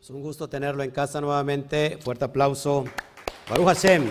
[0.00, 1.98] Es un gusto tenerlo en casa nuevamente.
[2.00, 2.84] Fuerte aplauso.
[3.50, 4.10] Baruch Hashem.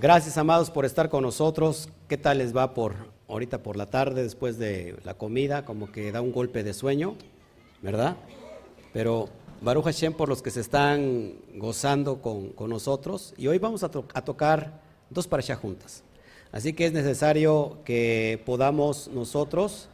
[0.00, 1.88] Gracias, amados, por estar con nosotros.
[2.06, 2.94] ¿Qué tal les va por
[3.26, 5.64] ahorita por la tarde, después de la comida?
[5.64, 7.16] Como que da un golpe de sueño,
[7.82, 8.16] ¿verdad?
[8.92, 9.28] Pero
[9.60, 13.34] Baruch Hashem por los que se están gozando con, nosotros.
[13.36, 14.80] Y hoy vamos a, a tocar
[15.10, 16.04] dos parashas juntas.
[16.52, 19.88] Así que es necesario que podamos nosotros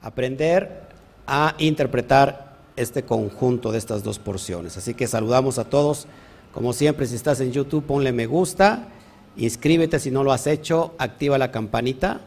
[0.00, 0.88] aprender
[1.26, 4.76] a interpretar este conjunto de estas dos porciones.
[4.76, 6.06] Así que saludamos a todos.
[6.52, 8.88] Como siempre, si estás en YouTube, ponle me gusta,
[9.36, 12.22] inscríbete si no lo has hecho, activa la campanita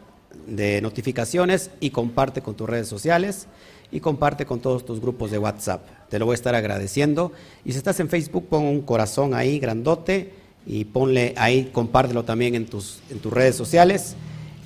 [0.46, 3.46] de notificaciones y comparte con tus redes sociales
[3.90, 5.82] y comparte con todos tus grupos de WhatsApp.
[6.08, 7.32] Te lo voy a estar agradeciendo.
[7.64, 12.54] Y si estás en Facebook, pon un corazón ahí grandote y ponle ahí, compártelo también
[12.54, 14.14] en tus, en tus redes sociales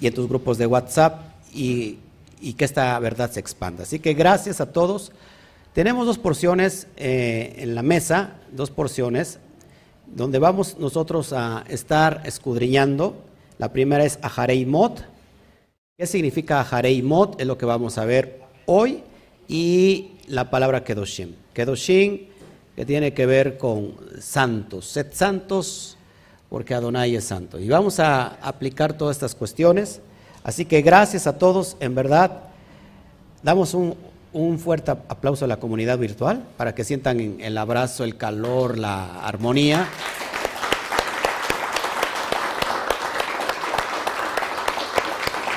[0.01, 1.23] y en tus grupos de WhatsApp
[1.53, 1.99] y,
[2.57, 3.83] que esta verdad se expanda.
[3.83, 5.13] Así que gracias a todos.
[5.73, 9.41] Tenemos dos porciones eh, en la mesa, dos porciones,
[10.07, 13.16] donde vamos nosotros a estar escudriñando.
[13.59, 15.03] La primera es Aharei Mot.
[15.99, 17.41] ¿Qué significa Aharei Mot?
[17.41, 19.03] Es lo que vamos a ver hoy.
[19.49, 21.35] Y la palabra Kedoshim.
[21.53, 22.27] Kedoshim
[22.77, 25.96] que tiene que ver con santos, sed santos
[26.51, 27.59] porque Adonai es santo.
[27.59, 30.01] Y vamos a aplicar todas estas cuestiones.
[30.45, 32.43] Así que gracias a todos, en verdad,
[33.43, 33.97] damos un,
[34.59, 39.88] fuerte aplauso a la comunidad virtual para que sientan el abrazo, el calor, la armonía.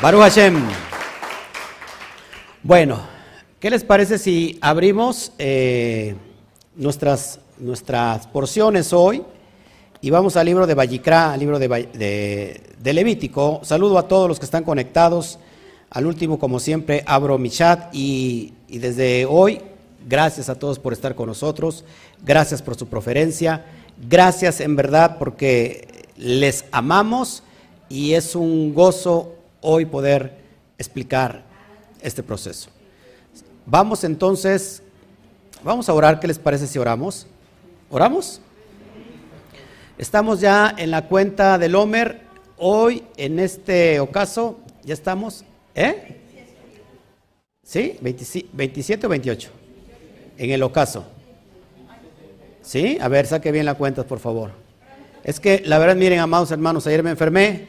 [0.02, 0.64] Baruch Hashem.
[2.64, 3.02] Bueno,
[3.60, 6.16] ¿qué les parece si abrimos eh,
[6.80, 9.22] nuestras, nuestras porciones hoy
[10.02, 13.60] y vamos al libro de Vallicrá, al libro de, Levítico.
[13.64, 15.40] Saludo a todos los que están conectados.
[15.90, 19.60] Al último, como siempre, abro mi chat y, y desde hoy,
[20.08, 21.84] gracias a todos por estar con nosotros,
[22.24, 23.66] gracias por su preferencia,
[24.08, 27.44] gracias en verdad porque les amamos
[27.90, 30.38] y es un gozo hoy poder
[30.78, 31.44] explicar
[32.02, 32.70] este proceso.
[33.66, 34.82] Vamos entonces
[35.62, 37.28] Vamos a orar, ¿qué les parece si oramos?
[37.90, 38.40] ¿Oramos?
[39.98, 42.22] Estamos ya en la cuenta del Homer.
[42.58, 45.44] Hoy, en este ocaso, ya estamos,
[45.76, 46.16] ¿eh?
[47.62, 47.98] ¿Sí?
[48.00, 49.50] 27 o 28.
[50.38, 51.04] En el ocaso.
[52.62, 52.98] ¿Sí?
[53.02, 54.52] A ver, saque bien la cuenta, por favor.
[55.26, 57.68] Es que, la verdad, miren, amados hermanos, ayer me enfermé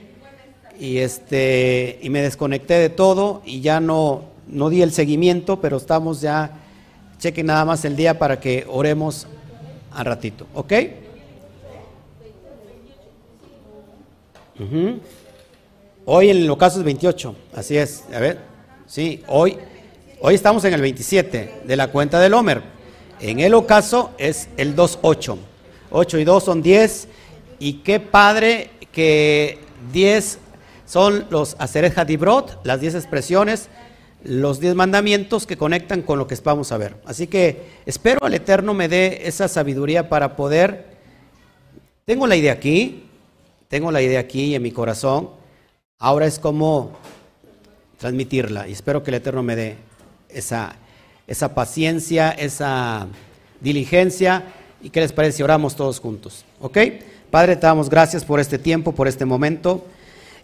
[0.79, 5.77] y, este, y me desconecté de todo y ya no, no di el seguimiento, pero
[5.77, 6.53] estamos ya
[7.20, 9.26] Chequen nada más el día para que oremos
[9.92, 10.72] al ratito, ¿ok?
[16.06, 18.38] Hoy en el ocaso es 28, así es, a ver,
[18.86, 19.58] sí, hoy,
[20.22, 22.62] hoy estamos en el 27 de la cuenta del Homer.
[23.20, 25.37] En el ocaso es el 2.8.
[25.91, 27.08] 8 y 2 son 10.
[27.58, 29.58] Y qué padre que
[29.92, 30.38] 10
[30.87, 33.69] son los Aseret Hadibrot, las 10 expresiones
[34.25, 36.97] los diez mandamientos que conectan con lo que vamos a ver.
[37.04, 40.91] Así que espero al Eterno me dé esa sabiduría para poder...
[42.04, 43.04] Tengo la idea aquí,
[43.69, 45.31] tengo la idea aquí en mi corazón,
[45.98, 46.92] ahora es como
[47.98, 49.76] transmitirla y espero que el Eterno me dé
[50.28, 50.75] esa,
[51.28, 53.06] esa paciencia, esa
[53.60, 54.44] diligencia
[54.82, 56.44] y qué les parece si oramos todos juntos.
[56.60, 56.78] ¿Ok?
[57.31, 59.84] Padre, te damos gracias por este tiempo, por este momento.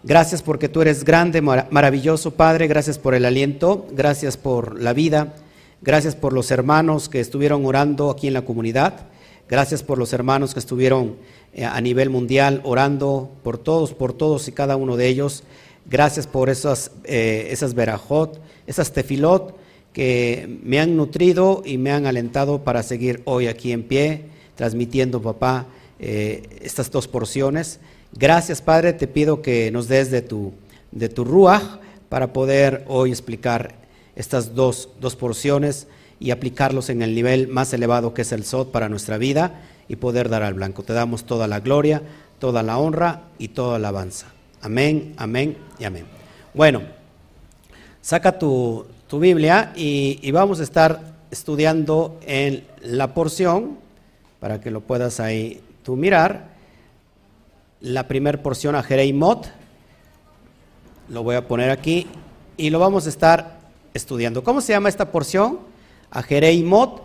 [0.06, 2.68] Gracias porque tú eres grande, maravilloso, Padre.
[2.68, 3.88] Gracias por el aliento.
[3.90, 5.34] Gracias por la vida.
[5.82, 9.00] Gracias por los hermanos que estuvieron orando aquí en la comunidad.
[9.48, 11.16] Gracias por los hermanos que estuvieron
[11.52, 15.42] eh, a nivel mundial orando por todos, por todos y cada uno de ellos.
[15.86, 19.56] Gracias por esas, eh, esas verajot, esas tefilot
[19.92, 25.20] que me han nutrido y me han alentado para seguir hoy aquí en pie, transmitiendo,
[25.20, 25.66] papá,
[25.98, 27.80] eh, estas dos porciones.
[28.18, 30.54] Gracias, Padre, te pido que nos des de tu,
[30.90, 31.62] de tu ruaj
[32.08, 33.74] para poder hoy explicar
[34.14, 35.86] estas dos, dos porciones
[36.18, 39.96] y aplicarlos en el nivel más elevado que es el SOT para nuestra vida y
[39.96, 40.82] poder dar al blanco.
[40.82, 42.00] Te damos toda la gloria,
[42.38, 44.28] toda la honra y toda la alabanza.
[44.62, 46.06] Amén, amén y amén.
[46.54, 46.80] Bueno,
[48.00, 53.76] saca tu, tu Biblia y, y, vamos a estar estudiando en la porción,
[54.40, 56.55] para que lo puedas ahí tú mirar
[57.86, 59.46] la primera porción a Jereimot.
[61.08, 62.08] Lo voy a poner aquí
[62.56, 63.60] y lo vamos a estar
[63.94, 64.42] estudiando.
[64.42, 65.60] ¿Cómo se llama esta porción?
[66.10, 67.02] A Jereimot.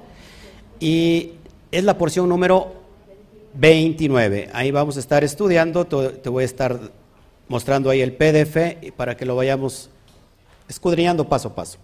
[0.80, 1.34] Y
[1.72, 2.74] es la porción número
[3.54, 4.50] 29.
[4.54, 5.86] Ahí vamos a estar estudiando.
[5.86, 6.80] Te voy a estar
[7.48, 9.92] mostrando ahí el PDF para que lo vayamos
[10.68, 11.78] escudriñando paso a paso.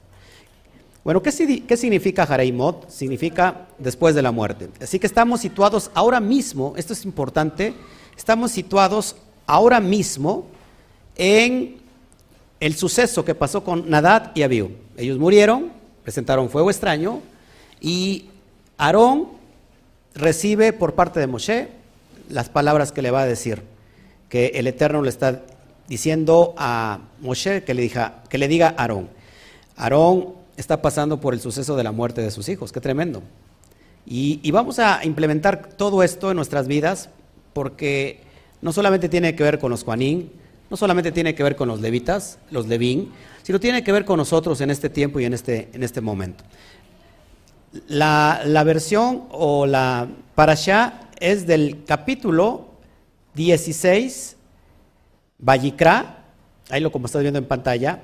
[1.04, 2.90] Bueno, ¿qué, significa Jareimot?
[2.90, 4.70] Significa después de la muerte.
[4.82, 7.76] Así que estamos situados ahora mismo, esto es importante,
[8.18, 9.16] estamos situados
[9.46, 10.48] ahora mismo
[11.16, 11.78] en
[12.60, 14.72] el suceso que pasó con Nadad y Abiú.
[14.98, 15.72] Ellos murieron,
[16.04, 17.22] presentaron fuego extraño
[17.80, 18.26] y
[18.78, 19.30] Aarón
[20.16, 21.70] recibe por parte de Moshe
[22.30, 23.62] las palabras que le va a decir,
[24.30, 25.44] que el Eterno le está
[25.88, 29.10] diciendo a Moshe que le, diga, que le diga a Aarón.
[29.78, 33.22] Aarón está pasando por el suceso de la muerte de sus hijos, qué tremendo.
[34.06, 37.10] Y, y, vamos a implementar todo esto en nuestras vidas
[37.58, 38.20] porque
[38.62, 40.32] no solamente tiene que ver con los Juanín,
[40.70, 43.12] no solamente tiene que ver con los levitas, los levín,
[43.42, 46.44] sino tiene que ver con nosotros en este tiempo y en este, en este momento.
[47.88, 52.68] La, la versión o la parasha es del capítulo
[53.34, 54.36] 16,
[55.40, 56.26] Vallicra,
[56.70, 58.04] ahí lo como estás viendo en pantalla,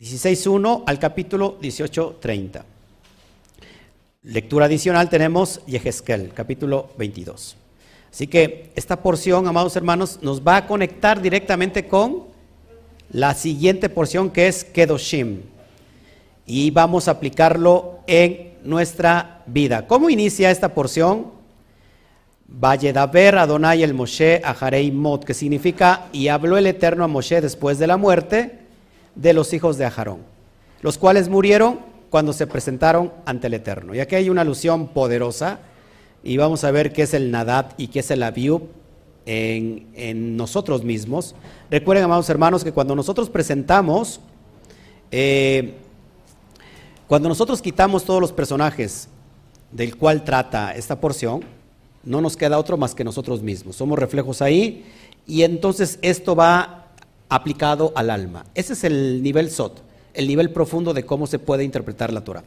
[0.00, 2.62] 16.1 al capítulo 18.30.
[4.22, 7.56] Lectura adicional tenemos Yehezkel, capítulo 22.
[8.12, 12.24] Así que esta porción, amados hermanos, nos va a conectar directamente con
[13.10, 15.40] la siguiente porción que es Kedoshim.
[16.44, 19.86] Y vamos a aplicarlo en nuestra vida.
[19.86, 21.30] ¿Cómo inicia esta porción?
[22.46, 24.54] Valledaber Adonai el Moshe a
[24.92, 28.58] Mot, que significa y habló el Eterno a Moshe después de la muerte
[29.14, 30.18] de los hijos de Ajarón,
[30.82, 31.80] los cuales murieron
[32.10, 33.94] cuando se presentaron ante el Eterno.
[33.94, 35.60] Y aquí hay una alusión poderosa
[36.24, 38.68] y vamos a ver qué es el Nadat y qué es el Abiub
[39.26, 41.34] en, nosotros mismos.
[41.70, 44.20] Recuerden, amados hermanos, que cuando nosotros presentamos,
[45.10, 45.74] eh,
[47.08, 49.08] cuando nosotros quitamos todos los personajes
[49.70, 51.42] del cual trata esta porción,
[52.04, 53.76] no nos queda otro más que nosotros mismos.
[53.76, 54.84] Somos reflejos ahí
[55.26, 56.88] y entonces esto va
[57.28, 58.44] aplicado al alma.
[58.54, 59.80] Ese es el nivel SOT,
[60.14, 62.44] el nivel profundo de cómo se puede interpretar la Torah.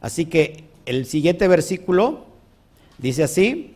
[0.00, 2.33] Así que el siguiente versículo
[2.98, 3.74] Dice así,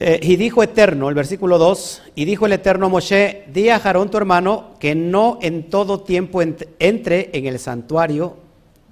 [0.00, 4.10] eh, y dijo Eterno, el versículo 2, y dijo el Eterno Moshe, di a Jarón
[4.10, 8.36] tu hermano que no en todo tiempo entre en el santuario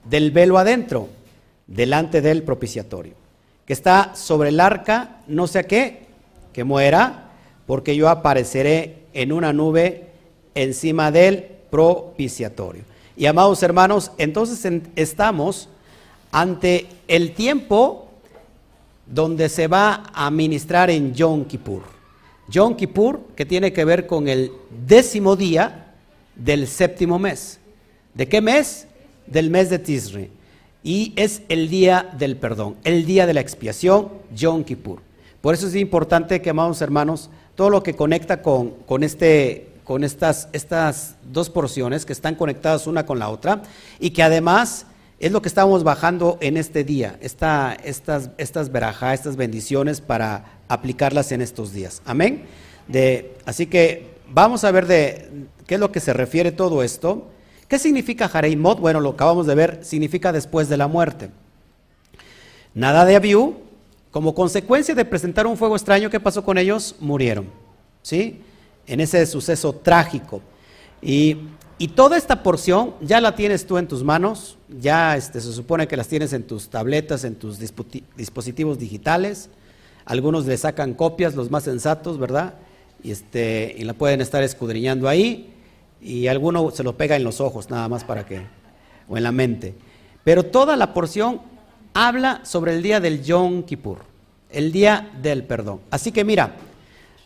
[0.05, 1.09] del velo adentro,
[1.67, 3.15] delante del propiciatorio,
[3.67, 6.07] que está sobre el arca, no sé qué,
[6.53, 7.31] que muera,
[7.67, 10.09] porque yo apareceré en una nube
[10.55, 12.83] encima del propiciatorio.
[13.17, 15.69] Y amados hermanos, entonces estamos
[16.33, 18.04] ante el tiempo
[19.07, 21.83] donde se va a ministrar en Yom Kippur.
[22.49, 24.53] Yom Kippur, que tiene que ver con el
[24.87, 25.95] décimo día
[26.37, 27.59] del séptimo mes.
[28.15, 28.87] ¿De qué mes?
[29.27, 30.31] Del mes de Tisri.
[30.83, 35.01] Y es el día del perdón, el día de la expiación, Yom Kippur.
[35.41, 40.05] Por eso es importante que, amados hermanos, todo lo que conecta con, con, este, con
[40.05, 43.63] estas, estas dos porciones que están conectadas una con la otra
[43.99, 44.87] y que además
[45.25, 51.41] es lo que estamos bajando en este día, estas, estas estas bendiciones para aplicarlas en
[51.41, 52.03] estos días.
[52.05, 52.45] Amén.
[52.89, 57.31] De, así que vamos a ver de qué es lo que se refiere todo esto.
[57.69, 58.81] ¿Qué significa Jareimot?
[58.81, 61.31] Bueno, lo acabamos de ver, significa después de la muerte.
[62.75, 63.57] Nada de Abiú,
[64.11, 66.97] como consecuencia de presentar un fuego extraño, ¿qué pasó con ellos?
[67.01, 67.47] Murieron.
[68.03, 68.43] ¿Sí?
[68.87, 70.43] En ese suceso trágico.
[71.01, 71.39] Y
[71.79, 75.89] y toda esta porción ya la tienes tú en tus manos, ya este, se supone
[75.89, 79.51] que las tienes en tus tabletas, en tus dispositivos digitales.
[80.05, 82.55] Algunos le sacan copias, los más sensatos, ¿verdad?
[83.03, 85.53] Y, este, y la pueden estar escudriñando ahí.
[86.01, 88.43] Y alguno se lo pega en los ojos, nada más para que,
[89.09, 89.75] o en la mente.
[90.23, 91.41] Pero toda la porción
[91.93, 93.99] habla sobre el día del Yom Kippur,
[94.51, 95.81] el día del perdón.
[95.91, 96.55] Así que mira,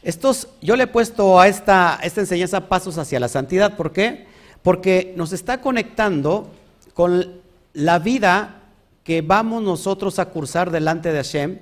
[0.02, 3.76] estos, yo le he puesto a esta, esta enseñanza pasos hacia la santidad.
[3.76, 4.26] ¿Por qué?
[4.68, 6.50] Porque nos está conectando
[6.92, 7.40] con
[7.72, 8.64] la vida
[9.02, 11.58] que vamos nosotros a cursar delante de Hashem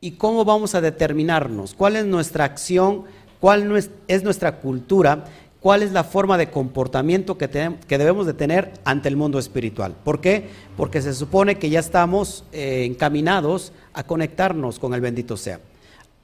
[0.00, 3.04] y cómo vamos a determinarnos, cuál es nuestra acción,
[3.38, 5.24] cuál es nuestra cultura,
[5.60, 9.94] cuál es la forma de comportamiento que, debemos de tener ante el mundo espiritual.
[10.02, 10.48] ¿Por qué?
[10.76, 15.60] Porque se supone que ya estamos eh, encaminados a conectarnos con el bendito sea.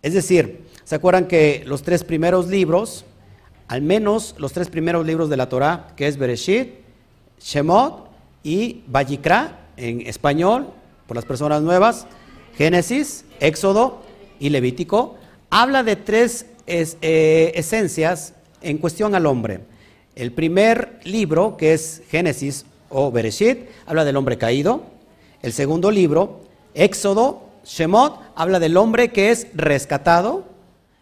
[0.02, 3.04] Es decir, ¿se acuerdan que los tres primeros libros
[3.68, 6.70] al menos los tres primeros libros de la Torah, que es Bereshit,
[7.40, 8.08] Shemot
[8.42, 10.68] y Vayikra en español,
[11.06, 12.06] por las personas nuevas,
[12.56, 14.02] Génesis, Éxodo
[14.40, 15.16] y Levítico,
[15.50, 19.60] habla de tres eh, esencias en cuestión al hombre.
[20.16, 24.82] El primer libro, que es Génesis o Bereshit, habla del hombre caído.
[25.42, 26.40] El segundo libro,
[26.74, 30.44] Éxodo, Shemot, habla del hombre que es rescatado.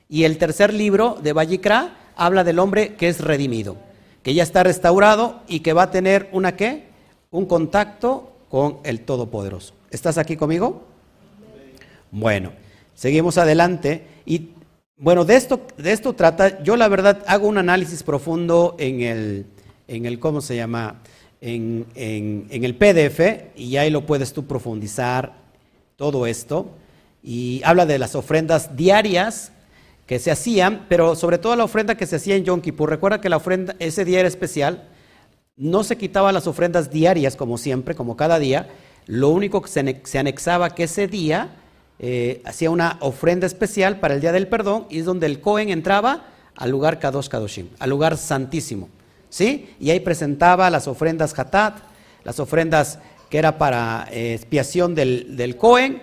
[0.08, 3.76] Y el tercer libro de Vayikra habla del hombre que es redimido,
[4.22, 6.88] que ya está restaurado y que va a tener una qué?
[7.30, 9.74] Un contacto con el Todopoderoso.
[9.90, 10.84] ¿Estás aquí conmigo?
[12.10, 12.52] Bueno,
[12.94, 14.50] seguimos adelante y
[14.98, 19.46] bueno, de esto, de esto trata, yo la verdad hago un análisis profundo en el,
[19.86, 21.02] en el ¿cómo se llama?
[21.42, 25.34] En, en el PDF y ahí lo puedes tú profundizar
[25.96, 26.70] todo esto.
[27.22, 29.52] Y habla de las ofrendas diarias
[30.06, 32.88] que se hacían, pero sobre todo la ofrenda que se hacía en Yom Kippur.
[32.88, 34.88] Recuerda que la ofrenda, ese día era especial,
[35.56, 38.68] no se quitaban las ofrendas diarias como siempre, como cada día,
[39.06, 41.56] lo único que se, anexaba que ese día
[41.98, 45.70] eh, hacía una ofrenda especial para el día del perdón y es donde el Cohen
[45.70, 48.88] entraba al lugar Kadosh Kadoshim, al lugar santísimo,
[49.28, 49.74] ¿sí?
[49.80, 51.78] Y ahí presentaba las ofrendas Hatat,
[52.22, 52.98] las ofrendas
[53.30, 56.02] que era para eh, expiación del, del Cohen,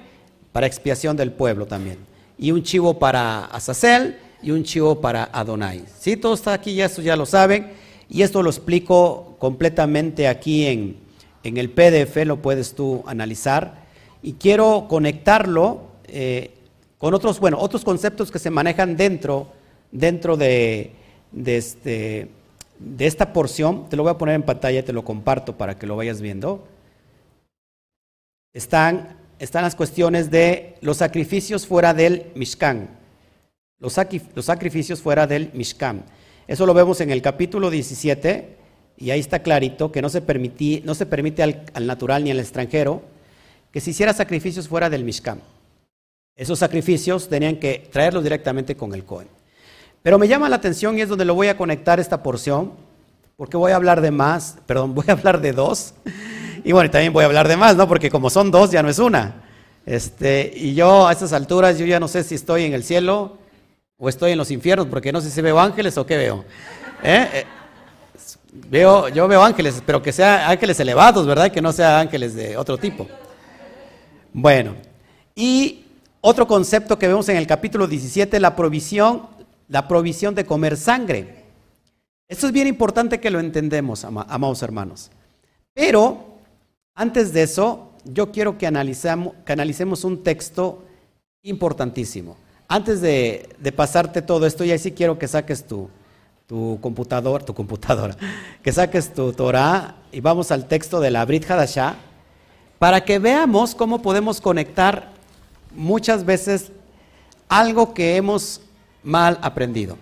[0.52, 5.84] para expiación del pueblo también y un chivo para Azazel y un chivo para Adonai.
[6.00, 6.18] ¿Sí?
[6.18, 7.72] Todo está aquí, ya, eso ya lo saben.
[8.10, 10.98] Y esto lo explico completamente aquí en,
[11.44, 13.84] en el PDF, lo puedes tú analizar.
[14.22, 16.52] Y quiero conectarlo eh,
[16.98, 19.48] con otros, bueno, otros conceptos que se manejan dentro,
[19.92, 20.92] dentro de,
[21.32, 22.30] de, este,
[22.80, 23.90] de esta porción.
[23.90, 26.22] Te lo voy a poner en pantalla y te lo comparto para que lo vayas
[26.22, 26.66] viendo.
[28.54, 32.90] Están están las cuestiones de los sacrificios fuera del Mishkan.
[33.80, 33.94] Los,
[34.46, 36.04] sacrificios fuera del Mishkan.
[36.48, 38.56] Eso lo vemos en el capítulo 17
[38.98, 43.02] y ahí está clarito que no se, permite al, natural ni al extranjero
[43.72, 45.42] que se hiciera sacrificios fuera del Mishkan.
[46.36, 49.28] Esos sacrificios tenían que traerlos directamente con el Cohen.
[50.02, 52.74] Pero me llama la atención y es donde lo voy a conectar esta porción,
[53.36, 55.94] porque voy a hablar de más, perdón, voy a hablar de dos.
[56.64, 57.88] Y bueno, también voy a hablar de más, ¿no?
[57.88, 59.44] Porque como son dos, ya no es una.
[59.86, 63.38] Este, y yo a estas alturas, yo ya no sé si estoy en el cielo
[63.98, 66.46] o estoy en los infiernos, porque no sé si veo ángeles o qué veo.
[67.04, 67.28] ¿Eh?
[67.34, 67.46] Eh,
[68.70, 71.52] veo yo veo ángeles, pero que sean ángeles elevados, ¿verdad?
[71.52, 73.08] Que no sean ángeles de otro tipo.
[74.32, 74.76] Bueno,
[75.36, 75.86] y
[76.22, 79.28] otro concepto que vemos en el capítulo 17, la provisión,
[79.68, 81.44] la provisión de comer sangre.
[82.30, 85.12] Esto es bien importante que lo entendemos, amados hermanos.
[85.74, 86.33] Pero
[86.96, 90.84] antes de eso, yo quiero que, analicemos un texto
[91.42, 92.38] importantísimo.
[92.68, 95.90] Antes de, pasarte todo esto, y sí quiero que saques tu,
[96.48, 98.16] tu computador, tu computadora,
[98.64, 101.96] que saques tu Torah y vamos al texto de la Brit Hadashah
[102.80, 105.12] para que veamos cómo podemos conectar
[105.74, 106.72] muchas veces
[107.48, 108.62] algo que hemos
[109.04, 109.98] mal aprendido.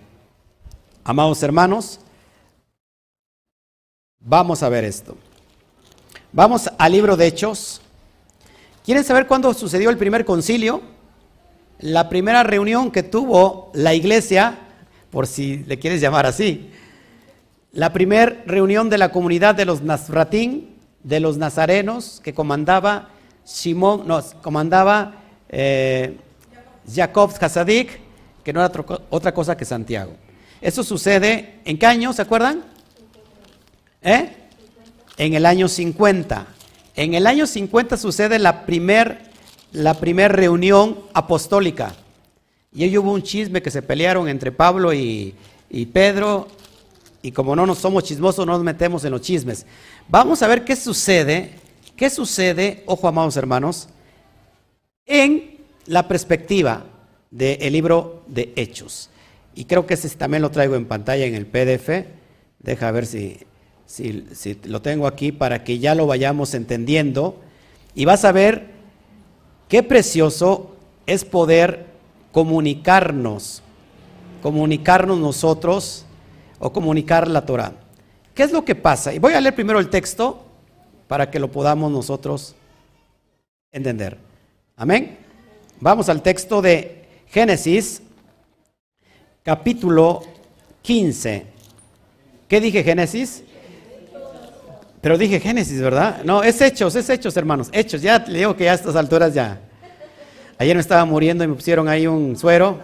[1.04, 2.00] Amados hermanos,
[4.20, 5.16] vamos a ver esto.
[6.34, 7.82] Vamos al libro de Hechos.
[8.86, 10.80] ¿Quieren saber cuándo sucedió el primer concilio?
[11.78, 14.58] La primera reunión que tuvo la iglesia,
[15.10, 16.70] por si le quieres llamar así,
[17.72, 23.10] la primera reunión de la comunidad de los Nazratín, de los nazarenos, que comandaba
[23.44, 25.16] Simón, no, comandaba
[25.50, 26.16] eh,
[26.90, 28.00] Jacob Hasadik,
[28.42, 28.72] que no era
[29.10, 30.14] otra cosa que Santiago.
[30.62, 32.10] Eso sucede, ¿en qué año?
[32.14, 32.64] ¿Se acuerdan?
[34.00, 34.41] ¿Eh?
[35.22, 36.46] En el año 50.
[36.96, 39.30] En el año 50 sucede la primer,
[39.70, 41.94] la primer reunión apostólica.
[42.72, 45.32] Y ahí hubo un chisme que se pelearon entre Pablo y,
[45.70, 46.48] y Pedro.
[47.22, 49.64] Y como no nos somos chismosos, no nos metemos en los chismes.
[50.08, 51.52] Vamos a ver qué sucede,
[51.96, 53.88] qué sucede, ojo amados hermanos,
[55.06, 56.84] en la perspectiva
[57.30, 59.08] del libro de Hechos.
[59.54, 62.06] Y creo que ese también lo traigo en pantalla en el PDF.
[62.58, 63.38] Deja ver si
[63.92, 67.36] si, lo tengo aquí para que ya lo vayamos entendiendo,
[67.94, 68.70] y vas a ver
[69.68, 71.86] qué precioso es poder
[72.32, 73.62] comunicarnos,
[74.40, 76.06] comunicarnos nosotros
[76.58, 77.74] o comunicar la Torah.
[78.34, 79.12] ¿Qué es lo que pasa?
[79.12, 80.42] Y voy a leer primero el texto
[81.06, 82.54] para que lo podamos nosotros
[83.72, 84.16] entender.
[84.74, 85.18] Amén.
[85.80, 88.00] Vamos al texto de Génesis,
[89.42, 90.22] capítulo
[90.80, 91.44] 15.
[92.48, 93.44] ¿Qué dije Génesis?
[95.02, 96.22] Pero dije Génesis, ¿verdad?
[96.24, 97.68] No, es Hechos, es Hechos, hermanos.
[97.72, 99.58] Hechos, ya le digo que a estas alturas ya.
[100.58, 102.80] Ayer me estaba muriendo y me pusieron ahí un suero.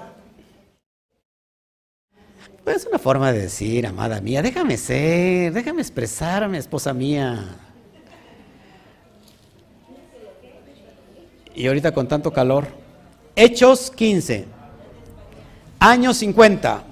[2.64, 7.56] Pues es una forma de decir, amada mía, déjame ser, déjame expresarme, esposa mía.
[11.54, 12.66] Y ahorita con tanto calor.
[13.36, 14.44] Hechos 15,
[15.78, 16.82] año 50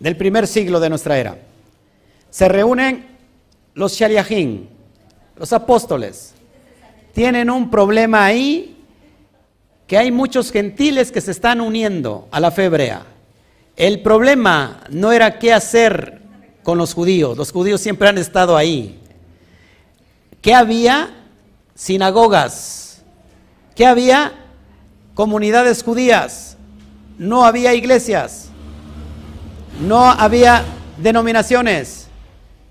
[0.00, 1.38] del primer siglo de nuestra era.
[2.28, 3.15] Se reúnen
[3.76, 4.66] los shaliachim,
[5.36, 6.32] los apóstoles,
[7.12, 8.74] tienen un problema ahí
[9.86, 13.04] que hay muchos gentiles que se están uniendo a la fe hebrea.
[13.76, 16.22] El problema no era qué hacer
[16.62, 17.36] con los judíos.
[17.36, 18.98] Los judíos siempre han estado ahí.
[20.40, 21.10] ¿Qué había?
[21.74, 23.02] Sinagogas.
[23.74, 24.32] ¿Qué había?
[25.14, 26.56] Comunidades judías.
[27.18, 28.48] No había iglesias.
[29.86, 30.64] No había
[30.96, 32.08] denominaciones.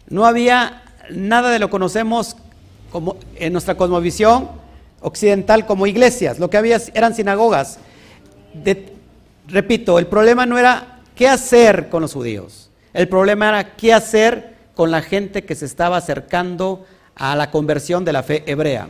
[0.09, 2.35] No había nada de lo conocemos
[2.91, 4.49] como en nuestra cosmovisión
[5.01, 6.39] occidental como iglesias.
[6.39, 7.79] Lo que había eran sinagogas.
[9.47, 12.69] repito, el problema no era qué hacer con los judíos.
[12.93, 16.85] El problema era qué hacer con la gente que se estaba acercando
[17.15, 18.89] a la conversión de la fe hebrea.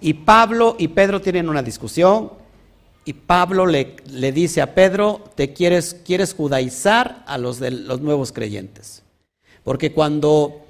[0.00, 2.32] Y Pablo y Pedro tienen una discusión
[3.04, 8.00] y Pablo le, le dice a Pedro, te quieres, quieres judaizar a los, de, los
[8.00, 9.02] nuevos creyentes.
[9.62, 10.65] Porque cuando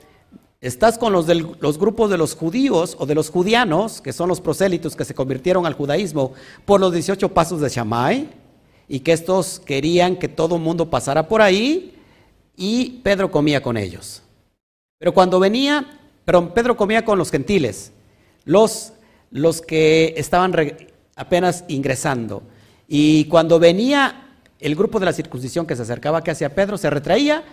[0.60, 1.26] estás con los,
[1.60, 5.14] los grupos de los judíos o de los judianos, que son los prosélitos que se
[5.14, 6.32] convirtieron al judaísmo
[6.64, 8.28] por los 18 pasos de Shammai,
[8.88, 11.94] y que estos querían que todo el mundo pasara por ahí,
[12.56, 14.22] y Pedro comía con ellos.
[14.98, 17.92] Pero cuando venía, pero Pedro comía con los gentiles,
[18.44, 18.92] los,
[19.30, 20.54] los que estaban
[21.16, 22.42] apenas ingresando.
[22.88, 24.26] Y cuando venía
[24.58, 27.44] el grupo de la circuncisión que se acercaba que hacia Pedro, se retraía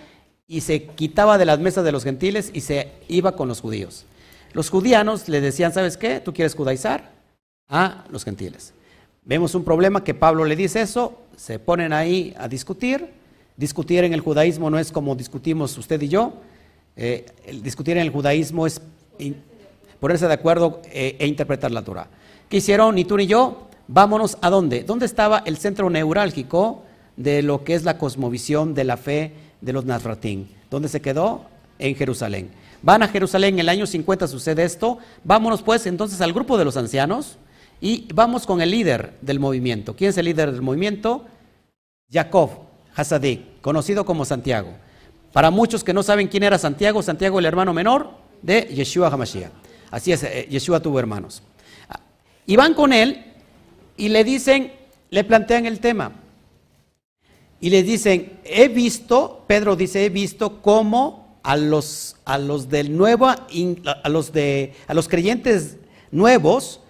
[0.48, 4.06] y se quitaba de las mesas de los gentiles y se iba con los judíos.
[4.54, 6.20] Los judianos le decían, ¿sabes qué?
[6.20, 7.12] ¿Tú quieres judaizar?
[7.70, 8.74] A los gentiles.
[9.24, 13.10] Vemos un problema que Pablo le dice eso, se ponen ahí a discutir
[13.56, 16.34] Discutir en el judaísmo no es como discutimos usted y yo.
[16.96, 17.26] Eh,
[17.62, 18.82] discutir en el judaísmo es
[20.00, 22.08] ponerse de acuerdo eh, e interpretar la Torah.
[22.50, 23.68] ¿Qué hicieron ni tú ni yo?
[23.88, 24.84] Vámonos a dónde?
[24.84, 26.84] ¿Dónde estaba el centro neurálgico
[27.16, 29.34] de lo que es la cosmovisión de la fe
[29.64, 30.50] de los Nazratín?
[30.70, 31.46] ¿Dónde se quedó?
[31.80, 32.52] En Jerusalén.
[32.82, 35.00] Van a Jerusalén, en el año 50 sucede esto.
[35.24, 37.38] Vámonos pues entonces al grupo de los ancianos
[37.82, 39.96] y vamos con el líder del movimiento.
[39.96, 41.26] ¿Quién es el líder del movimiento?
[42.12, 42.50] Jacob,
[42.96, 44.74] Hasadik, conocido como Santiago.
[45.32, 49.52] Para muchos que no saben quién era Santiago, Santiago el hermano menor de Yeshua Hamashiach.
[49.90, 51.42] Así es, eh, Yeshua tuvo hermanos.
[51.90, 52.00] Ah,
[52.46, 53.34] y van con él
[53.98, 54.74] y le dicen,
[55.10, 56.12] le plantean el tema.
[57.64, 62.98] Y le dicen, he visto, Pedro dice, he visto cómo a los, a los del
[62.98, 65.78] nuevo, a los, de, a los creyentes
[66.12, 66.82] nuevos,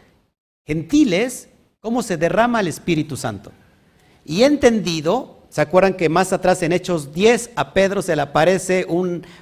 [0.66, 3.52] gentiles, cómo se derrama el Espíritu Santo.
[4.26, 8.24] Y he entendido ¿Se acuerdan que más atrás en Hechos 10 a Pedro se le
[8.24, 8.88] aparece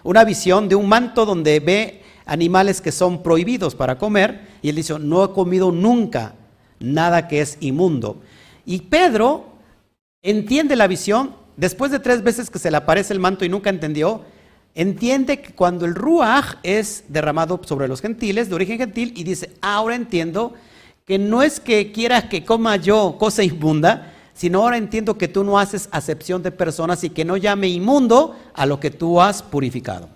[0.03, 4.49] una visión de un manto donde ve animales que son prohibidos para comer?
[4.61, 6.35] Y él dice, no he comido nunca
[6.81, 8.19] nada que es inmundo.
[8.65, 9.50] Y Pedro
[10.21, 13.69] entiende la visión, después de tres veces que se le aparece el manto y nunca
[13.69, 14.23] entendió,
[14.75, 19.51] entiende que cuando el ruaj es derramado sobre los gentiles, de origen gentil, y dice,
[19.61, 20.53] ahora entiendo
[21.05, 25.43] que no es que quieras que coma yo cosa inmunda, sino ahora entiendo que tú
[25.43, 29.43] no haces acepción de personas y que no llame inmundo a lo que tú has
[29.43, 30.09] purificado.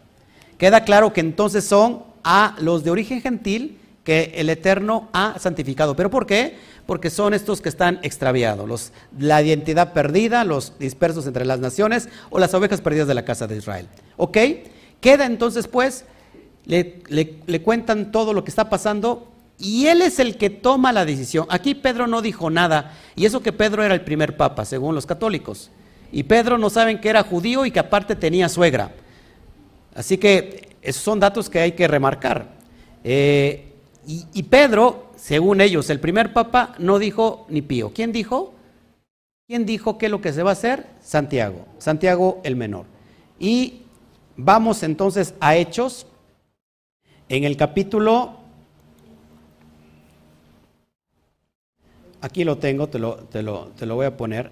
[0.57, 5.95] Queda claro que entonces son a los de origen gentil que el Eterno ha santificado.
[5.97, 6.55] ¿Pero por qué?
[6.85, 12.39] Porque son estos que están extraviados, la identidad perdida, los dispersos entre las naciones o
[12.39, 13.87] las ovejas perdidas de la casa de Israel.
[14.15, 14.37] ¿Ok?
[15.01, 16.05] Queda entonces pues,
[16.65, 21.05] le, le cuentan todo lo que está pasando y él es el que toma la
[21.05, 21.47] decisión.
[21.49, 22.93] Aquí Pedro no dijo nada.
[23.15, 25.71] Y eso que Pedro era el primer papa, según los católicos.
[26.11, 28.91] Y Pedro no saben que era judío y que aparte tenía suegra.
[29.95, 32.53] Así que esos son datos que hay que remarcar.
[33.03, 33.74] Eh,
[34.07, 37.91] y, Pedro, según ellos, el primer papa no dijo ni pío.
[37.93, 38.53] ¿Quién dijo?
[39.47, 40.85] ¿Quién dijo que lo que se va a hacer?
[41.01, 41.65] Santiago.
[41.79, 42.85] Santiago el menor.
[43.39, 43.81] Y
[44.35, 46.07] vamos entonces a Hechos.
[47.29, 48.45] En el capítulo
[52.25, 54.49] Aquí lo tengo, te lo, te lo, te lo voy a poner.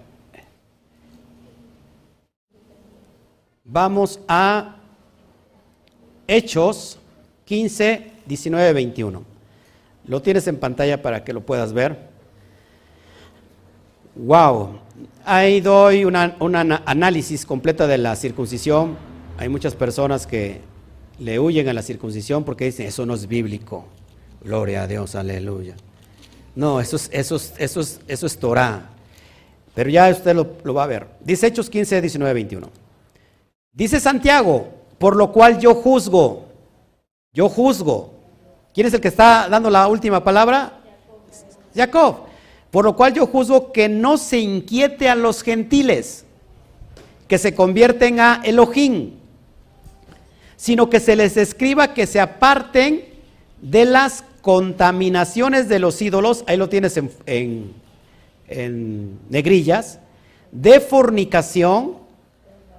[3.64, 4.76] Vamos a
[6.28, 7.00] Hechos
[7.46, 9.33] 15, 19, 21.
[10.06, 11.98] Lo tienes en pantalla para que lo puedas ver.
[14.16, 14.78] Wow.
[15.24, 18.96] Ahí doy un análisis completa de la circuncisión.
[19.38, 20.60] Hay muchas personas que
[21.18, 23.86] le huyen a la circuncisión porque dicen, eso no es bíblico.
[24.42, 25.74] Gloria a Dios, aleluya.
[26.54, 28.90] No, eso es, eso es, eso es, eso es Torah.
[29.74, 31.08] Pero ya usted lo, lo, va a ver.
[31.20, 32.68] Dice Hechos 15, 19, 21.
[33.72, 36.44] Dice Santiago, por lo cual yo juzgo.
[37.32, 38.13] Yo juzgo.
[38.74, 40.80] ¿Quién es el que está dando la última palabra?
[41.74, 42.16] Jacob.
[42.72, 46.24] Por lo cual yo juzgo que no se inquiete a los gentiles,
[47.28, 49.12] que se convierten a Elohim,
[50.56, 53.04] sino que se les escriba que se aparten
[53.62, 57.72] de las contaminaciones de los ídolos, ahí lo tienes en,
[59.30, 60.00] negrillas,
[60.50, 61.98] de fornicación,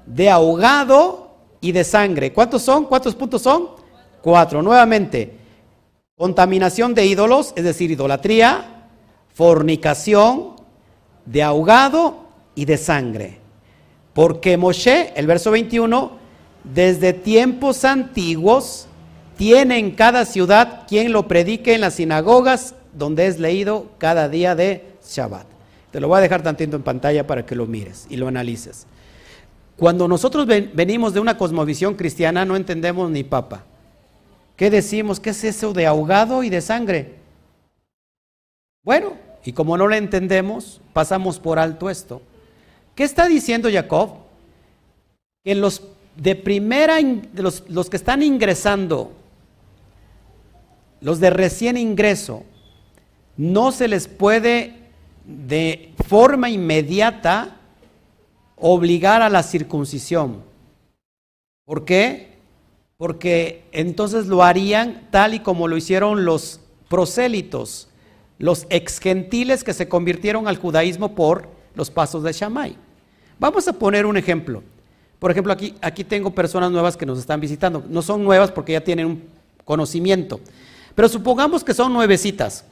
[0.06, 2.34] de ahogado y de sangre.
[2.34, 2.84] ¿Cuántos son?
[2.84, 3.70] ¿Cuántos puntos son?
[4.22, 4.62] Cuatro.
[4.62, 5.45] Nuevamente,
[6.18, 8.88] contaminación de ídolos, es decir, idolatría,
[9.34, 10.56] fornicación,
[11.26, 12.24] de ahogado
[12.56, 13.40] y de sangre.
[14.14, 16.12] Porque Moshe, el verso 21,
[16.64, 18.88] desde tiempos antiguos,
[19.38, 24.56] tiene en cada ciudad quien lo predique en las sinagogas donde es leído cada día
[24.56, 25.48] de Shabbat.
[25.92, 28.88] Te lo voy a dejar tantito en pantalla para que lo mires y lo analices.
[29.76, 33.66] Cuando nosotros venimos de una cosmovisión cristiana no entendemos ni papa.
[34.56, 35.20] ¿Qué decimos?
[35.20, 37.16] ¿Qué es eso de ahogado y de sangre?
[38.84, 42.22] Bueno, y como no lo entendemos, pasamos por alto esto.
[42.96, 44.18] ¿Qué está diciendo Jacob?
[45.44, 45.82] Que los
[46.16, 46.98] de primera,
[47.34, 49.12] los, los que están ingresando,
[51.02, 52.44] los de recién ingreso,
[53.38, 54.76] no se les puede
[55.26, 57.58] de forma inmediata
[58.56, 60.42] obligar a la circuncisión.
[61.66, 62.35] ¿Por qué?
[62.98, 67.90] Porque entonces lo harían tal y como lo hicieron los prosélitos,
[68.38, 72.78] los ex gentiles que se convirtieron al judaísmo por los pasos de Shammai.
[73.40, 74.64] Vamos a poner un ejemplo.
[75.20, 77.84] Por ejemplo, aquí, aquí tengo personas nuevas que nos están visitando.
[77.90, 79.24] No son nuevas porque ya tienen un
[79.64, 80.40] conocimiento.
[80.94, 82.66] Pero supongamos que son nuevecitas,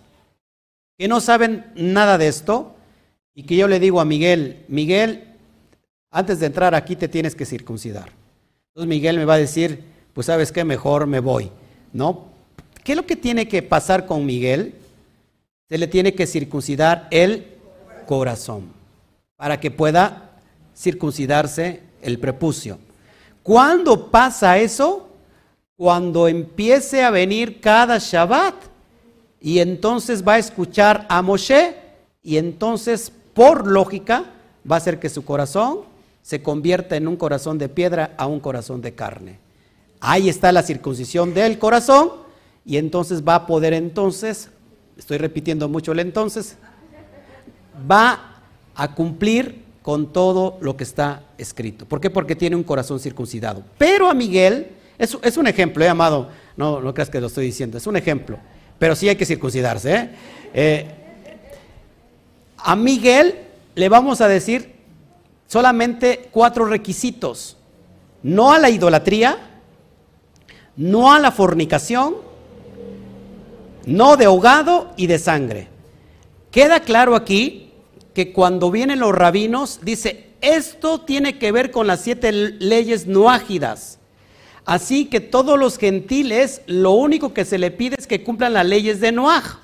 [0.97, 2.75] que no saben nada de esto,
[3.35, 5.35] y que yo le digo a Miguel, Miguel,
[6.11, 8.11] antes de entrar aquí te tienes que circuncidar.
[8.69, 9.83] Entonces Miguel me va a decir,
[10.13, 11.51] pues sabes qué, mejor me voy,
[11.91, 12.25] ¿no?
[12.83, 14.75] ¿Qué es lo que tiene que pasar con Miguel?
[15.69, 17.47] Se le tiene que circuncidar el
[18.05, 18.71] corazón
[19.35, 20.31] para que pueda
[20.75, 22.77] circuncidarse el prepucio.
[23.41, 25.09] ¿Cuándo pasa eso?
[25.75, 28.55] Cuando empiece a venir cada Shabbat
[29.41, 31.75] y entonces va a escuchar a Moshe
[32.21, 34.25] y entonces por lógica
[34.69, 35.79] va a hacer que su corazón
[36.21, 39.39] se convierta en un corazón de piedra a un corazón de carne.
[40.05, 42.11] Ahí está la circuncisión del corazón
[42.65, 44.49] y entonces va a poder entonces,
[44.97, 46.57] estoy repitiendo mucho el entonces,
[47.89, 48.41] va
[48.75, 51.85] a cumplir con todo lo que está escrito.
[51.85, 52.09] ¿Por qué?
[52.09, 53.63] Porque tiene un corazón circuncidado.
[53.77, 57.45] Pero a Miguel, es, un ejemplo, he ¿eh, amado, no, no creas que lo estoy
[57.45, 58.37] diciendo, es un ejemplo,
[58.77, 59.95] pero sí hay que circuncidarse.
[59.95, 60.09] ¿eh?
[60.53, 60.87] Eh,
[62.57, 63.35] a Miguel
[63.73, 64.73] le vamos a decir
[65.47, 67.55] solamente cuatro requisitos.
[68.21, 69.52] No a la idolatría,
[70.75, 72.15] no a la fornicación,
[73.85, 75.67] no de ahogado y de sangre.
[76.51, 77.71] Queda claro aquí
[78.13, 83.29] que cuando vienen los rabinos, dice, esto tiene que ver con las siete leyes no
[83.29, 83.99] ágidas.
[84.65, 88.65] Así que todos los gentiles, lo único que se le pide es que cumplan las
[88.65, 89.59] leyes de Noaj.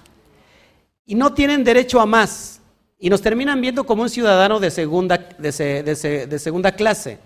[1.06, 2.60] Y no tienen derecho a más.
[3.00, 7.18] Y nos terminan viendo como un ciudadano de segunda, de, segunda clase.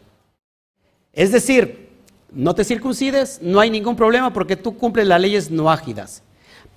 [1.12, 1.83] Es decir,
[2.34, 6.24] no te circuncides, no hay ningún problema porque tú cumples las leyes noágidas.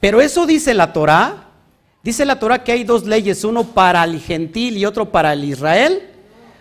[0.01, 1.45] Pero eso dice la Torah.
[2.03, 5.45] Dice la Torah que hay dos leyes, uno para el gentil y otro para el
[5.45, 6.03] Israel.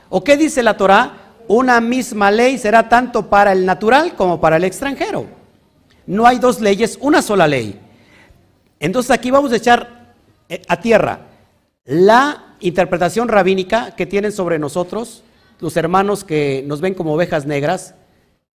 [0.10, 1.34] ¿O qué dice la Torah?
[1.48, 5.28] Una misma ley será tanto para el natural como para el extranjero.
[6.08, 7.80] No hay dos leyes, una sola ley.
[8.80, 10.14] Entonces aquí vamos a echar
[10.50, 11.20] eh, a tierra
[11.86, 15.24] la interpretación rabínica que tienen sobre nosotros,
[15.60, 17.94] los hermanos que nos ven como ovejas negras,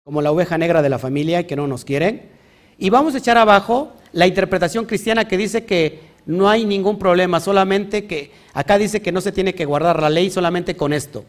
[0.07, 2.29] como la oveja negra de la familia y que no nos quieren.
[2.77, 7.41] Y vamos a echar abajo la interpretación cristiana que dice que no hay ningún problema,
[7.41, 11.25] solamente que acá dice que no se tiene que guardar la ley solamente con esto.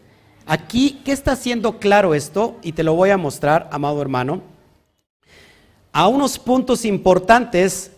[0.46, 2.56] Aquí, ¿qué está haciendo claro esto?
[2.62, 4.42] Y te lo voy a mostrar, amado hermano,
[5.90, 7.90] a unos puntos importantes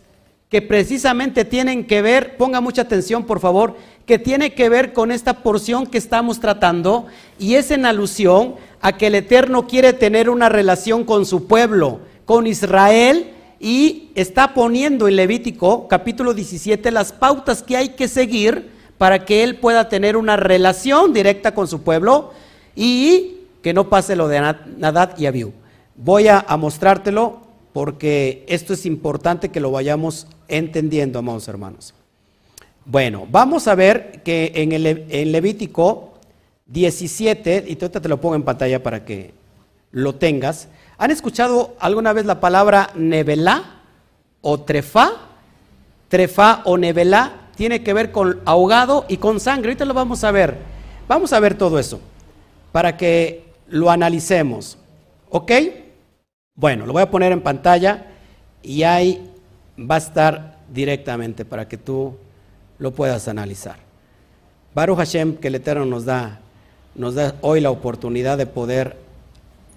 [0.49, 5.13] que precisamente tienen que ver, ponga mucha atención por favor, que tiene que ver con
[5.13, 7.07] esta porción que estamos tratando
[7.39, 12.01] y es en alusión a que el Eterno quiere tener una relación con su pueblo,
[12.25, 18.71] con Israel, y está poniendo en Levítico capítulo 17 las pautas que hay que seguir
[18.97, 22.33] para que él pueda tener una relación directa con su pueblo
[22.75, 24.41] y que no pase lo de
[24.79, 25.53] Nadad y Abiú.
[25.97, 27.41] Voy a, mostrártelo
[27.73, 31.95] porque esto es importante que lo vayamos entendiendo, amados hermanos.
[32.87, 36.10] Bueno, vamos a ver que en, el, Levítico
[36.71, 39.35] 17, y ahorita te lo pongo en pantalla para que
[39.91, 40.69] lo tengas.
[40.99, 43.83] ¿Han escuchado alguna vez la palabra nevelá
[44.41, 45.13] o trefá?
[46.09, 49.71] Trefá o nevelá tiene que ver con ahogado y con sangre.
[49.71, 50.57] Ahorita lo vamos a ver.
[51.09, 52.01] Vamos a ver todo eso
[52.73, 54.79] para que lo analicemos.
[55.29, 55.53] ¿Ok?
[56.55, 58.07] Bueno, lo voy a poner en pantalla
[58.63, 59.31] y ahí
[59.79, 62.17] va a estar directamente para que tú
[62.79, 63.77] lo puedas analizar.
[64.75, 66.41] Baruch Hashem, que el Eterno nos da,
[66.95, 68.97] nos da hoy la oportunidad de poder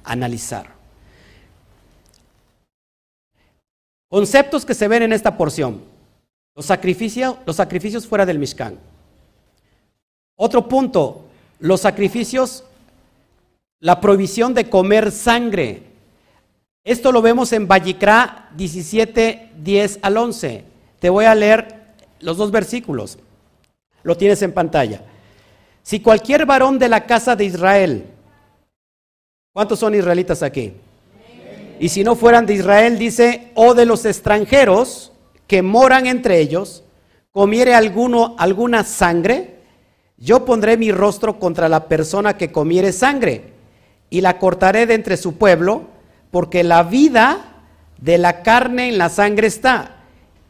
[0.03, 0.73] analizar.
[4.09, 5.81] Conceptos que se ven en esta porción.
[6.55, 8.77] Los sacrificios, fuera del Mishkan.
[10.35, 11.25] Otro punto,
[11.59, 12.63] los sacrificios,
[13.79, 15.83] la prohibición de comer sangre.
[16.83, 20.63] Esto lo vemos en Vallicrá 17, 10 al 11.
[20.99, 23.17] Te voy a leer los dos versículos.
[24.03, 25.01] Lo tienes en pantalla.
[25.83, 28.05] Si cualquier varón de la casa de Israel,
[29.53, 30.73] ¿cuántos son israelitas aquí?
[31.79, 35.11] Y si no fueran de Israel, dice, o de los extranjeros
[35.45, 36.83] que moran entre ellos,
[37.31, 39.59] comiere alguno alguna sangre,
[40.17, 43.51] yo pondré mi rostro contra la persona que comiere sangre
[44.09, 45.83] y la cortaré de entre su pueblo,
[46.31, 47.65] porque la vida
[47.97, 49.97] de la carne en la sangre está,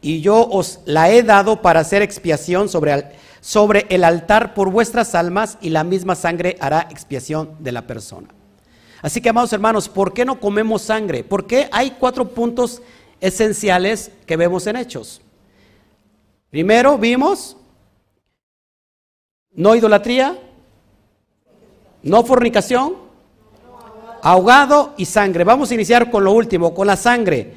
[0.00, 3.04] y yo os la he dado para hacer expiación sobre,
[3.44, 8.28] sobre el altar por vuestras almas, y la misma sangre hará expiación de la persona.
[9.02, 11.24] Así que, amados hermanos, ¿por qué no comemos sangre?
[11.24, 12.80] Porque hay cuatro puntos
[13.20, 15.20] esenciales que vemos en Hechos.
[16.48, 17.58] Primero vimos
[19.52, 20.38] no idolatría,
[22.02, 22.94] no fornicación,
[24.22, 25.44] ahogado y sangre.
[25.44, 27.52] Vamos a iniciar con lo último, con la sangre.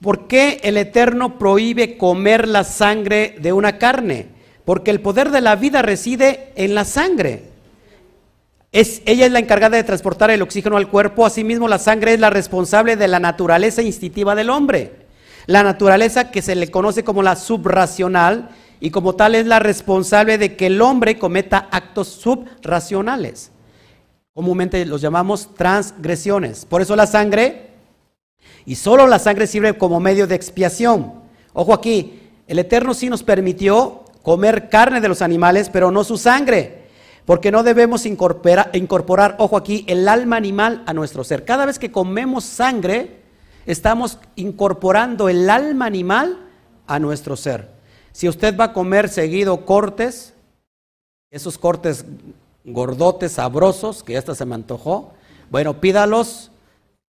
[0.00, 4.33] ¿Por qué el Eterno prohíbe comer la sangre de una carne?
[4.64, 7.54] Porque el poder de la vida reside en la sangre
[8.74, 12.30] ella es la encargada de transportar el oxígeno al cuerpo, asimismo la sangre es la
[12.30, 15.06] responsable de la naturaleza instintiva del hombre.
[15.46, 18.48] La naturaleza que se le conoce como la subracional
[18.80, 23.52] y como tal es la responsable de que el hombre cometa actos subracionales.
[24.32, 26.64] Comúnmente los llamamos transgresiones.
[26.64, 27.70] Por eso la sangre,
[28.66, 31.12] y solo la sangre sirve como medio de expiación.
[31.52, 36.16] Ojo aquí, el Eterno sí nos permitió comer carne de los animales, pero no su
[36.16, 36.88] sangre.
[37.26, 41.44] Porque no debemos incorporar, ojo aquí, el alma animal a nuestro ser.
[41.44, 43.20] Cada vez que comemos sangre,
[43.66, 46.38] estamos incorporando el alma animal
[46.86, 47.68] a nuestro ser.
[48.12, 50.32] Si usted va a comer seguido cortes,
[51.30, 52.06] esos cortes
[52.64, 55.12] gordotes, sabrosos, que esta se me antojó,
[55.50, 56.50] bueno, pídalos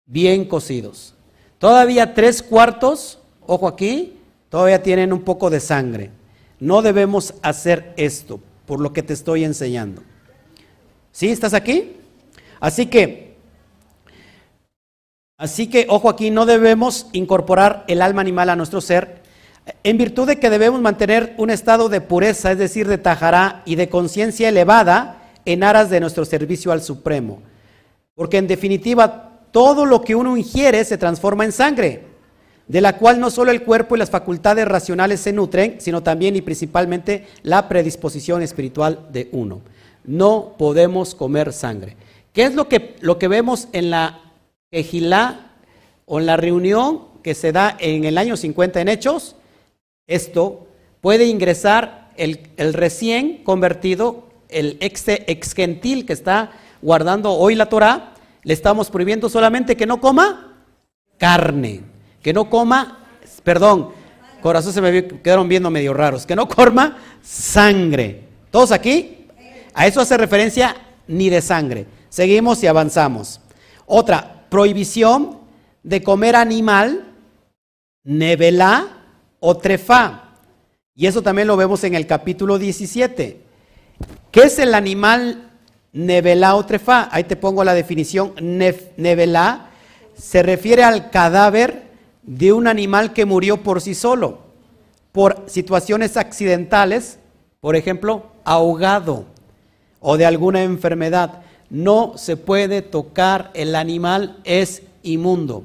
[0.06, 1.16] bien cocidos.
[1.58, 4.20] Todavía tres cuartos, ojo aquí,
[4.50, 6.19] todavía tienen un poco de sangre.
[6.60, 10.04] No debemos hacer esto por lo que te estoy enseñando.
[11.12, 11.30] ¿Sí?
[11.30, 11.96] ¿Estás aquí?
[12.60, 13.38] Así que,
[15.38, 19.22] así que, ojo aquí, no debemos incorporar el alma animal a nuestro ser,
[19.84, 23.76] en virtud de que debemos mantener un estado de pureza, es decir, de tajará y
[23.76, 27.42] de conciencia elevada en aras de nuestro servicio al Supremo.
[28.16, 32.09] Porque en definitiva, todo lo que uno ingiere se transforma en sangre
[32.70, 36.36] de la cual no solo el cuerpo y las facultades racionales se nutren, sino también
[36.36, 39.62] y principalmente la predisposición espiritual de uno.
[40.06, 41.98] No podemos comer sangre.
[42.32, 44.22] ¿Qué es lo que, lo que vemos en la
[44.70, 45.52] ejilá
[46.06, 49.36] o en la reunión que se da en el año 50 en Hechos?
[50.06, 50.68] Esto
[51.02, 52.40] puede ingresar el,
[52.74, 56.52] recién convertido, el ex, ex gentil que está
[56.84, 60.56] guardando hoy la Torah, le estamos prohibiendo solamente que no coma
[61.18, 61.90] carne
[62.22, 63.00] que no coma,
[63.44, 63.90] perdón,
[64.42, 68.24] corazón se me quedaron viendo medio raros, que no coma sangre.
[68.52, 69.28] ¿Todos aquí?
[69.74, 70.76] A eso hace referencia
[71.08, 71.86] ni de sangre.
[72.10, 73.40] Seguimos y avanzamos.
[73.86, 75.40] Otra, prohibición
[75.84, 77.14] de comer animal,
[78.04, 79.06] nevelá
[79.40, 80.36] o trefá.
[80.96, 83.42] Y eso también lo vemos en el capítulo 17.
[84.32, 85.52] ¿Qué es el animal
[85.94, 87.10] nevelá o trefá?
[87.12, 88.34] Ahí te pongo la definición.
[88.98, 89.70] nevelá
[90.18, 91.89] se refiere al cadáver
[92.30, 94.38] de un animal que murió por sí solo,
[95.12, 97.18] por situaciones accidentales,
[97.60, 99.26] por ejemplo, ahogado
[100.00, 101.42] o de alguna enfermedad.
[101.72, 105.64] No se puede tocar, el animal es inmundo.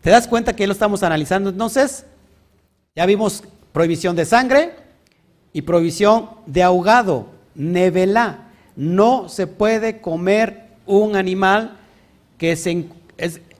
[0.00, 1.50] ¿Te das cuenta que lo estamos analizando?
[1.50, 2.06] Entonces,
[2.94, 4.74] ya vimos prohibición de sangre
[5.52, 8.52] y prohibición de ahogado, nevela.
[8.76, 11.78] No se puede comer un animal
[12.38, 12.86] que se,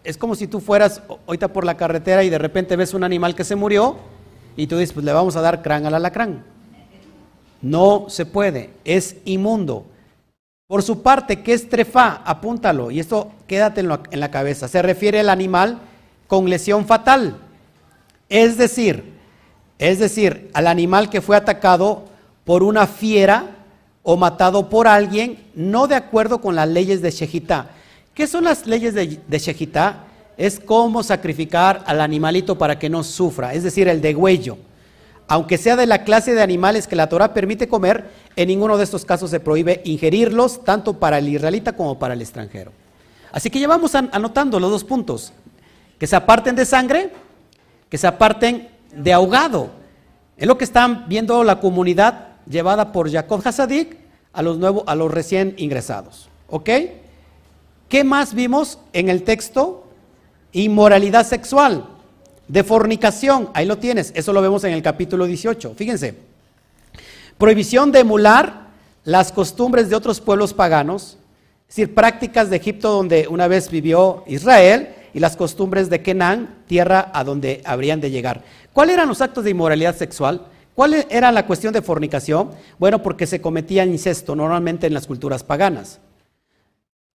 [0.04, 3.34] es como si tú fueras ahorita por la carretera y de repente ves un animal
[3.34, 3.96] que se murió
[4.56, 6.44] y tú dices, pues le vamos a dar crán al alacrán.
[7.62, 9.86] No se puede, es inmundo.
[10.66, 12.22] Por su parte, ¿qué es trefá?
[12.24, 14.68] Apúntalo y esto quédate en la cabeza.
[14.68, 15.80] Se refiere al animal
[16.26, 17.38] con lesión fatal.
[18.28, 19.14] Es decir,
[19.78, 22.04] es decir, al animal que fue atacado
[22.44, 23.56] por una fiera
[24.02, 27.70] o matado por alguien no de acuerdo con las leyes de Shejitá.
[28.14, 29.96] ¿Qué son las leyes de, de
[30.36, 34.56] Es cómo sacrificar al animalito para que no sufra, es decir, el degüello.
[35.26, 38.84] Aunque sea de la clase de animales que la Torah permite comer, en ninguno de
[38.84, 42.72] estos casos se prohíbe ingerirlos, tanto para el israelita como para el extranjero.
[43.32, 45.32] Así que ya vamos anotando los dos puntos.
[45.98, 47.10] Que se aparten de sangre,
[47.88, 49.70] que se aparten de ahogado.
[50.36, 53.96] Es lo que están viendo la comunidad llevada por Jacob Hasadik
[54.32, 56.28] a los, nuevos, a los recién ingresados.
[56.48, 56.70] ¿Ok?
[57.94, 59.84] ¿Qué más vimos en el texto?
[60.50, 61.86] Inmoralidad sexual,
[62.48, 65.74] de fornicación, ahí lo tienes, eso lo vemos en el capítulo 18.
[65.76, 66.16] Fíjense,
[67.38, 68.70] prohibición de emular
[69.04, 71.18] las costumbres de otros pueblos paganos,
[71.68, 76.64] es decir, prácticas de Egipto donde una vez vivió Israel y las costumbres de Kenán,
[76.66, 78.42] tierra a donde habrían de llegar.
[78.72, 80.48] ¿Cuáles eran los actos de inmoralidad sexual?
[80.74, 82.50] ¿Cuál era la cuestión de fornicación?
[82.76, 86.00] Bueno, porque se cometía incesto normalmente en las culturas paganas.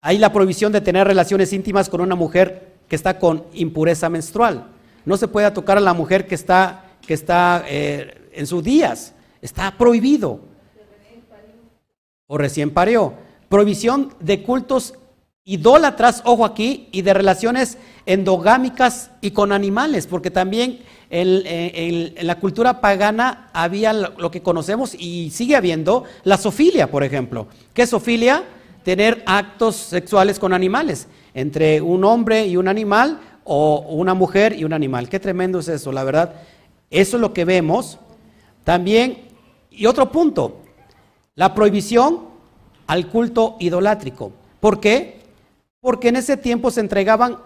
[0.02, 4.68] Hay la prohibición de tener relaciones íntimas con una mujer que está con impureza menstrual.
[5.06, 9.14] No se puede tocar a la mujer que está, que está eh, en sus días.
[9.42, 10.40] Está prohibido.
[12.28, 13.14] O recién parió.
[13.50, 14.94] Prohibición de cultos
[15.44, 22.82] idólatras, ojo aquí, y de relaciones endogámicas y con animales, porque también en, la cultura
[22.82, 27.48] pagana había lo que conocemos y sigue habiendo la sofilia, por ejemplo.
[27.74, 28.44] ¿Qué es sofilia?
[28.84, 34.64] Tener actos sexuales con animales, entre un hombre y un animal o una mujer y
[34.64, 35.10] un animal.
[35.10, 36.34] Qué tremendo es eso, la verdad.
[36.90, 38.00] Eso es lo que vemos.
[38.64, 39.28] También,
[39.70, 40.62] y otro punto,
[41.36, 42.30] la prohibición
[42.88, 44.32] al culto idolátrico.
[44.60, 45.20] ¿Por qué?
[45.80, 47.38] Porque en ese tiempo se entregaban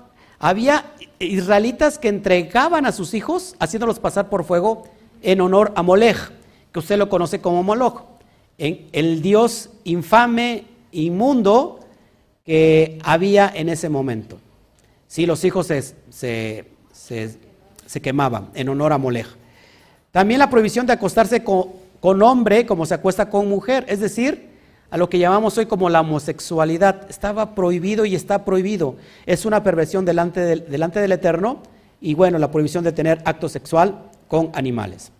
[0.43, 4.83] había israelitas que entregaban a sus hijos, haciéndolos pasar por fuego,
[5.21, 6.33] en honor a Molech,
[6.73, 8.01] que usted lo conoce como Moloch,
[8.57, 11.79] el dios infame, inmundo,
[12.45, 14.37] que había en ese momento.
[15.07, 16.65] Sí, los hijos se,
[18.01, 19.27] quemaban en honor a Molech.
[20.11, 24.49] También la prohibición de acostarse con, con hombre como se acuesta con mujer, es decir,
[24.89, 27.09] a lo que llamamos hoy como la homosexualidad.
[27.09, 28.95] Estaba prohibido y está prohibido.
[29.25, 31.63] Es una perversión delante del, delante del Eterno
[31.99, 35.11] y bueno, la prohibición de tener acto sexual con animales.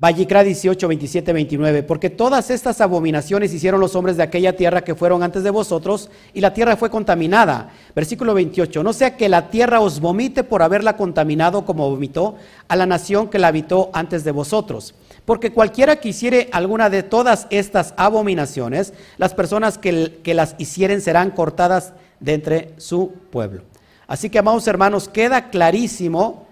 [0.00, 4.94] Vallicra 18, 27, 29, porque todas estas abominaciones hicieron los hombres de aquella tierra que
[4.94, 7.70] fueron antes de vosotros, y la tierra fue contaminada.
[7.96, 12.36] Versículo 28, no sea que la tierra os vomite por haberla contaminado como vomitó
[12.68, 14.94] a la nación que la habitó antes de vosotros.
[15.24, 21.00] Porque cualquiera que hiciere alguna de todas estas abominaciones, las personas que, que las hicieren
[21.00, 23.62] serán cortadas de entre su pueblo.
[24.06, 26.46] Así que, amados hermanos, queda clarísimo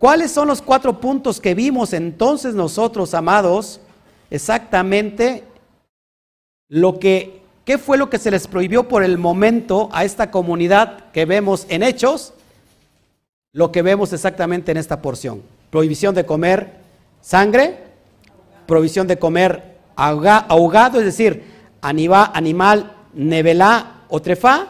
[0.00, 3.80] cuáles son los cuatro puntos que vimos entonces nosotros, amados,
[4.30, 5.44] exactamente
[6.68, 11.10] lo que, ¿qué fue lo que se les prohibió por el momento a esta comunidad
[11.12, 12.32] que vemos en Hechos?
[13.52, 15.42] Lo que vemos exactamente en esta porción.
[15.70, 16.76] Prohibición de comer
[17.20, 17.78] sangre,
[18.66, 21.44] provisión de comer ahogado, es decir,
[21.82, 24.68] animal nevelá o trefá,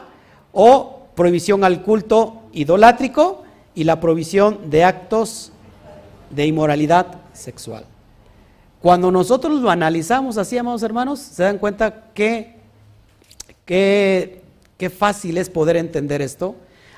[0.51, 3.40] o prohibición al culto idolátrico
[3.75, 5.51] y la provisión de actos
[6.29, 7.85] de inmoralidad sexual.
[8.81, 12.55] Cuando nosotros lo analizamos así, amados hermanos, se dan cuenta que
[13.65, 16.55] qué fácil es poder entender esto.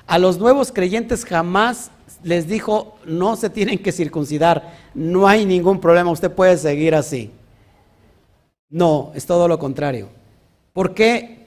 [0.07, 1.91] A los nuevos creyentes jamás
[2.23, 7.31] les dijo, no se tienen que circuncidar, no hay ningún problema, usted puede seguir así.
[8.69, 10.09] No, es todo lo contrario.
[10.71, 11.42] ¿Por qué?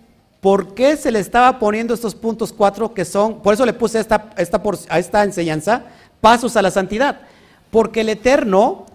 [0.47, 3.99] ¿Por qué se le estaba poniendo estos puntos cuatro que son, por eso le puse
[3.99, 5.87] esta, esta, a esta enseñanza,
[6.21, 7.23] pasos a la santidad?
[7.69, 8.87] Porque el Eterno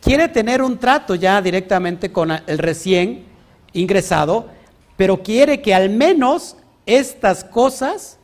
[0.00, 3.26] quiere tener un trato ya directamente con el recién
[3.74, 4.48] ingresado,
[4.96, 8.16] pero quiere que al menos estas cosas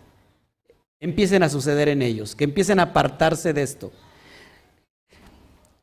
[1.01, 3.93] empiecen a suceder en ellos, que empiecen a apartarse de esto.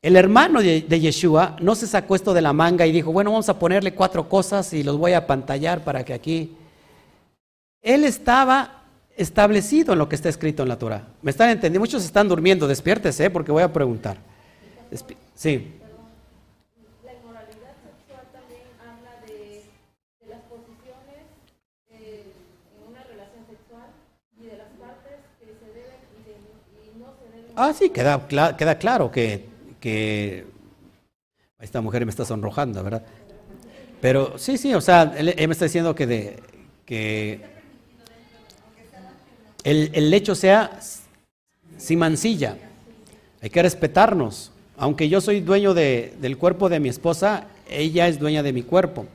[0.01, 3.49] El hermano de, Yeshua no se sacó esto de la manga y dijo, bueno, vamos
[3.49, 6.55] a ponerle cuatro cosas y los voy a pantallar para que aquí...
[7.81, 8.83] Él estaba
[9.15, 11.07] establecido en lo que está escrito en la Torah.
[11.21, 11.81] ¿Me están entendiendo?
[11.81, 14.17] Muchos están durmiendo, despiértese porque voy a preguntar.
[15.35, 15.75] sí.
[27.61, 28.25] Ah, sí, queda,
[28.55, 29.48] queda claro que,
[29.79, 30.45] que,
[31.59, 33.03] Esta mujer me está sonrojando, ¿verdad?
[34.01, 36.39] Pero sí, sí, o sea, él, me está diciendo que, de,
[36.85, 37.41] que
[39.63, 40.79] el, el lecho sea
[41.77, 42.57] sin mancilla.
[43.41, 44.51] Hay que respetarnos.
[44.77, 48.63] Aunque yo soy dueño de, del cuerpo de mi esposa, ella es dueña de mi
[48.63, 49.05] cuerpo.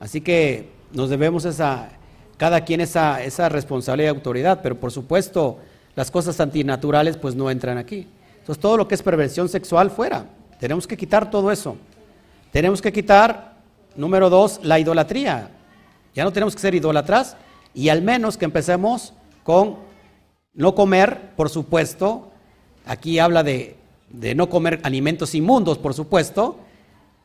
[0.00, 1.90] Así que nos debemos esa,
[2.36, 5.58] cada quien esa, esa responsabilidad y autoridad, pero por supuesto
[5.94, 8.06] las cosas antinaturales pues no entran aquí.
[8.42, 10.26] Entonces todo lo que es perversión sexual fuera.
[10.58, 11.76] Tenemos que quitar todo eso.
[12.50, 13.54] Tenemos que quitar,
[13.94, 15.48] número dos, la idolatría.
[16.12, 17.36] Ya no tenemos que ser idólatras
[17.72, 19.14] y al menos que empecemos
[19.44, 19.76] con
[20.54, 22.32] no comer, por supuesto,
[22.84, 23.76] aquí habla de,
[24.10, 26.58] no comer alimentos inmundos, por supuesto.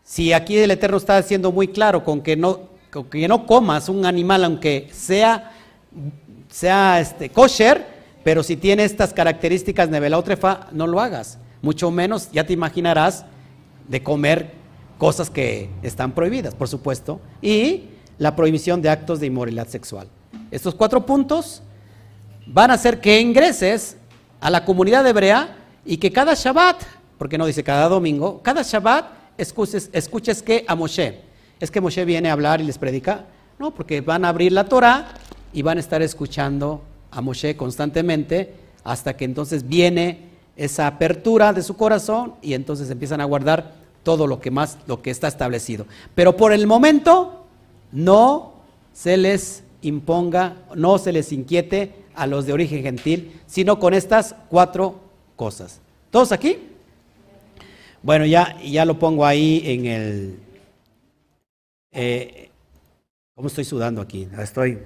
[0.04, 2.60] Si aquí el Eterno está siendo muy claro con que no,
[3.10, 5.52] que no comas un animal, aunque sea,
[6.48, 7.97] sea este, kosher,
[8.28, 11.38] pero si tiene estas características nevelotrefa, no lo hagas.
[11.62, 13.24] Mucho menos, ya te imaginarás,
[13.88, 14.52] de comer
[14.98, 17.22] cosas que están prohibidas, por supuesto.
[17.42, 17.86] Y
[18.18, 20.10] la prohibición de actos de inmoralidad sexual.
[20.52, 21.64] Estos cuatro puntos
[22.48, 23.96] van a hacer que ingreses
[24.42, 25.56] a la comunidad hebrea
[25.86, 26.84] y que cada Shabbat,
[27.18, 29.06] porque no dice cada domingo, cada Shabbat
[29.38, 31.22] escuches, escuches que a Moshe.
[31.62, 33.24] Es que Moshe viene a hablar y les predica.
[33.58, 35.14] No, porque van a abrir la Torah
[35.54, 36.82] y van a estar escuchando
[37.18, 38.54] a Moshe constantemente
[38.84, 40.20] hasta que entonces viene
[40.56, 45.02] esa apertura de su corazón y entonces empiezan a guardar todo lo que más lo
[45.02, 45.88] que está establecido.
[46.14, 47.44] Pero por el momento
[47.92, 48.54] no
[48.94, 54.36] se les imponga, no se les inquiete a los de origen gentil, sino con estas
[54.50, 55.00] cuatro
[55.36, 55.82] cosas.
[56.12, 56.58] ¿Todos aquí?
[58.04, 60.40] Bueno, ya, ya lo pongo ahí en el...
[61.92, 62.52] Eh,
[63.34, 64.28] ¿Cómo estoy sudando aquí?
[64.38, 64.78] Estoy...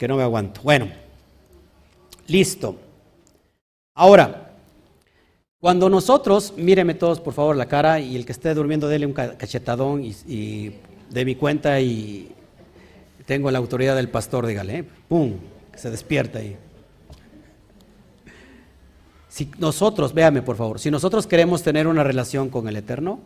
[0.00, 0.62] que no me aguanto.
[0.62, 0.88] Bueno,
[2.26, 2.74] listo.
[3.94, 4.54] Ahora,
[5.60, 9.12] cuando nosotros, míreme todos por favor la cara y el que esté durmiendo, dele un
[9.12, 10.72] cachetadón y,
[11.10, 12.32] de mi cuenta y
[13.26, 14.84] tengo la autoridad del pastor, dígale, ¿eh?
[15.06, 15.34] ¡pum!
[15.70, 16.56] Que se despierta ahí.
[19.28, 23.20] Si nosotros, véame por favor, si nosotros queremos tener una relación con el Eterno,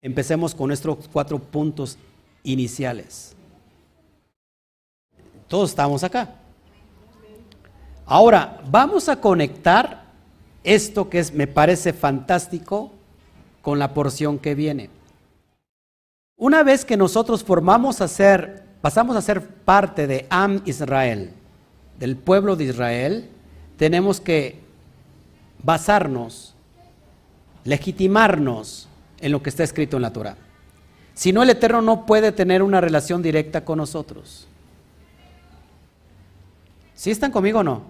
[0.00, 1.98] empecemos con nuestros cuatro puntos
[2.42, 3.36] iniciales.
[5.48, 6.34] Todos estamos acá.
[8.04, 10.04] Ahora, vamos a conectar
[10.62, 12.92] esto que es, me parece fantástico
[13.62, 14.90] con la porción que viene.
[16.36, 21.32] Una vez que nosotros formamos a ser, pasamos a ser parte de Am Israel,
[21.98, 23.28] del pueblo de Israel,
[23.76, 24.60] tenemos que
[25.62, 26.54] basarnos,
[27.64, 28.88] legitimarnos
[29.20, 30.36] en lo que está escrito en la Torah.
[31.14, 34.46] Si no, el Eterno no puede tener una relación directa con nosotros.
[36.98, 37.82] ¿Sí están conmigo o no?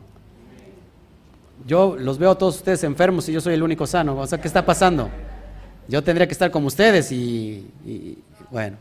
[1.67, 4.15] Yo los veo a todos ustedes enfermos y yo soy el único sano.
[4.19, 5.09] O sea, ¿qué está pasando?
[5.89, 8.19] Yo tendría que estar como ustedes y
[8.51, 8.77] bueno,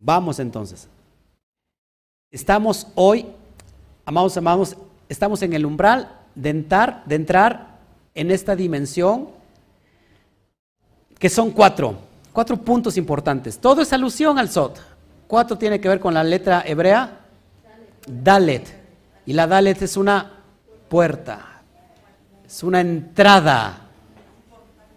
[0.00, 0.88] vamos entonces.
[2.32, 3.26] Estamos hoy,
[4.04, 4.76] amados, amados,
[5.08, 7.78] estamos en el umbral de entrar, de entrar
[8.16, 9.28] en esta dimensión
[11.20, 11.94] que son cuatro,
[12.32, 13.56] cuatro puntos importantes.
[13.56, 14.80] Todo es alusión al Sot.
[15.28, 17.20] Cuatro tiene que ver con la letra hebrea
[18.08, 18.81] Dalet.
[19.24, 20.40] Y la Dalet es una
[20.88, 21.62] puerta,
[22.44, 23.88] es una entrada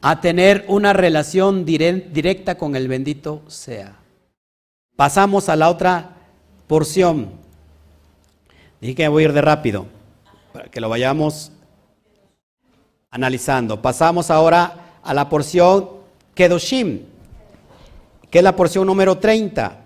[0.02, 3.96] a tener una relación directa con el bendito sea.
[4.96, 6.18] Pasamos a la otra
[6.68, 7.32] porción.
[8.82, 9.88] Dije que voy a ir de rápido,
[10.54, 11.52] para que lo vayamos
[13.10, 13.82] analizando.
[13.82, 15.90] Pasamos ahora a la porción
[16.34, 17.02] Kedoshim,
[18.30, 19.78] que es la porción número 30.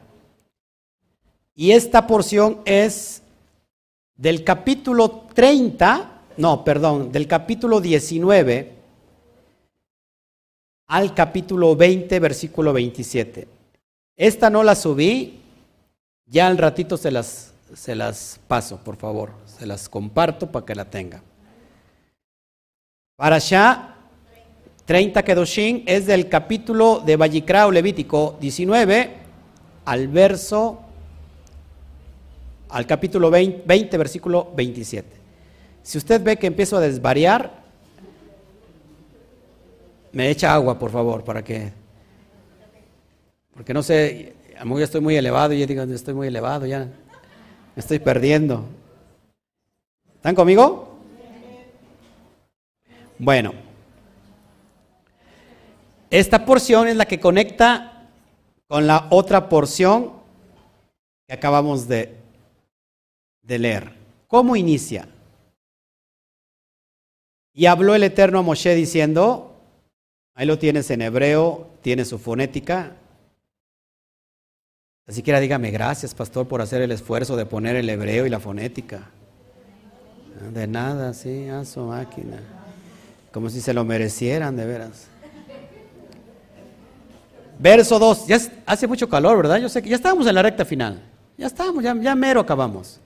[1.56, 3.22] Y esta porción es
[4.20, 8.74] del capítulo 30, no, perdón, del capítulo 19
[10.88, 13.48] al capítulo 20, versículo 27.
[14.18, 15.40] Esta no la subí,
[16.26, 20.76] ya al ratito se las, se las paso, por favor, se las comparto para que
[20.76, 21.24] la tenga.
[23.16, 23.96] Para allá,
[24.84, 29.14] 30 Kedoshim es del capítulo de Vallicrao Levítico 19
[29.86, 30.89] al verso,
[32.70, 35.08] al capítulo 20, 20, versículo 27.
[35.82, 37.64] Si usted ve que empiezo a desvariar,
[40.12, 41.72] me echa agua, por favor, para que...
[43.54, 46.66] Porque no sé, a lo mejor estoy muy elevado y yo digo, estoy muy elevado,
[46.66, 46.92] ya me
[47.76, 48.66] estoy perdiendo.
[50.16, 50.98] ¿Están conmigo?
[53.18, 53.54] Bueno,
[56.10, 58.08] esta porción es la que conecta
[58.68, 60.14] con la otra porción
[61.28, 62.19] que acabamos de,
[63.50, 63.92] de leer.
[64.28, 65.10] ¿Cómo inicia?
[67.54, 69.50] Y habló el Eterno a Moshe diciendo,
[70.40, 72.96] Ahí lo tienes en hebreo, tiene su fonética.
[75.06, 78.40] Así que dígame gracias, pastor, por hacer el esfuerzo de poner el hebreo y la
[78.40, 79.10] fonética.
[80.54, 82.38] De nada, sí, a su máquina.
[83.34, 85.08] Como si se lo merecieran, de veras.
[87.58, 88.28] Verso 2.
[88.28, 89.58] Ya hace mucho calor, ¿verdad?
[89.58, 91.02] Yo sé que ya estábamos en la recta final.
[91.38, 93.02] Ya estamos, ya, ya mero acabamos.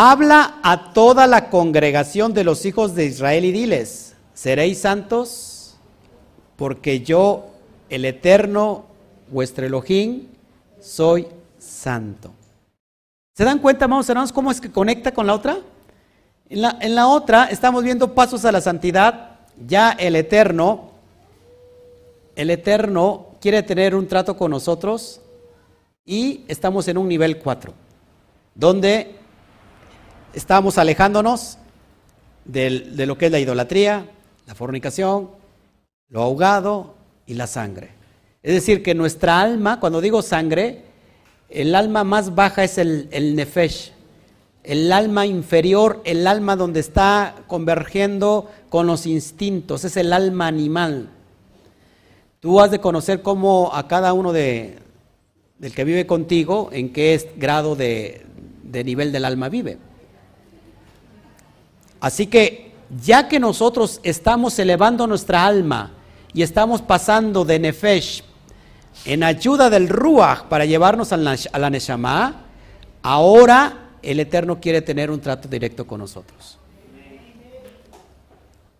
[0.00, 5.74] Habla a toda la congregación de los hijos de Israel y diles seréis santos
[6.54, 7.46] porque yo,
[7.88, 8.84] el eterno,
[9.28, 10.28] vuestro Elohim,
[10.80, 11.26] soy
[11.58, 12.30] santo.
[13.34, 15.58] ¿Se dan cuenta, amados hermanos, cómo es que conecta con la otra?
[16.48, 20.92] En la, en la otra estamos viendo pasos a la santidad, ya el eterno,
[22.36, 25.20] el eterno quiere tener un trato con nosotros
[26.06, 27.72] y estamos en un nivel 4,
[28.54, 29.17] donde
[30.34, 31.58] estamos alejándonos
[32.44, 34.06] de lo que es la idolatría,
[34.46, 35.30] la fornicación,
[36.08, 36.94] lo ahogado
[37.26, 37.90] y la sangre.
[38.42, 40.84] Es decir, que nuestra alma, cuando digo sangre,
[41.50, 43.92] el alma más baja es el, el nefesh,
[44.64, 51.10] el alma inferior, el alma donde está convergiendo con los instintos, es el alma animal.
[52.40, 54.78] Tú has de conocer cómo a cada uno de,
[55.58, 58.24] del que vive contigo, en qué grado de,
[58.62, 59.78] de nivel del alma vive.
[62.00, 62.72] Así que
[63.02, 65.92] ya que nosotros estamos elevando nuestra alma
[66.32, 68.22] y estamos pasando de Nefesh
[69.04, 72.44] en ayuda del Ruach para llevarnos a la, Neshama,
[73.02, 76.58] ahora el Eterno quiere tener un trato directo con nosotros.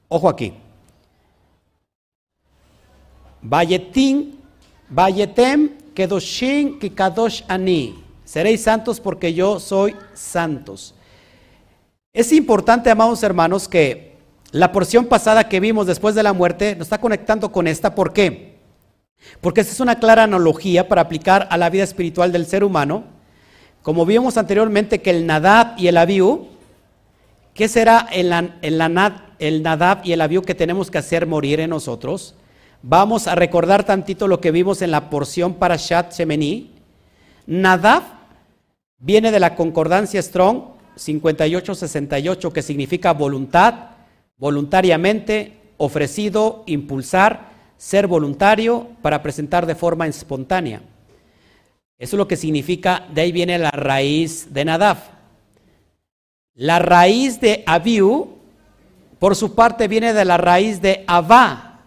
[0.08, 0.54] Ojo aquí.
[3.42, 4.32] Vayetim,
[4.88, 8.02] Vayetem, Kedoshin, Kikadosh Ani.
[8.24, 10.94] Seréis santos porque yo soy santos.
[12.12, 14.16] Es importante, amados hermanos, que
[14.50, 17.94] la porción pasada que vimos después de la muerte nos está conectando con esta.
[17.94, 18.56] ¿Por qué?
[19.40, 23.04] Porque esta es una clara analogía para aplicar a la vida espiritual del ser humano.
[23.82, 26.48] Como vimos anteriormente que el Nadab y el Abiú,
[27.52, 28.30] ¿qué será el,
[29.62, 32.34] Nadab y el Abiú que tenemos que hacer morir en nosotros?
[32.82, 36.72] Vamos a recordar tantito lo que vimos en la porción para Shat Shemeni.
[37.46, 38.02] Nadab
[38.98, 43.90] viene de la concordancia Strong 5868, que significa voluntad,
[44.36, 50.82] voluntariamente, ofrecido, impulsar, ser voluntario para presentar de forma espontánea.
[51.98, 54.98] Eso es lo que significa, de ahí viene la raíz de Nadaf.
[56.54, 58.36] La raíz de Abiu,
[59.18, 61.80] por su parte, viene de la raíz de Abba,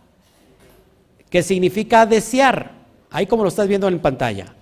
[1.30, 2.72] que significa desear.
[3.10, 4.54] Ahí como lo estás viendo en pantalla.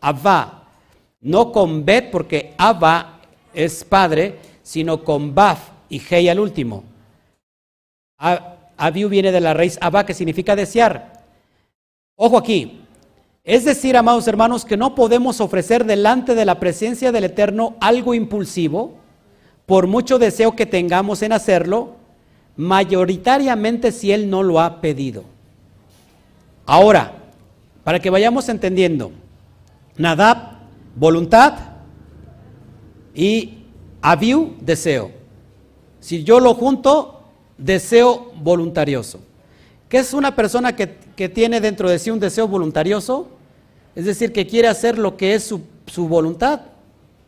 [0.00, 0.68] Abba,
[1.20, 3.19] no con Bet, porque Abba
[3.54, 6.84] es padre, sino con Baf y Hei al último.
[8.76, 11.24] Abiu viene de la raíz Abba, que significa desear.
[12.16, 12.80] Ojo aquí.
[13.42, 18.14] Es decir, amados hermanos, que no podemos ofrecer delante de la presencia del Eterno algo
[18.14, 18.94] impulsivo,
[19.66, 21.94] por mucho deseo que tengamos en hacerlo,
[22.56, 25.24] mayoritariamente si Él no lo ha pedido.
[26.66, 27.12] Ahora,
[27.82, 29.12] para que vayamos entendiendo,
[29.96, 30.58] Nadab,
[30.94, 31.69] voluntad,
[33.20, 33.58] y
[34.00, 35.10] Abiu, deseo.
[36.00, 37.20] Si yo lo junto,
[37.58, 39.20] deseo voluntarioso.
[39.90, 40.86] ¿Qué es una persona que,
[41.28, 43.28] tiene dentro de sí un deseo voluntarioso?
[43.94, 46.62] Es decir, que quiere hacer lo que es su, su voluntad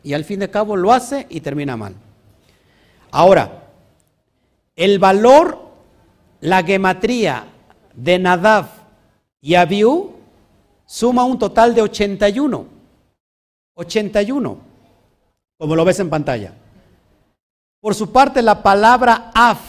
[0.03, 1.95] y al fin de cabo lo hace y termina mal.
[3.11, 3.69] Ahora,
[4.75, 5.59] el valor,
[6.41, 7.49] la gematría
[7.95, 8.67] de Nadav
[9.43, 10.13] y Abiú
[10.87, 12.67] suma un total de 81.
[13.75, 14.72] 81
[15.63, 16.53] como lo ves en pantalla.
[17.81, 19.61] Por su parte, la palabra af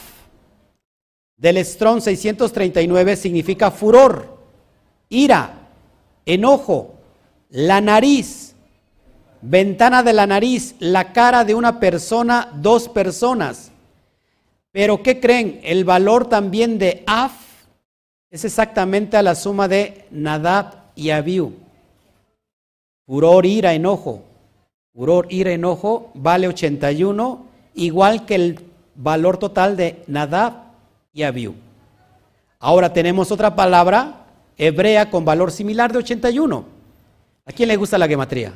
[1.38, 4.40] del Strong 639 significa furor,
[5.08, 5.54] ira,
[6.26, 6.96] enojo,
[7.52, 8.56] la nariz,
[9.44, 13.72] ventana de la nariz, la cara de una persona, dos personas.
[14.72, 15.62] Pero ¿qué creen?
[15.64, 17.34] El valor también de af
[18.32, 21.54] es exactamente a la suma de Nadab y Abiu.
[23.06, 24.33] Furor, ira, enojo.
[24.94, 28.60] Furor, ira, enojo, vale 81, igual que el
[28.96, 30.54] valor total de Nadab
[31.14, 31.56] y Abiú.
[32.60, 34.28] Ahora tenemos otra palabra
[34.58, 36.66] hebrea con valor similar de 81.
[37.46, 38.54] ¿A quién le gusta la gematría?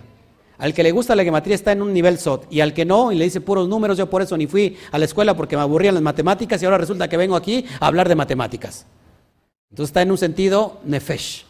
[0.59, 3.11] Al que le gusta la gematría está en un nivel SOT y al que no
[3.11, 5.61] y le dice puros números, yo por eso ni fui a la escuela porque me
[5.61, 8.85] aburrían las matemáticas y ahora resulta que vengo aquí a hablar de matemáticas.
[9.69, 11.45] Entonces está en un sentido nefesh.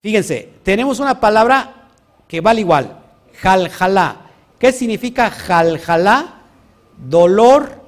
[0.00, 1.83] Fíjense, tenemos una palabra
[2.28, 2.98] que vale igual.
[3.40, 4.30] Jaljalá.
[4.58, 6.42] ¿Qué significa jaljalá?
[6.96, 7.82] Dolor,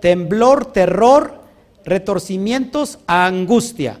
[0.00, 1.42] temblor, terror,
[1.84, 4.00] retorcimientos, angustia.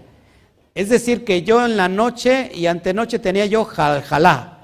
[0.74, 4.58] Es decir, que yo en la noche y antenoche tenía yo jaljalá,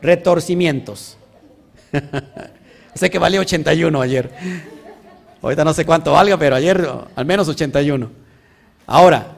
[0.00, 1.16] retorcimientos.
[2.94, 4.30] sé que valía 81 ayer.
[5.42, 8.10] Ahorita no sé cuánto valga, pero ayer al menos 81.
[8.86, 9.36] Ahora,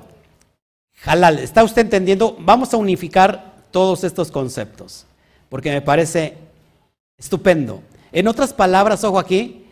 [1.05, 2.37] halal, ¿está usted entendiendo?
[2.41, 5.07] Vamos a unificar todos estos conceptos,
[5.49, 6.37] porque me parece
[7.19, 7.83] estupendo.
[8.13, 9.67] En otras palabras, ojo aquí,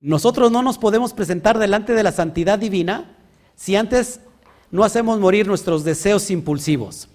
[0.00, 3.16] nosotros no nos podemos presentar delante de la santidad divina
[3.54, 4.20] si antes
[4.70, 7.08] no hacemos morir nuestros deseos impulsivos,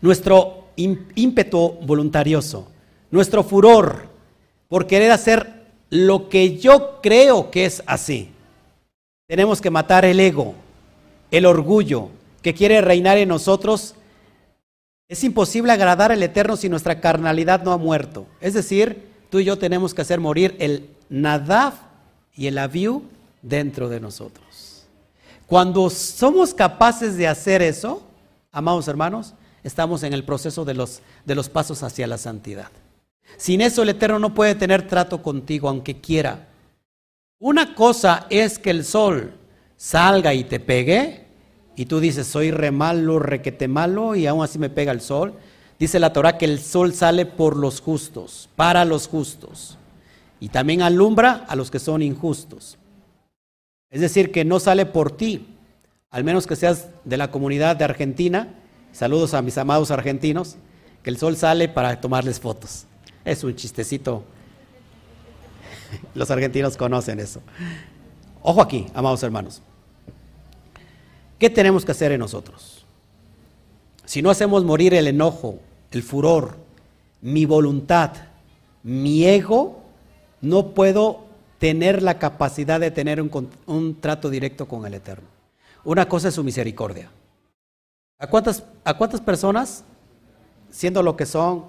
[0.00, 2.68] nuestro ímpetu voluntarioso,
[3.10, 4.10] nuestro furor.
[4.68, 8.30] por querer hacer lo que yo creo que es así.
[9.28, 10.54] Tenemos que matar el ego,
[11.30, 12.08] el orgullo
[12.40, 13.94] que quiere reinar en nosotros.
[15.12, 18.26] Es imposible agradar al Eterno si nuestra carnalidad no ha muerto.
[18.40, 21.74] Es decir, tú y yo tenemos que hacer morir el Nadav
[22.34, 23.02] y el Aviu
[23.42, 24.86] dentro de nosotros.
[25.46, 28.02] Cuando somos capaces de hacer eso,
[28.52, 32.70] amados hermanos, estamos en el proceso de los, de los pasos hacia la santidad.
[33.36, 36.48] Sin eso el Eterno no puede tener trato contigo, aunque quiera.
[37.38, 39.34] Una cosa es que el sol
[39.76, 41.21] salga y te pegue,
[41.76, 45.34] y tú dices, soy re malo, requete malo, y aún así me pega el sol.
[45.78, 49.78] Dice la Torah que el sol sale por los justos, para los justos,
[50.38, 52.78] y también alumbra a los que son injustos.
[53.90, 55.48] Es decir, que no sale por ti,
[56.10, 58.54] al menos que seas de la comunidad de Argentina.
[58.92, 60.56] Saludos a mis amados argentinos,
[61.02, 62.86] que el sol sale para tomarles fotos.
[63.24, 64.24] Es un chistecito.
[66.14, 67.40] Los argentinos conocen eso.
[68.42, 69.62] Ojo aquí, amados hermanos.
[71.42, 72.84] ¿Qué tenemos que hacer en nosotros?
[74.04, 75.58] Si no hacemos morir el enojo,
[75.90, 76.54] el furor,
[77.20, 78.12] mi voluntad,
[78.84, 79.80] mi ego,
[80.40, 81.24] no puedo
[81.58, 85.26] tener la capacidad de tener un, un, trato directo con el Eterno.
[85.82, 87.10] Una cosa es su misericordia.
[88.20, 89.82] ¿A cuántas, ¿A cuántas personas,
[90.70, 91.64] siendo lo que son,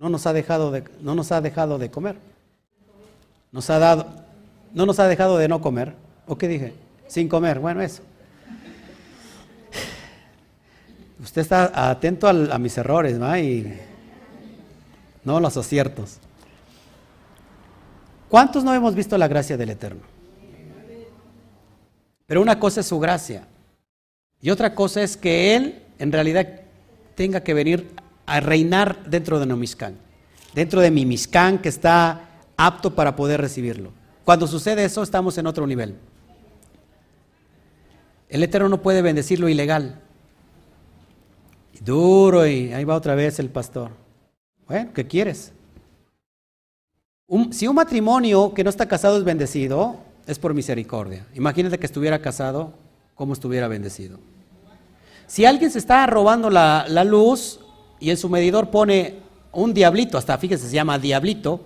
[0.00, 2.16] no nos ha dejado de, no nos ha dejado de comer.
[3.52, 4.06] Nos ha dado,
[4.74, 5.94] no nos ha dejado de no comer.
[6.26, 6.74] ¿O qué dije?
[7.06, 7.60] Sin comer.
[7.60, 8.02] Bueno, eso.
[11.26, 13.36] Usted está atento a, mis errores, ¿no?
[13.36, 13.76] Y
[15.24, 16.18] no los aciertos.
[18.28, 20.02] ¿Cuántos no hemos visto la gracia del Eterno?
[22.28, 23.44] Pero una cosa es su gracia
[24.40, 26.60] y otra cosa es que Él en realidad
[27.16, 27.90] tenga que venir
[28.24, 29.96] a reinar dentro de Nomiscán,
[30.54, 32.20] dentro de mi Miscán que está
[32.56, 33.90] apto para poder recibirlo.
[34.24, 35.96] Cuando sucede eso, estamos en otro nivel.
[38.28, 40.02] El Eterno no puede bendecir lo ilegal.
[41.84, 43.90] Duro y ahí va otra vez el pastor.
[44.66, 45.52] Bueno, ¿qué quieres?
[47.50, 49.96] si un matrimonio que no está casado es bendecido,
[50.28, 51.26] es por misericordia.
[51.34, 52.72] Imagínate que estuviera casado,
[53.16, 54.18] ¿cómo estuviera bendecido?
[55.26, 57.58] Si alguien se está robando la, la luz,
[57.98, 59.14] y en su medidor pone
[59.52, 61.60] un diablito, hasta fíjese, se llama diablito.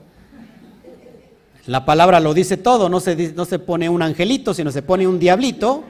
[1.67, 5.07] La palabra lo dice todo, no se, no se pone un angelito, sino se pone
[5.07, 5.85] un diablito.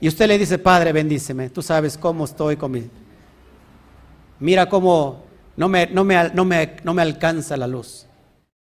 [0.00, 2.90] Y usted le dice, Padre, bendíceme, tú sabes cómo estoy con mi...
[4.44, 5.22] Mira cómo
[5.56, 8.04] no me, no me, no me, no me alcanza la luz.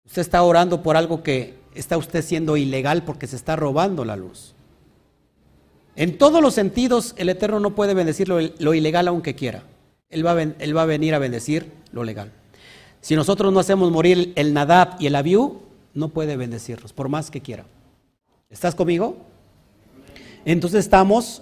[0.05, 4.15] Usted está orando por algo que está usted siendo ilegal porque se está robando la
[4.15, 4.53] luz.
[5.95, 9.63] En todos los sentidos, el Eterno no puede bendecir lo ilegal aunque quiera.
[10.07, 12.31] Él va, a, venir a bendecir lo legal.
[13.01, 15.63] Si nosotros no hacemos morir el Nadab y el Abiú,
[15.95, 17.65] no puede bendecirlos, por más que quiera.
[18.51, 19.17] ¿Estás conmigo?
[20.45, 21.41] Entonces estamos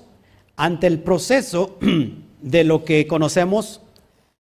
[0.55, 1.78] ante el proceso
[2.41, 3.82] de lo que conocemos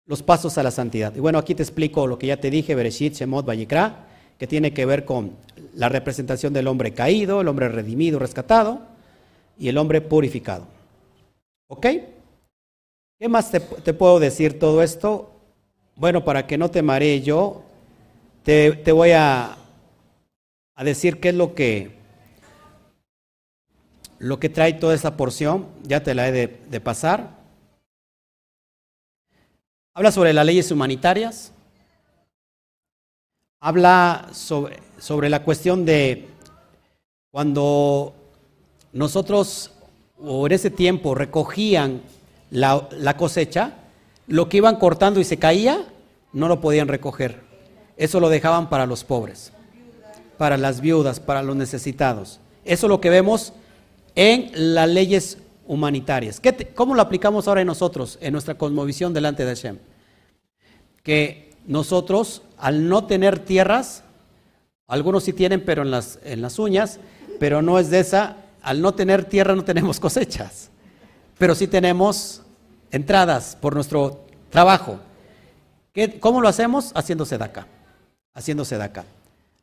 [0.05, 1.15] los pasos a la santidad.
[1.15, 4.73] Y bueno, aquí te explico lo que ya te dije, Bereshit, Shemot, Vayikra, que tiene
[4.73, 5.31] que ver con
[5.73, 8.81] la representación del hombre caído, el hombre redimido, rescatado,
[9.57, 10.67] y el hombre purificado.
[11.67, 11.87] ¿Ok?
[13.17, 13.61] ¿Qué más te,
[13.93, 15.31] puedo decir todo esto?
[15.95, 17.63] Bueno, para que no te maree yo,
[18.43, 19.57] te, voy a,
[20.83, 21.95] decir qué es lo que,
[24.19, 25.67] lo que trae toda esta porción.
[25.83, 27.44] Ya te la he de, pasar.
[29.97, 31.53] Habla sobre las leyes humanitarias.
[33.61, 36.27] Habla sobre, sobre la cuestión de
[37.31, 38.13] cuando
[38.91, 39.71] nosotros,
[40.19, 42.01] o en ese tiempo, recogían
[42.51, 43.75] la, cosecha,
[44.27, 45.85] lo que iban cortando y se caía,
[46.33, 47.39] no lo podían recoger.
[47.95, 49.53] Eso lo dejaban para los pobres,
[50.37, 52.41] para las viudas, para los necesitados.
[52.65, 53.53] Eso es lo que vemos
[54.15, 55.37] en las leyes
[55.67, 56.41] humanitarias.
[56.73, 59.77] ¿Cómo lo aplicamos ahora en nosotros, en nuestra cosmovisión delante de Hashem?
[61.03, 64.03] Que nosotros, al no tener tierras,
[64.87, 66.99] algunos sí tienen, pero en las, en las uñas,
[67.39, 70.69] pero no es de esa, al no tener tierra no tenemos cosechas,
[71.37, 72.41] pero sí tenemos
[72.91, 74.99] entradas por nuestro trabajo.
[76.19, 76.91] ¿Cómo lo hacemos?
[76.95, 77.67] Acá.
[78.33, 79.05] Haciéndose de acá.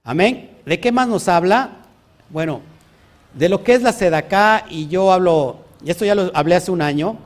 [0.03, 0.51] Amén.
[0.65, 1.83] ¿De qué más nos habla?
[2.31, 2.63] Bueno,
[3.35, 6.71] de lo que es la sedacá, y yo hablo, y esto ya lo hablé hace
[6.71, 7.19] un año,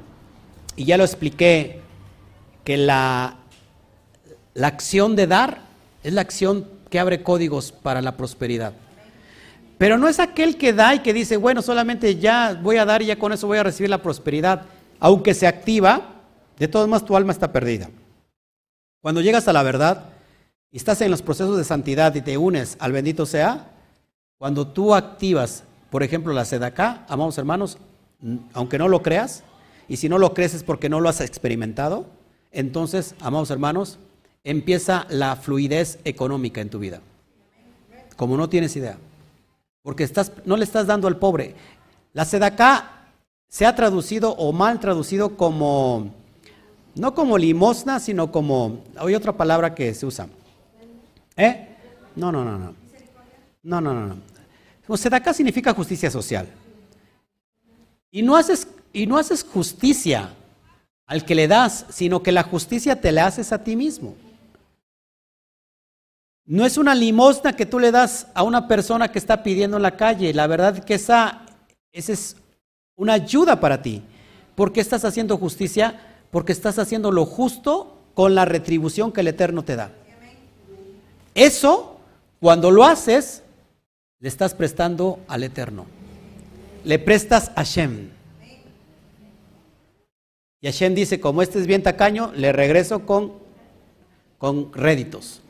[0.76, 1.80] y ya lo expliqué,
[2.64, 3.36] que la,
[4.54, 5.60] la acción de dar
[6.02, 8.72] es la acción que abre códigos para la prosperidad.
[9.78, 13.02] Pero no es aquel que da y que dice, bueno, solamente ya voy a dar
[13.02, 14.62] y ya con eso voy a recibir la prosperidad
[15.00, 16.22] aunque se activa,
[16.58, 17.90] de todos modos tu alma está perdida.
[19.02, 20.10] Cuando llegas a la verdad
[20.70, 23.70] y estás en los procesos de santidad y te unes al bendito sea,
[24.38, 27.78] cuando tú activas, por ejemplo, la acá, amados hermanos,
[28.52, 29.44] aunque no lo creas,
[29.88, 32.06] y si no lo crees es porque no lo has experimentado,
[32.52, 33.98] entonces, amados hermanos,
[34.42, 37.00] empieza la fluidez económica en tu vida.
[38.16, 38.96] Como no tienes idea.
[39.82, 41.54] Porque estás, no le estás dando al pobre.
[42.12, 43.10] La sedacá
[43.48, 46.14] se ha traducido o mal traducido como,
[46.94, 50.28] no como limosna, sino como, hay otra palabra que se usa.
[51.36, 51.68] ¿Eh?
[52.16, 52.74] No, no, no, no.
[53.62, 54.16] No, no, no,
[54.88, 54.96] no.
[54.96, 56.48] Sedacá significa justicia social.
[58.10, 60.34] Y no haces, y no haces justicia
[61.06, 64.14] al que le das, sino que la justicia te la haces a ti mismo.
[66.44, 69.82] No es una limosna que tú le das a una persona que está pidiendo en
[69.82, 70.32] la calle.
[70.32, 71.42] La verdad que esa,
[71.92, 72.36] esa es
[72.94, 74.02] una ayuda para ti.
[74.54, 76.00] ¿Por qué estás haciendo justicia?
[76.30, 79.90] Porque estás haciendo lo justo con la retribución que el Eterno te da.
[81.34, 81.98] Eso,
[82.40, 83.42] cuando lo haces,
[84.20, 85.84] le estás prestando al Eterno.
[86.86, 88.10] Le prestas a Shem.
[90.60, 93.32] Y Hashem dice, como este es bien tacaño, le regreso con,
[94.38, 95.42] con réditos.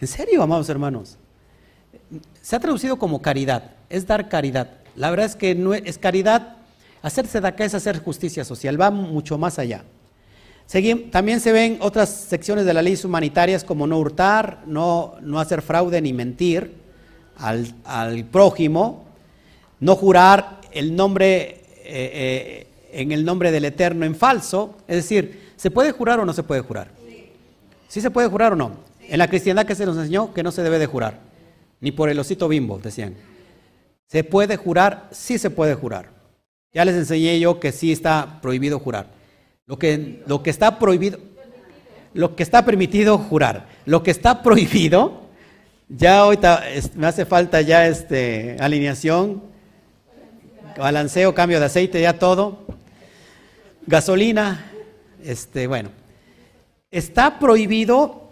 [0.00, 1.16] En serio, amados hermanos.
[2.40, 4.74] Se ha traducido como caridad, es dar caridad.
[4.94, 6.58] La verdad es que no es caridad,
[7.02, 9.82] hacerse de acá es hacer justicia social, va mucho más allá.
[11.10, 15.62] también se ven otras secciones de las leyes humanitarias como no hurtar, no, no hacer
[15.62, 16.76] fraude ni mentir
[17.36, 19.07] al prójimo,
[19.80, 24.76] no jurar el nombre eh, eh, en el nombre del Eterno en falso.
[24.86, 26.90] Es decir, ¿se puede jurar o no se puede jurar?
[27.88, 28.72] ¿Sí se puede jurar o no?
[29.08, 31.20] En la cristiandad que se nos enseñó que no se debe de jurar,
[31.80, 33.14] ni por el osito bimbo, decían.
[34.06, 35.08] ¿Se puede jurar?
[35.10, 36.10] Sí se puede jurar.
[36.72, 39.08] Ya les enseñé yo que sí está prohibido jurar.
[39.66, 41.18] Lo que, lo que está prohibido,
[42.14, 45.28] lo que está permitido jurar, lo que está prohibido,
[45.88, 46.64] ya ahorita
[46.96, 49.42] me hace falta ya este alineación,
[50.78, 52.66] balanceo, cambio de aceite, ya todo
[53.88, 54.70] gasolina,
[55.24, 55.88] este, bueno,
[56.90, 58.28] está prohibido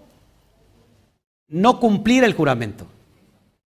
[1.49, 2.87] no cumplir el juramento.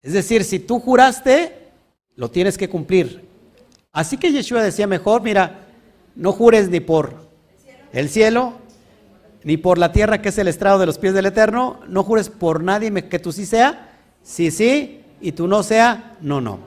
[0.04, 1.70] Es decir, si tú juraste,
[2.16, 3.26] lo tienes que cumplir.
[3.94, 5.68] Así que Yeshua decía mejor, mira,
[6.16, 7.30] no jures ni por
[7.94, 8.56] el cielo,
[9.46, 12.28] ni por la tierra que es el estrado de los pies del Eterno, no jures
[12.28, 16.60] por nadie que tú sí sea, sí, sí, y tú no sea, no, no.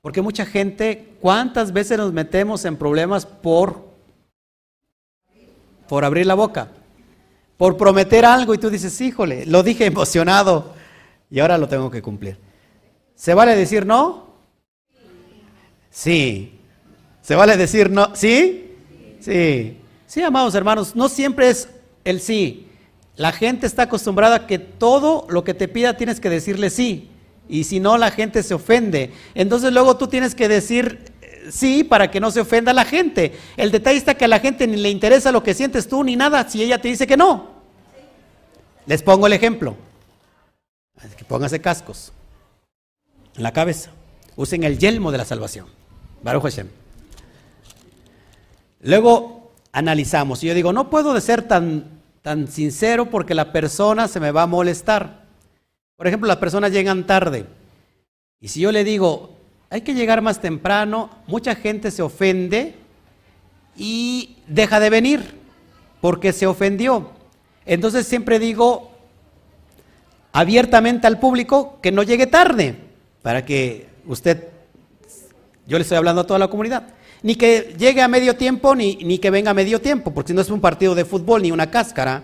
[0.00, 3.90] Porque mucha gente, ¿cuántas veces nos metemos en problemas por
[5.90, 6.68] por abrir la boca,
[7.56, 10.72] por prometer algo y tú dices, híjole, lo dije emocionado
[11.28, 12.38] y ahora lo tengo que cumplir.
[13.16, 14.28] ¿Se vale decir no?
[15.90, 16.60] Sí.
[17.22, 18.14] ¿Se vale decir no?
[18.14, 18.76] ¿Sí?
[19.18, 19.78] Sí.
[20.06, 21.68] Sí, amados hermanos, no siempre es
[22.04, 22.68] el sí.
[23.16, 27.10] La gente está acostumbrada a que todo lo que te pida tienes que decirle sí.
[27.50, 29.12] Y si no, la gente se ofende.
[29.34, 31.00] Entonces luego tú tienes que decir
[31.50, 33.36] sí para que no se ofenda a la gente.
[33.56, 36.14] El detalle está que a la gente ni le interesa lo que sientes tú ni
[36.14, 37.50] nada si ella te dice que no.
[38.86, 39.76] Les pongo el ejemplo.
[41.16, 42.12] Que póngase cascos
[43.36, 43.90] en la cabeza.
[44.36, 45.66] Usen el yelmo de la salvación.
[46.22, 46.68] Baruch Hashem.
[48.82, 50.44] Luego analizamos.
[50.44, 51.84] Y yo digo, no puedo ser tan,
[52.22, 55.20] tan sincero porque la persona se me va a molestar.
[56.00, 57.44] Por ejemplo, las personas llegan tarde.
[58.40, 59.36] Y si yo le digo,
[59.68, 62.74] hay que llegar más temprano, mucha gente se ofende
[63.76, 65.34] y deja de venir
[66.00, 67.10] porque se ofendió.
[67.66, 68.92] Entonces siempre digo
[70.32, 72.76] abiertamente al público que no llegue tarde,
[73.20, 74.48] para que usted,
[75.66, 78.96] yo le estoy hablando a toda la comunidad, ni que llegue a medio tiempo ni,
[79.04, 81.52] ni que venga a medio tiempo, porque si no es un partido de fútbol ni
[81.52, 82.22] una cáscara.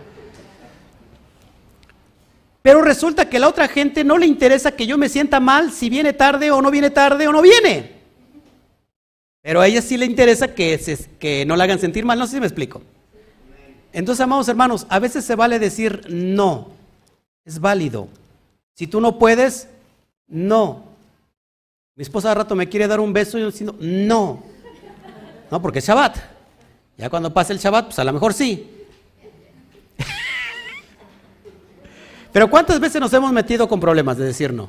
[2.66, 5.70] Pero resulta que a la otra gente no le interesa que yo me sienta mal
[5.70, 7.92] si viene tarde o no viene tarde o no viene.
[9.40, 12.18] Pero a ella sí le interesa que, que no la hagan sentir mal.
[12.18, 12.82] No sé si me explico.
[13.92, 16.72] Entonces, amados hermanos, a veces se vale decir no.
[17.44, 18.08] Es válido.
[18.74, 19.68] Si tú no puedes,
[20.26, 20.86] no.
[21.94, 24.42] Mi esposa de rato me quiere dar un beso y yo diciendo no.
[25.52, 26.16] No, porque es Shabbat.
[26.98, 28.75] Ya cuando pase el Shabbat, pues a lo mejor sí.
[32.36, 34.68] Pero ¿cuántas veces nos hemos metido con problemas de decir no?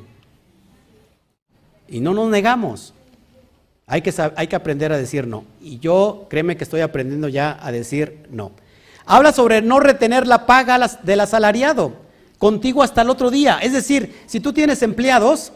[1.89, 2.93] Y no nos negamos.
[3.85, 5.43] Hay que, hay que aprender a decir no.
[5.61, 8.53] Y yo, créeme que estoy aprendiendo ya a decir no.
[9.05, 11.91] Habla sobre no retener la paga del asalariado
[12.37, 13.59] contigo hasta el otro día.
[13.61, 15.51] Es decir, si tú tienes empleados,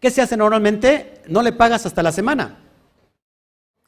[0.00, 1.20] ¿qué se hace normalmente?
[1.28, 2.56] No le pagas hasta la semana.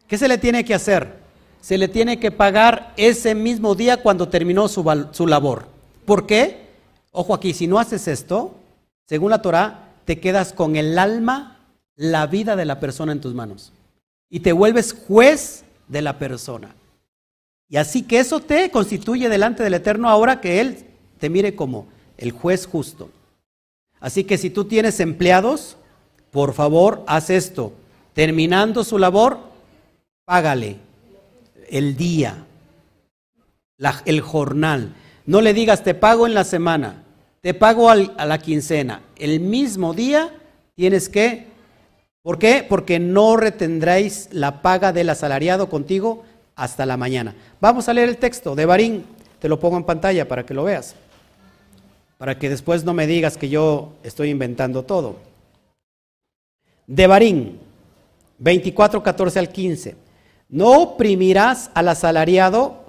[0.07, 1.15] ¿Qué se le tiene que hacer?
[1.63, 5.69] Se le tiene que pagar ese mismo día cuando terminó su, su labor.
[6.05, 6.62] ¿Por qué?
[7.13, 8.55] Ojo aquí, si no haces esto,
[9.07, 11.61] según la Torah, te quedas con el alma,
[11.95, 13.73] la vida de la persona en tus manos.
[14.31, 16.75] Y te vuelves juez de la persona.
[17.69, 20.87] Y así que eso te constituye delante del Eterno ahora que Él
[21.19, 21.87] te mire como
[22.17, 23.11] el juez justo.
[24.01, 25.77] Así que si tú tienes empleados,
[26.31, 27.73] por favor, haz esto.
[28.15, 29.39] Terminando su labor,
[30.25, 30.79] págale
[31.69, 32.45] el día,
[34.05, 34.95] el jornal.
[35.25, 37.02] No le digas, te pago en la semana,
[37.43, 39.03] te pago a la quincena.
[39.17, 40.33] El mismo día
[40.77, 41.49] tienes que,
[42.23, 42.65] ¿por qué?
[42.67, 46.23] Porque no retendréis la paga del asalariado contigo
[46.55, 47.35] hasta la mañana.
[47.61, 49.05] Vamos a leer el texto de Barín,
[49.41, 50.95] te lo pongo en pantalla para que lo veas,
[52.17, 55.17] para que después no me digas que yo estoy inventando todo.
[56.87, 57.59] De Barín,
[58.39, 59.97] 24, 14 al 15.
[60.49, 62.85] No oprimirás al asalariado,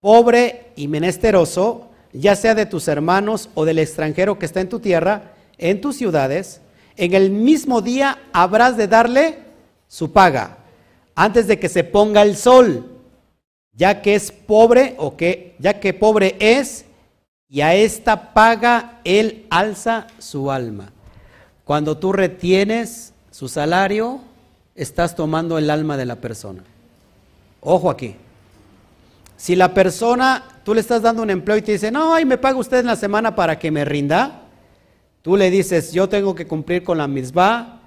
[0.00, 4.80] pobre y menesteroso, ya sea de tus hermanos o del extranjero que está en tu
[4.80, 6.60] tierra, en tus ciudades.
[6.96, 9.38] En el mismo día habrás de darle
[9.86, 10.58] su paga,
[11.14, 12.86] antes de que se ponga el sol,
[13.72, 16.84] ya que es pobre o que ya que pobre es,
[17.48, 20.92] y a esta paga él alza su alma.
[21.64, 24.20] Cuando tú retienes su salario,
[24.74, 26.62] estás tomando el alma de la persona.
[27.60, 28.16] Ojo aquí.
[29.38, 32.36] Si la persona, tú le estás dando un empleo y te dice, no, ay, me
[32.36, 34.42] paga usted en la semana para que me rinda,
[35.22, 37.80] tú le dices, yo tengo que cumplir con la misma,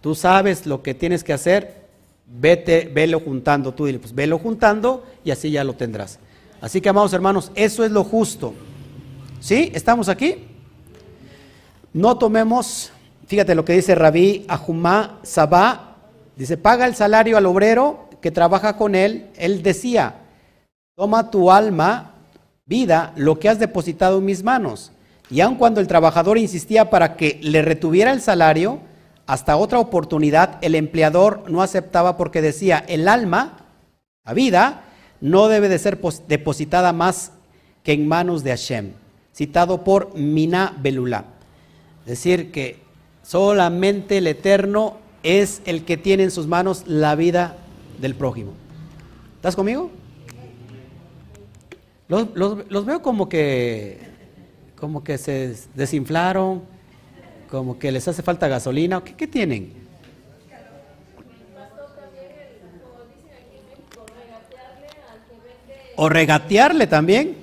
[0.00, 1.86] tú sabes lo que tienes que hacer,
[2.26, 6.18] vete, velo juntando, tú dile, pues velo juntando y así ya lo tendrás.
[6.60, 8.54] Así que, amados hermanos, eso es lo justo.
[9.38, 9.70] ¿Sí?
[9.72, 10.48] ¿Estamos aquí?
[11.92, 12.90] No tomemos
[13.26, 15.96] Fíjate lo que dice Rabí Ahumá Sabá.
[16.36, 19.30] Dice, paga el salario al obrero que trabaja con él.
[19.36, 20.25] Él decía,
[20.96, 22.14] toma tu alma,
[22.64, 24.90] vida, lo que has depositado en mis manos.
[25.30, 28.80] Y aun cuando el trabajador insistía para que le retuviera el salario,
[29.26, 33.58] hasta otra oportunidad el empleador no aceptaba porque decía, el alma,
[34.24, 34.82] la vida,
[35.20, 37.32] no debe de ser depositada más
[37.84, 38.92] que en manos de Hashem,
[39.32, 41.24] citado por Mina Belulá.
[42.04, 42.86] Es decir, que
[43.26, 47.56] Solamente el Eterno es el que tiene en sus manos la vida
[48.00, 48.52] del prójimo.
[49.34, 49.90] ¿Estás conmigo?
[52.08, 53.98] Los, veo como que,
[54.76, 56.62] como que se desinflaron,
[57.50, 59.02] como que les hace falta gasolina.
[59.02, 59.72] ¿Qué, qué tienen?
[65.96, 67.36] O regatearle también.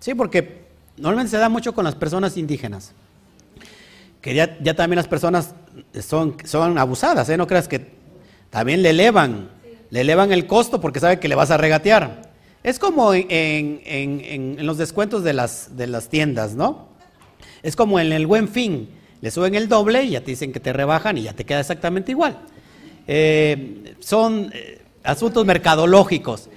[0.00, 0.62] Sí, porque
[0.96, 2.94] normalmente se da mucho con las personas indígenas
[4.22, 5.52] que ya, también las personas
[6.00, 7.36] son, son abusadas, ¿eh?
[7.36, 7.90] No creas que
[8.50, 9.50] también le elevan,
[9.90, 12.31] le elevan el costo porque sabe que le vas a regatear.
[12.62, 16.88] Es como en, los descuentos de las, tiendas, ¿no?
[17.62, 18.88] Es como en el buen fin,
[19.20, 21.60] le suben el doble y ya te dicen que te rebajan y ya te queda
[21.60, 22.38] exactamente igual.
[23.06, 26.48] Eh, son eh, asuntos mercadológicos.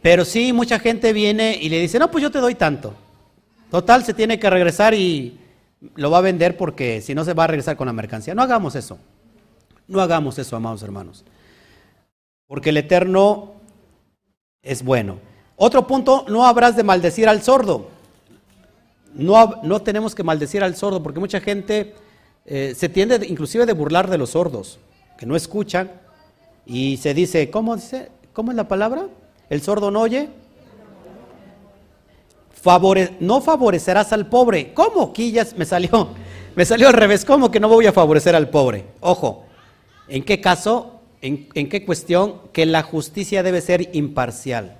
[0.00, 2.94] Pero sí, mucha gente viene y le dice, no, pues yo te doy tanto.
[3.70, 5.38] Total, se tiene que regresar y
[5.94, 8.34] lo va a vender porque si no se va a regresar con la mercancía.
[8.34, 8.98] No hagamos eso.
[9.86, 11.24] No hagamos eso, amados hermanos.
[12.46, 13.57] Porque el Eterno
[14.62, 15.18] es bueno.
[15.56, 17.88] Otro punto, no habrás de maldecir al sordo.
[19.14, 21.94] No, no tenemos que maldecir al sordo porque mucha gente
[22.46, 24.78] eh, se tiende inclusive de burlar de los sordos,
[25.18, 25.90] que no escuchan
[26.64, 28.10] y se dice, ¿cómo dice?
[28.32, 29.08] ¿Cómo es la palabra?
[29.50, 30.28] El sordo no oye,
[33.20, 34.72] no favorecerás al pobre.
[34.74, 35.12] ¿Cómo?
[35.14, 36.08] Ya me salió,
[36.54, 37.24] me salió al revés.
[37.24, 38.84] ¿Cómo que no voy a favorecer al pobre?
[39.00, 39.44] Ojo,
[40.08, 42.40] ¿en qué caso, en, qué cuestión?
[42.52, 44.76] Que la justicia debe ser imparcial.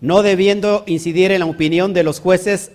[0.00, 2.72] No debiendo incidir en la opinión de los jueces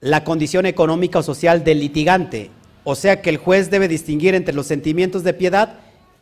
[0.00, 2.50] la condición económica o social del litigante.
[2.84, 5.74] O sea que el juez debe distinguir entre los sentimientos de piedad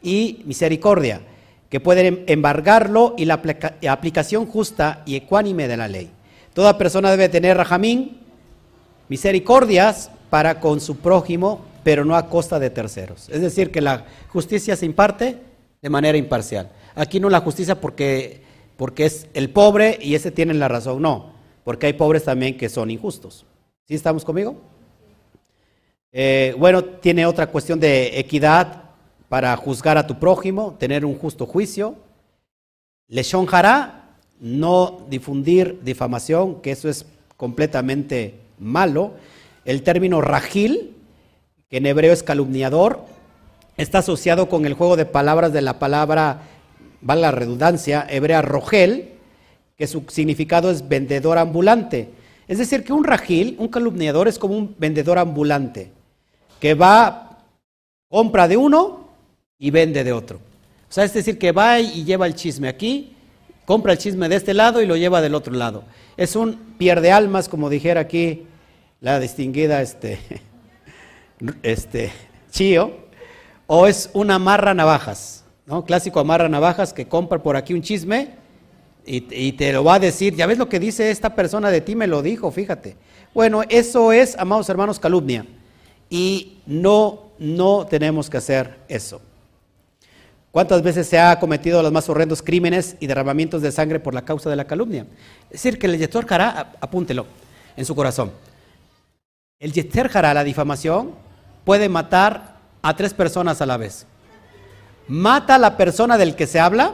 [0.03, 1.21] y misericordia,
[1.71, 3.41] que pueden embargarlo y la
[3.89, 6.11] aplicación justa y ecuánime de la ley.
[6.55, 8.19] Toda persona debe tener rajamín,
[9.09, 13.29] misericordias para con su prójimo, pero no a costa de terceros.
[13.29, 15.39] Es decir, que la justicia se imparte
[15.81, 16.69] de manera imparcial.
[16.97, 18.41] Aquí no la justicia porque,
[18.77, 21.31] porque es el pobre y ese tiene la razón, no,
[21.63, 23.47] porque hay pobres también que son injustos.
[23.87, 24.57] ¿Sí estamos conmigo?
[26.11, 28.83] Eh, bueno, tiene otra cuestión de equidad
[29.29, 31.95] para juzgar a tu prójimo, tener un justo juicio.
[33.07, 37.07] Le shonjará no difundir difamación, que eso es
[37.37, 39.13] completamente malo.
[39.65, 40.96] El término rajil,
[41.69, 43.05] que en hebreo es calumniador,
[43.77, 46.43] está asociado con el juego de palabras de la palabra,
[47.01, 49.13] vale la redundancia, hebrea rogel,
[49.77, 52.11] que su significado es vendedor ambulante.
[52.49, 55.93] Es decir, que un rajil, un calumniador, es como un vendedor ambulante
[56.61, 57.45] que va,
[58.09, 59.09] compra de uno
[59.59, 60.39] y vende de otro.
[60.89, 63.13] O sea, es decir, que va y lleva el chisme aquí,
[63.65, 65.85] compra el chisme de este lado y lo lleva del otro lado.
[66.17, 68.47] Es un pierde almas, como dijera aquí
[69.01, 70.19] la distinguida este,
[71.63, 72.13] este,
[72.51, 72.93] Chío,
[73.67, 75.85] o es una amarra navajas, ¿no?
[75.85, 78.31] Clásico amarra navajas que compra por aquí un chisme
[79.09, 81.95] y, te lo va a decir, ya ves lo que dice esta persona de ti,
[81.95, 82.97] me lo dijo, fíjate.
[83.33, 85.47] Bueno, eso es, amados hermanos, calumnia.
[86.11, 89.21] Y no, no tenemos que hacer eso.
[90.51, 94.25] ¿Cuántas veces se ha cometido los más horrendos crímenes y derramamientos de sangre por la
[94.25, 95.07] causa de la calumnia?
[95.51, 97.27] Es decir, que el Yeter Hará, apúntelo
[97.77, 98.33] en su corazón.
[99.61, 101.13] El Yeter Hará, la difamación,
[101.67, 104.07] puede matar a tres personas a la vez.
[105.09, 106.93] Mata a la persona del que se habla,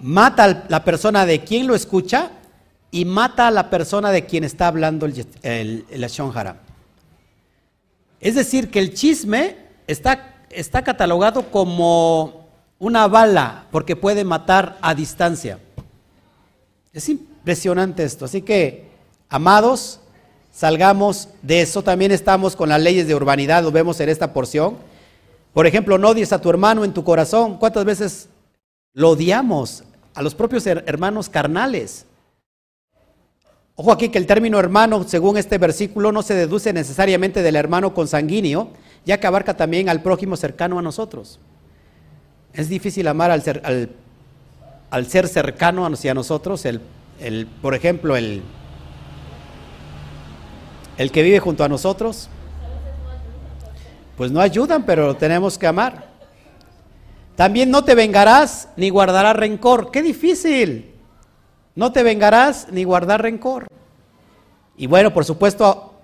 [0.00, 2.32] mata a la persona de quien lo escucha
[2.90, 6.04] y mata a la persona de quien está hablando el, el,
[8.20, 12.46] Es decir, que el chisme está está catalogado como
[12.78, 15.58] una bala porque puede matar a distancia.
[16.92, 18.24] Es impresionante esto.
[18.24, 18.88] Así que,
[19.28, 20.00] amados,
[20.58, 21.84] salgamos de eso.
[21.84, 24.76] También estamos con las leyes de urbanidad, lo vemos en esta porción.
[25.54, 27.58] Por ejemplo, no odies a tu hermano en tu corazón.
[27.58, 28.28] ¿Cuántas veces
[28.92, 29.84] lo odiamos
[30.14, 32.06] a los propios hermanos carnales?
[33.76, 37.94] Ojo aquí que el término hermano, según este versículo, no se deduce necesariamente del hermano
[37.94, 38.70] consanguíneo,
[39.06, 41.38] ya que abarca también al prójimo cercano a nosotros.
[42.52, 43.62] Es difícil amar al ser,
[44.90, 48.42] al, ser cercano hacia nosotros, el, por ejemplo, el,
[50.98, 52.28] el que vive junto a nosotros.
[54.16, 56.08] Pues no ayudan, pero lo tenemos que amar.
[57.36, 59.90] También no te vengarás ni guardarás rencor.
[59.92, 60.92] Qué difícil.
[61.76, 63.68] No te vengarás ni guardar rencor.
[64.76, 65.94] Y bueno, por supuesto,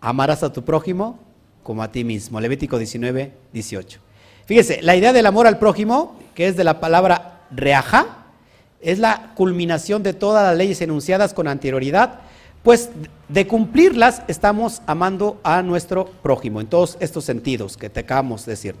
[0.00, 1.18] amarás a tu prójimo
[1.64, 2.40] como a ti mismo.
[2.40, 4.00] Levítico 19, 18.
[4.46, 8.26] Fíjese, la idea del amor al prójimo, que es de la palabra reaja,
[8.80, 12.20] es la culminación de todas las leyes enunciadas con anterioridad,
[12.66, 12.90] pues
[13.28, 18.54] de cumplirlas estamos amando a nuestro prójimo, en todos estos sentidos que te acabamos de
[18.54, 18.74] decir.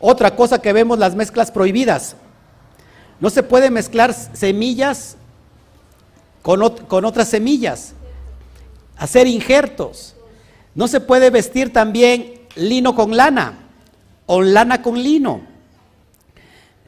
[0.00, 2.16] Otra cosa que vemos, las mezclas prohibidas.
[3.20, 5.16] No se puede mezclar semillas
[6.42, 7.92] con, con otras semillas,
[8.96, 10.16] hacer injertos.
[10.74, 13.60] No se puede vestir también lino con lana
[14.26, 15.42] o lana con lino.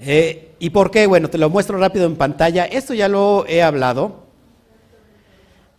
[0.01, 1.07] Eh, ¿Y por qué?
[1.07, 2.64] Bueno, te lo muestro rápido en pantalla.
[2.64, 4.21] Esto ya lo he hablado.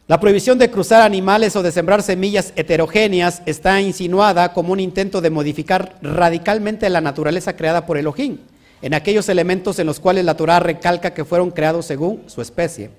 [0.05, 5.21] La prohibición de cruzar animales o de sembrar semillas heterogéneas está insinuada como un intento
[5.21, 8.39] de modificar radicalmente la naturaleza creada por Elohim,
[8.81, 12.89] en aquellos elementos en los cuales la Torah recalca que fueron creados según su especie.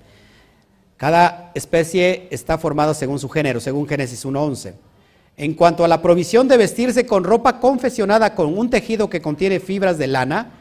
[0.97, 4.73] Cada especie está formada según su género, según Génesis 1.11.
[5.37, 9.59] En cuanto a la provisión de vestirse con ropa confeccionada con un tejido que contiene
[9.59, 10.53] fibras de lana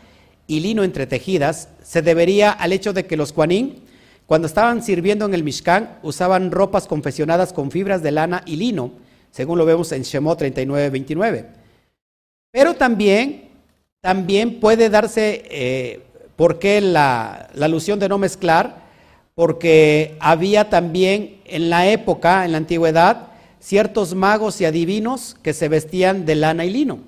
[0.47, 3.77] y lino entretejidas, se debería al hecho de que los Kuanim,
[4.27, 8.93] cuando estaban sirviendo en el Mishkan, usaban ropas confeccionadas con fibras de lana y lino,
[9.31, 11.47] según lo vemos en Shemot 39, 29.
[12.51, 13.51] Pero también,
[14.01, 16.03] también puede darse, eh,
[16.37, 18.83] ¿por qué la, la alusión de no mezclar?
[19.35, 23.29] Porque había también en la época, en la antigüedad,
[23.61, 27.01] ciertos magos y adivinos que se vestían de lana y lino.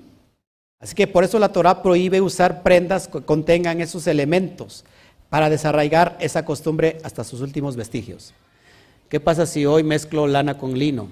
[0.79, 4.85] Así que por eso la Torah prohíbe usar prendas que contengan esos elementos
[5.29, 8.33] para desarraigar esa costumbre hasta sus últimos vestigios.
[9.09, 11.07] ¿Qué pasa si hoy mezclo lana con lino?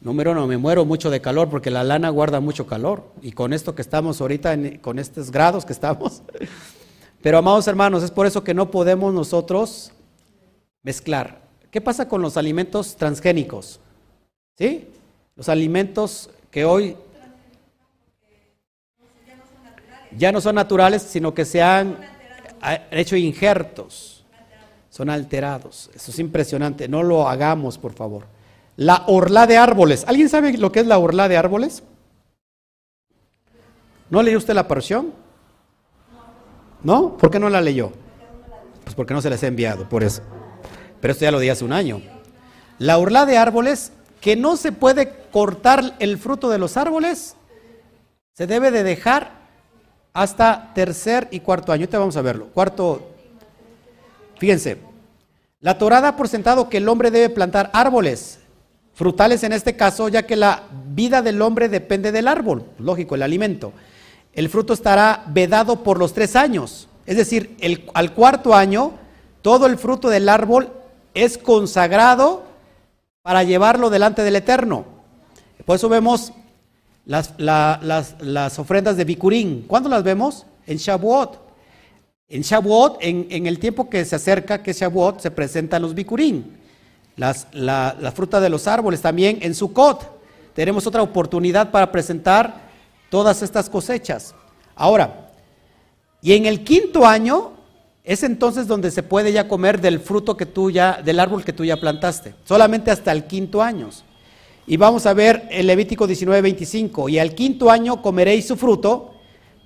[0.00, 3.04] Número uno, me muero mucho de calor porque la lana guarda mucho calor.
[3.20, 6.22] Y con esto que estamos ahorita, con estos grados que estamos.
[7.22, 9.92] Pero amados hermanos, es por eso que no podemos nosotros
[10.82, 11.40] mezclar.
[11.70, 13.80] ¿Qué pasa con los alimentos transgénicos?
[14.56, 14.88] ¿Sí?
[15.34, 16.96] Los alimentos que hoy
[20.16, 21.98] ya no son naturales, sino que se han
[22.90, 24.24] hecho injertos,
[24.90, 25.90] son alterados.
[25.94, 28.26] Eso es impresionante, no lo hagamos, por favor.
[28.76, 30.04] La orla de árboles.
[30.06, 31.82] ¿Alguien sabe lo que es la orla de árboles?
[34.10, 35.12] ¿No leyó usted la porción?
[36.82, 37.16] ¿No?
[37.16, 37.92] ¿Por qué no la leyó?
[38.84, 40.22] Pues porque no se les ha enviado, por eso.
[41.00, 42.00] Pero esto ya lo di hace un año.
[42.78, 47.36] La orla de árboles que no se puede cortar el fruto de los árboles,
[48.32, 49.37] se debe de dejar
[50.12, 51.82] hasta tercer y cuarto año.
[51.82, 52.46] Ahorita vamos a verlo.
[52.46, 53.08] Cuarto,
[54.38, 54.78] fíjense,
[55.60, 58.38] la Torah da por sentado que el hombre debe plantar árboles,
[58.94, 63.22] frutales en este caso, ya que la vida del hombre depende del árbol, lógico, el
[63.22, 63.72] alimento.
[64.32, 67.56] El fruto estará vedado por los tres años, es decir,
[67.94, 68.92] al cuarto año,
[69.42, 70.72] todo el fruto del árbol
[71.14, 72.44] es consagrado
[73.22, 74.84] para llevarlo delante del Eterno.
[75.64, 76.32] Por eso vemos
[77.08, 77.32] las,
[78.20, 79.64] las, ofrendas de Bikurín.
[79.66, 80.44] ¿Cuándo las vemos?
[80.66, 81.40] En Shavuot.
[82.28, 86.58] En Shavuot, en, el tiempo que se acerca, que es Shavuot, se presentan los Bikurín.
[87.16, 90.18] Las, la, la, fruta de los árboles también en Sukkot.
[90.54, 92.68] Tenemos otra oportunidad para presentar
[93.10, 94.34] todas estas cosechas.
[94.76, 95.30] Ahora,
[96.20, 97.52] y en el quinto año
[98.04, 101.52] es entonces donde se puede ya comer del fruto que tú ya, del árbol que
[101.52, 103.88] tú ya plantaste, solamente hasta el quinto año.
[104.70, 107.08] Y vamos a ver el Levítico 19, 25.
[107.08, 109.14] Y al quinto año comeréis su fruto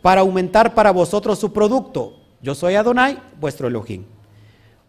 [0.01, 2.21] para aumentar para vosotros su producto.
[2.41, 4.05] Yo soy Adonai, vuestro Elohim.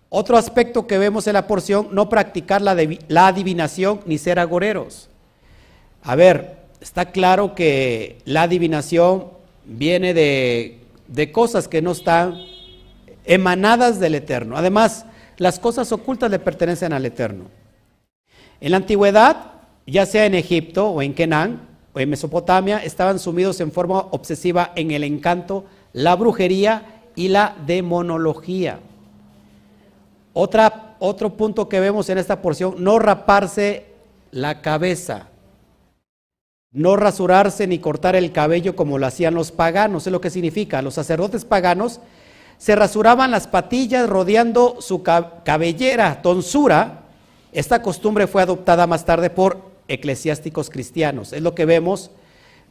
[0.10, 5.10] Otro aspecto que vemos en la porción, no practicar la, la adivinación ni ser agoreros.
[6.04, 9.30] A ver, está claro que la adivinación
[9.66, 12.36] viene de, de cosas que no están
[13.26, 14.58] emanadas del Eterno.
[14.58, 15.08] Además,
[15.38, 17.46] las cosas ocultas le pertenecen al Eterno.
[18.62, 19.53] En la antigüedad,
[19.86, 24.72] ya sea en Egipto o en Kenán o en Mesopotamia, estaban sumidos en forma obsesiva
[24.76, 28.80] en el encanto, la brujería y la demonología.
[30.34, 33.86] Otro punto que vemos en esta porción, no raparse
[34.32, 35.28] la cabeza,
[36.72, 40.08] no rasurarse ni cortar el cabello como lo hacían los paganos.
[40.08, 40.82] Es lo que significa.
[40.82, 42.00] Los sacerdotes paganos
[42.58, 47.02] se rasuraban las patillas rodeando su cabellera, tonsura.
[47.52, 51.34] Esta costumbre fue adoptada más tarde por eclesiásticos cristianos.
[51.34, 52.12] Es lo que vemos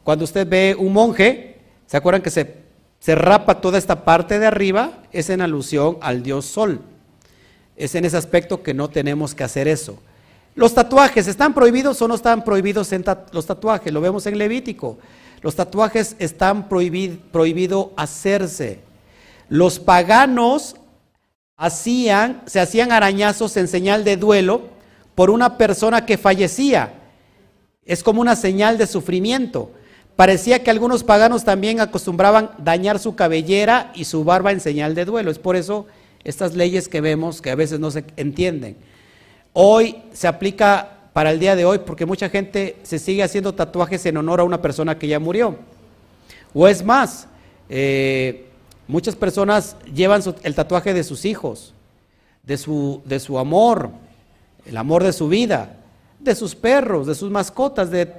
[0.03, 1.57] cuando usted ve un monje,
[1.87, 2.57] ¿se acuerdan que se,
[2.99, 5.03] se rapa toda esta parte de arriba?
[5.11, 6.81] Es en alusión al dios Sol.
[7.75, 9.97] Es en ese aspecto que no tenemos que hacer eso.
[10.55, 13.91] Los tatuajes, ¿están prohibidos o no están prohibidos en los tatuajes?
[13.91, 14.97] Lo vemos en Levítico.
[15.41, 18.79] Los tatuajes están prohibidos prohibido hacerse.
[19.49, 20.75] Los paganos
[21.57, 24.61] hacían, se hacían arañazos en señal de duelo
[25.15, 27.02] por una persona que fallecía.
[27.85, 29.71] Es como una señal de sufrimiento.
[30.15, 35.05] Parecía que algunos paganos también acostumbraban dañar su cabellera y su barba en señal de
[35.05, 35.31] duelo.
[35.31, 35.87] Es por eso
[36.23, 38.77] estas leyes que vemos que a veces no se entienden.
[39.53, 44.05] Hoy se aplica para el día de hoy porque mucha gente se sigue haciendo tatuajes
[44.05, 45.57] en honor a una persona que ya murió.
[46.53, 47.27] O es más,
[47.69, 48.47] eh,
[48.87, 51.73] Muchas personas llevan el tatuaje de sus hijos,
[52.43, 53.91] de su, de su amor,
[54.65, 55.77] el amor de su vida,
[56.23, 58.13] de sus perros, de sus mascotas, de,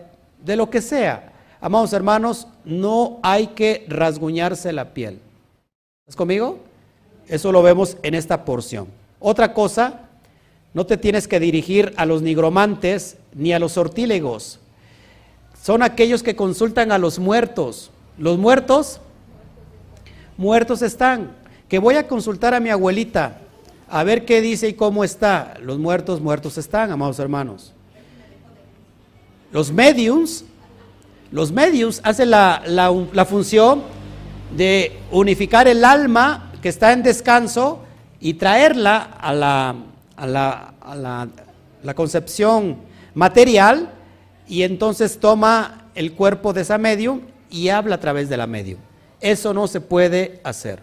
[0.45, 1.33] de lo que sea.
[1.61, 5.21] Amados hermanos, no hay que rasguñarse la piel.
[6.03, 6.59] ¿Estás conmigo?
[7.27, 8.89] Eso lo vemos en esta porción.
[9.19, 10.01] Otra cosa,
[10.75, 14.59] no te tienes que dirigir a los nigromantes ni a los sortílegos.
[15.63, 17.91] Son aquellos que consultan a los muertos.
[18.19, 19.01] Los muertos
[20.37, 21.33] muertos están.
[21.69, 23.39] Que voy a consultar a mi abuelita
[23.89, 25.55] a ver qué dice y cómo está.
[25.63, 27.74] Los muertos, muertos están, amados hermanos.
[29.55, 30.45] Los mediums,
[31.31, 33.85] los mediums hacen la, función
[34.57, 37.79] de unificar el alma que está en descanso
[38.19, 39.77] y traerla a la,
[40.17, 41.29] a la, a la,
[41.85, 42.79] la concepción
[43.15, 43.93] material
[44.49, 48.81] y entonces toma el cuerpo de esa medium y habla a través de la medium.
[49.21, 50.83] Eso no se puede hacer.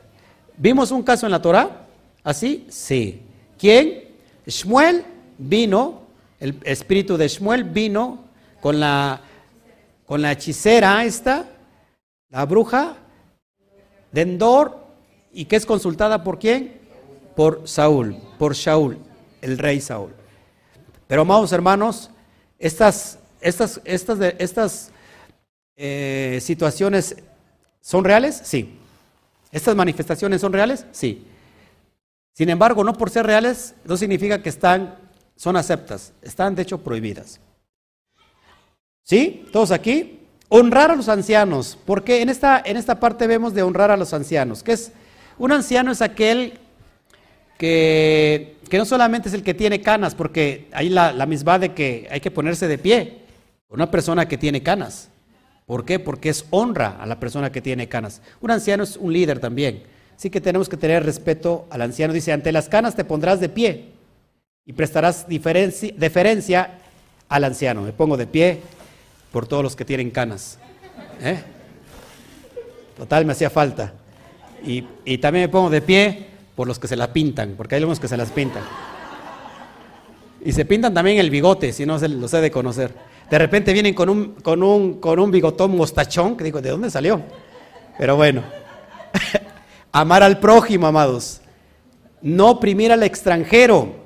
[0.56, 1.88] ¿Vimos un caso en la Torah?
[2.24, 2.68] ¿Así?
[2.70, 3.22] Sí.
[3.60, 4.06] ¿Quién?
[4.48, 5.04] Shmuel
[5.38, 6.04] vino,
[6.40, 8.31] el espíritu de Shmuel vino
[8.62, 9.22] con la,
[10.06, 11.50] con la hechicera esta,
[12.30, 12.96] la bruja
[14.12, 14.80] de Endor,
[15.34, 16.80] y que es consultada por quién?
[17.36, 18.98] Por Saúl, por Shaul,
[19.42, 20.14] el rey Saúl.
[21.08, 22.12] Pero amados hermanos,
[22.60, 24.92] estas, estas, estas, estas
[25.76, 27.16] eh, situaciones
[27.82, 28.40] ¿Son reales?
[28.44, 28.78] Sí.
[29.52, 30.86] ¿Estas manifestaciones son reales?
[30.92, 31.26] Sí.
[32.34, 34.96] Sin embargo, no por ser reales, no significa que están,
[35.36, 37.42] son aceptas, están de hecho prohibidas.
[39.04, 39.46] ¿Sí?
[39.52, 40.20] ¿Todos aquí?
[40.50, 44.14] Honrar a los ancianos, porque en esta, en esta parte vemos de honrar a los
[44.14, 44.92] ancianos, que es,
[45.38, 46.60] un anciano es aquel
[47.58, 51.74] que, que no solamente es el que tiene canas, porque hay la, la misma de
[51.74, 53.20] que hay que ponerse de pie,
[53.70, 55.10] una persona que tiene canas.
[55.66, 56.00] ¿Por qué?
[56.00, 58.22] Porque es honra a la persona que tiene canas.
[58.42, 59.84] Un anciano es un líder también.
[60.18, 62.14] Así que tenemos que tener respeto al anciano.
[62.14, 63.86] Dice, ante las canas te pondrás de pie
[64.66, 66.78] y prestarás deferencia
[67.30, 67.84] al anciano.
[67.84, 68.60] Me pongo de pie
[69.32, 70.60] por todos los que tienen canas.
[71.22, 71.42] ¿eh?
[72.98, 73.94] Total, me hacía falta.
[74.64, 78.00] Y, también me pongo de pie por los que se la pintan, porque hay algunos
[78.00, 78.64] que se las pintan.
[80.44, 82.94] Y se pintan también el bigote, si no se los he de conocer.
[83.30, 86.90] De repente vienen con un, con un, con un bigotón mostachón, que digo, ¿de dónde
[86.90, 87.22] salió?
[87.98, 88.44] Pero bueno,
[89.92, 91.42] amar al prójimo, amados.
[92.22, 94.01] No oprimir al extranjero.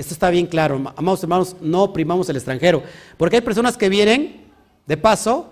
[0.00, 2.82] Esto está bien claro, amados hermanos, no oprimamos el extranjero,
[3.18, 4.46] porque hay personas que vienen
[4.86, 5.50] de paso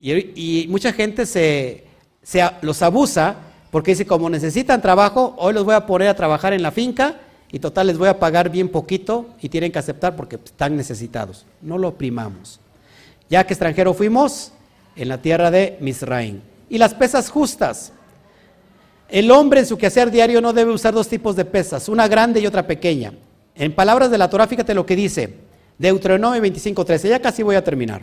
[0.00, 1.84] y, mucha gente se,
[2.60, 3.36] los abusa
[3.70, 7.20] porque dice, como necesitan trabajo, hoy los voy a poner a trabajar en la finca
[7.52, 11.46] y total les voy a pagar bien poquito y tienen que aceptar porque están necesitados.
[11.60, 12.58] No lo oprimamos.
[13.30, 14.50] Ya que extranjero fuimos
[14.96, 16.40] en la tierra de Misraim.
[16.68, 17.92] Y las pesas justas.
[19.08, 22.40] El hombre en su quehacer diario no debe usar dos tipos de pesas, una grande
[22.40, 23.12] y otra pequeña.
[23.54, 25.34] En palabras de la Torah, fíjate lo que dice,
[25.78, 28.02] Deuteronomio 25:13, ya casi voy a terminar.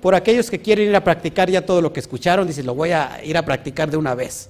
[0.00, 2.92] Por aquellos que quieren ir a practicar ya todo lo que escucharon, dice, lo voy
[2.92, 4.48] a ir a practicar de una vez.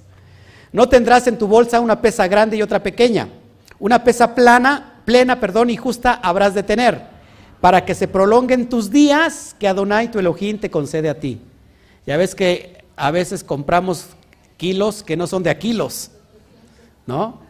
[0.71, 3.27] No tendrás en tu bolsa una pesa grande y otra pequeña.
[3.77, 7.01] Una pesa plana, plena, perdón, y justa habrás de tener,
[7.59, 11.41] para que se prolonguen tus días que Adonai tu Elohim te concede a ti.
[12.05, 14.07] Ya ves que a veces compramos
[14.55, 16.11] kilos que no son de a kilos,
[17.05, 17.41] ¿no?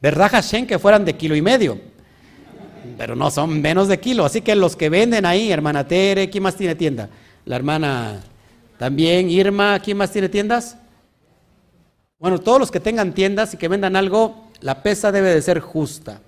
[0.00, 1.80] ¿Verdad, Hashem, que fueran de kilo y medio?
[2.96, 4.24] Pero no son menos de kilo.
[4.24, 7.08] Así que los que venden ahí, hermana Tere, ¿quién más tiene tienda?
[7.44, 8.20] La hermana
[8.78, 10.76] también, Irma, ¿quién más tiene tiendas?
[12.18, 15.60] Bueno, todos los que tengan tiendas y que vendan algo, la pesa debe de ser
[15.60, 16.20] justa.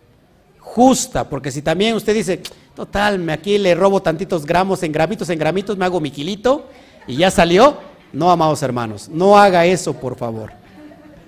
[0.59, 2.43] Justa, porque si también usted dice,
[2.75, 6.69] total, aquí le robo tantitos gramos en gramitos, en gramitos, me hago mi kilito
[7.07, 7.79] y ya salió.
[8.13, 10.53] No, amados hermanos, no haga eso, por favor.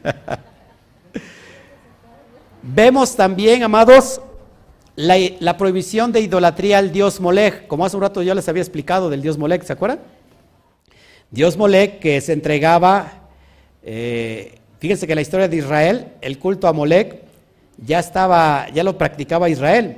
[2.63, 4.21] Vemos también, amados,
[5.01, 9.09] la, prohibición de idolatría al dios Molech, como hace un rato yo les había explicado
[9.09, 10.01] del dios Molech, ¿se acuerdan?
[11.31, 13.29] Dios Molech que se entregaba,
[13.83, 17.23] eh, fíjense que la historia de Israel, el culto a Molech
[17.79, 19.97] ya estaba, ya lo practicaba Israel.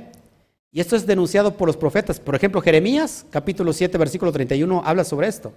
[0.71, 2.19] Y esto es denunciado por los profetas.
[2.19, 5.53] Por ejemplo, Jeremías, capítulo 7, versículo 31, habla sobre esto.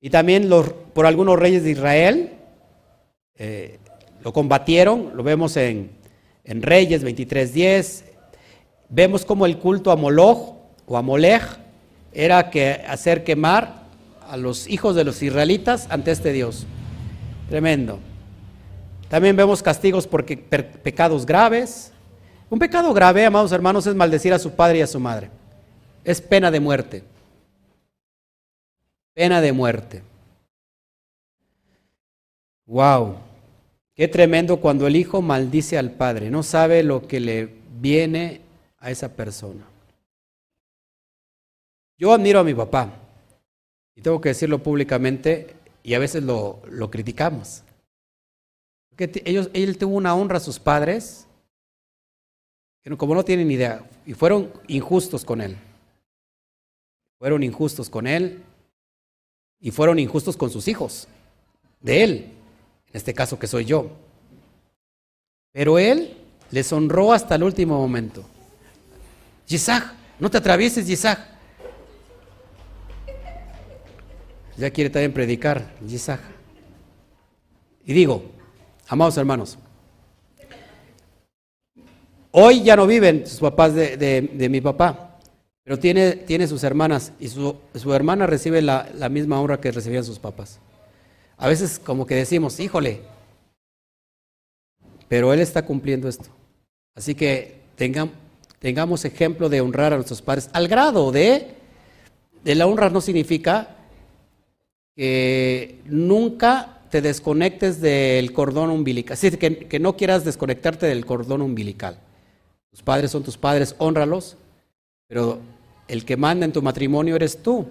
[0.00, 0.48] Y también
[0.92, 2.32] por algunos reyes de Israel
[3.36, 3.78] eh,
[4.22, 5.90] lo combatieron, lo vemos en,
[6.44, 8.11] en Reyes 23.10,
[8.94, 10.54] Vemos como el culto a Moloch
[10.84, 11.42] o a Molech
[12.12, 13.84] era que hacer quemar
[14.28, 16.66] a los hijos de los israelitas ante este Dios.
[17.48, 18.00] Tremendo.
[19.08, 21.90] También vemos castigos por pecados graves.
[22.50, 25.30] Un pecado grave, amados hermanos, es maldecir a su padre y a su madre.
[26.04, 27.02] Es pena de muerte.
[29.14, 30.02] Pena de muerte.
[32.66, 33.16] Wow.
[33.94, 36.30] Qué tremendo cuando el hijo maldice al padre.
[36.30, 37.48] No sabe lo que le
[37.80, 38.42] viene
[38.82, 39.64] a esa persona.
[41.96, 42.92] Yo admiro a mi papá
[43.94, 45.54] y tengo que decirlo públicamente
[45.84, 46.60] y a veces lo,
[46.90, 47.62] criticamos.
[48.90, 51.26] Porque ellos, él tuvo una honra a sus padres,
[52.82, 55.56] que como no tienen idea, y fueron injustos con él.
[57.18, 58.42] Fueron injustos con él
[59.60, 61.06] y fueron injustos con sus hijos,
[61.80, 62.12] de él,
[62.88, 63.92] en este caso que soy yo.
[65.52, 66.16] Pero él
[66.50, 68.24] les honró hasta el último momento.
[69.48, 69.82] Yisaj,
[70.18, 71.18] no te atravieses, Yisaj.
[74.56, 76.20] Ya quiere también predicar, Yisaj.
[77.84, 78.22] Y digo,
[78.88, 79.58] amados hermanos,
[82.30, 85.18] hoy ya no viven sus papás de, mi papá,
[85.64, 89.72] pero tiene, tiene, sus hermanas y su, su hermana recibe la, la, misma honra que
[89.72, 90.60] recibían sus papás.
[91.36, 93.00] A veces como que decimos, híjole,
[95.08, 96.28] pero él está cumpliendo esto.
[96.94, 98.10] Así que tengan,
[98.62, 101.48] tengamos ejemplo de honrar a nuestros padres, al grado de,
[102.44, 103.76] de la honra no significa
[104.94, 111.04] que nunca te desconectes del cordón umbilical, es decir, que, que no quieras desconectarte del
[111.04, 111.98] cordón umbilical.
[112.70, 114.36] Tus padres son tus padres, honralos,
[115.08, 115.40] pero
[115.88, 117.66] el que manda en tu matrimonio eres tú,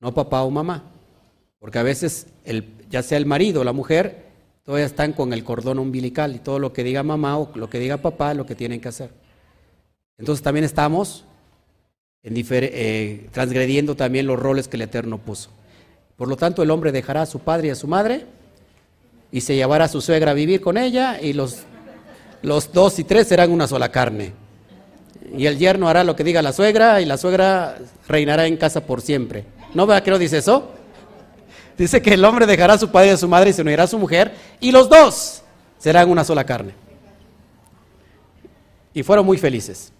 [0.00, 0.84] no papá o mamá.
[1.58, 4.26] Porque a veces, el, ya sea el marido o la mujer,
[4.64, 7.78] todavía están con el cordón umbilical y todo lo que diga mamá o lo que
[7.78, 9.27] diga papá es lo que tienen que hacer.
[10.18, 11.24] Entonces también estamos
[12.24, 15.50] eh, transgrediendo también los roles que el Eterno puso.
[16.16, 18.26] Por lo tanto, el hombre dejará a su padre y a su madre
[19.30, 21.58] y se llevará a su suegra a vivir con ella y los,
[22.42, 24.32] los dos y tres serán una sola carne.
[25.36, 27.76] Y el yerno hará lo que diga la suegra y la suegra
[28.08, 29.44] reinará en casa por siempre.
[29.74, 30.72] ¿No vea que no dice eso?
[31.76, 33.84] Dice que el hombre dejará a su padre y a su madre y se unirá
[33.84, 35.42] a su mujer y los dos
[35.78, 36.72] serán una sola carne.
[38.92, 39.92] Y fueron muy felices.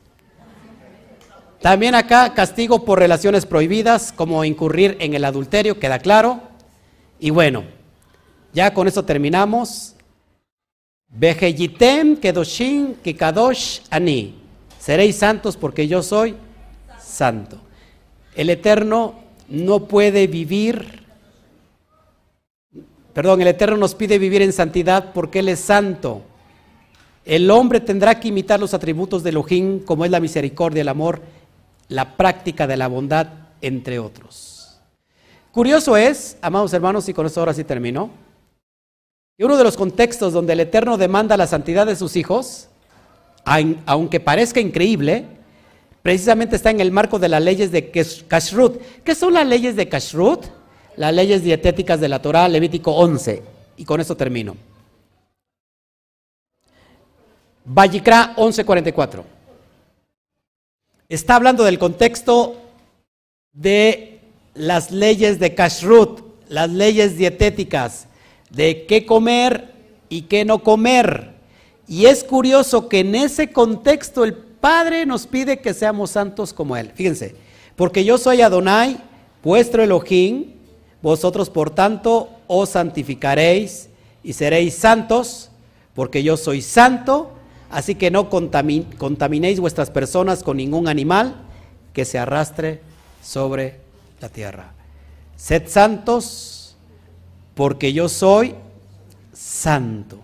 [1.60, 6.40] También acá castigo por relaciones prohibidas, como incurrir en el adulterio, queda claro.
[7.18, 7.64] Y bueno,
[8.52, 9.94] ya con eso terminamos.
[11.08, 14.36] Vejeyitem kedoshim kikadosh ani.
[14.78, 16.36] Seréis santos porque yo soy
[17.00, 17.58] santo.
[18.36, 19.14] El Eterno
[19.48, 21.02] no puede vivir,
[23.12, 26.22] perdón, el Eterno nos pide vivir en santidad porque Él es santo.
[27.24, 31.20] El hombre tendrá que imitar los atributos de Elohim, como es la misericordia, el amor,
[31.88, 33.28] la práctica de la bondad,
[33.60, 34.78] entre otros.
[35.52, 38.10] Curioso es, amados hermanos, y con esto ahora sí termino,
[39.36, 42.68] que uno de los contextos donde el Eterno demanda la santidad de sus hijos,
[43.86, 45.24] aunque parezca increíble,
[46.02, 48.80] precisamente está en el marco de las leyes de Kashrut.
[49.04, 50.44] ¿Qué son las leyes de Kashrut?
[50.96, 53.42] Las leyes dietéticas de la Torah, Levítico 11.
[53.76, 54.56] Y con esto termino.
[57.64, 59.37] Vallicra 11:44.
[61.08, 62.56] Está hablando del contexto
[63.54, 64.20] de
[64.52, 66.20] las leyes de Kashrut,
[66.50, 68.08] las leyes dietéticas,
[68.50, 69.72] de qué comer
[70.10, 71.32] y qué no comer.
[71.86, 76.76] Y es curioso que en ese contexto el Padre nos pide que seamos santos como
[76.76, 76.92] Él.
[76.94, 77.34] Fíjense,
[77.74, 78.98] porque yo soy Adonai,
[79.42, 80.52] vuestro Elohim,
[81.00, 83.88] vosotros por tanto os santificaréis
[84.22, 85.50] y seréis santos,
[85.94, 87.32] porque yo soy santo,
[87.70, 91.36] así que no contaminéis vuestras personas con ningún animal
[91.92, 92.80] que se arrastre
[93.22, 93.80] sobre
[94.20, 94.72] la tierra.
[95.36, 96.76] Sed santos,
[97.54, 98.54] porque yo soy
[99.32, 100.18] santo.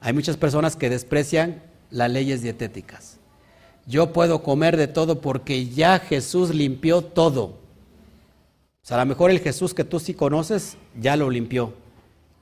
[0.00, 3.18] Hay muchas personas que desprecian las leyes dietéticas.
[3.86, 7.42] Yo puedo comer de todo porque ya Jesús limpió todo.
[8.82, 11.74] O sea, a lo mejor el Jesús que tú sí conoces ya lo limpió.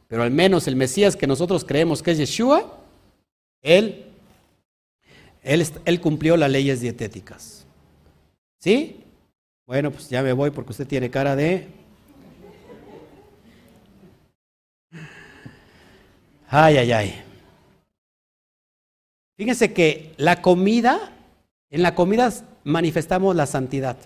[0.09, 2.79] Pero al menos el Mesías que nosotros creemos que es Yeshua,
[3.63, 4.08] él,
[5.49, 7.67] él, cumplió las leyes dietéticas.
[8.59, 9.03] ¿Sí?
[9.67, 11.69] Bueno, pues ya me voy porque usted tiene cara de...
[16.51, 17.25] Ay, ay, ay.
[19.37, 21.13] Fíjense que la comida,
[21.71, 22.33] en la comida
[22.65, 23.97] manifestamos la santidad.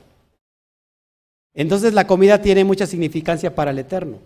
[1.55, 4.19] Entonces la comida tiene mucha significancia para el Eterno.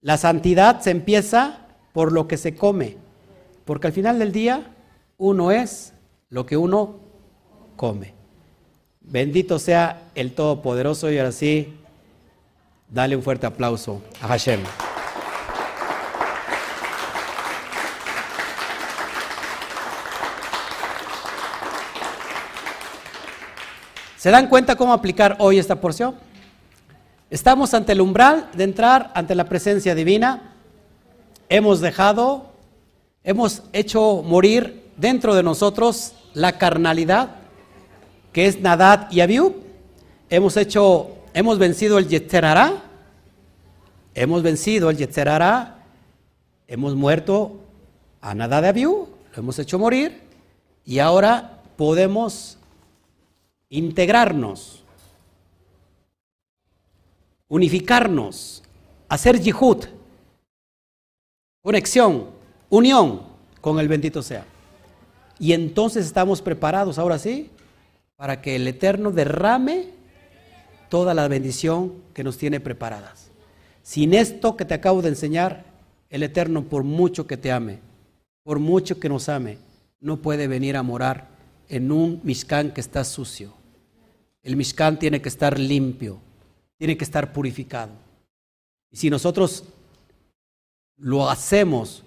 [0.00, 2.96] La santidad se empieza por lo que se come,
[3.64, 4.74] porque al final del día
[5.16, 5.92] uno es
[6.30, 6.96] lo que uno
[7.76, 8.14] come.
[9.00, 11.78] Bendito sea el Todopoderoso y ahora sí,
[12.88, 14.60] dale un fuerte aplauso a Hashem.
[24.18, 26.16] ¿Se dan cuenta cómo aplicar hoy esta porción?
[27.30, 30.54] Estamos ante el umbral de entrar ante la presencia divina.
[31.48, 32.52] Hemos dejado,
[33.22, 37.36] hemos hecho morir dentro de nosotros la carnalidad,
[38.32, 39.56] que es Nadad y Abiú.
[40.30, 42.82] Hemos hecho, hemos vencido el Yetzerará.
[44.14, 45.84] Hemos vencido el Yetzerará.
[46.66, 47.60] Hemos muerto
[48.20, 49.08] a Nadad y Abiú.
[49.34, 50.22] Lo hemos hecho morir.
[50.84, 52.58] Y ahora podemos
[53.68, 54.82] integrarnos,
[57.48, 58.62] unificarnos,
[59.08, 59.84] hacer yihud,
[61.62, 62.30] conexión,
[62.70, 63.22] unión
[63.60, 64.44] con el bendito sea.
[65.38, 67.50] Y entonces estamos preparados, ahora sí,
[68.16, 69.90] para que el Eterno derrame
[70.88, 73.30] toda la bendición que nos tiene preparadas.
[73.82, 75.64] Sin esto que te acabo de enseñar,
[76.10, 77.78] el Eterno, por mucho que te ame,
[78.42, 79.58] por mucho que nos ame,
[80.00, 81.28] no puede venir a morar
[81.68, 83.52] en un Mishkan que está sucio.
[84.42, 86.18] El Mishkan tiene que estar limpio,
[86.78, 87.92] tiene que estar purificado.
[88.90, 89.64] Y si nosotros
[90.96, 92.02] lo hacemos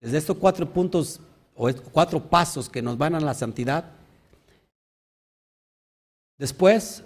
[0.00, 1.20] desde estos cuatro puntos
[1.56, 3.84] o cuatro pasos que nos van a la santidad,
[6.38, 7.02] después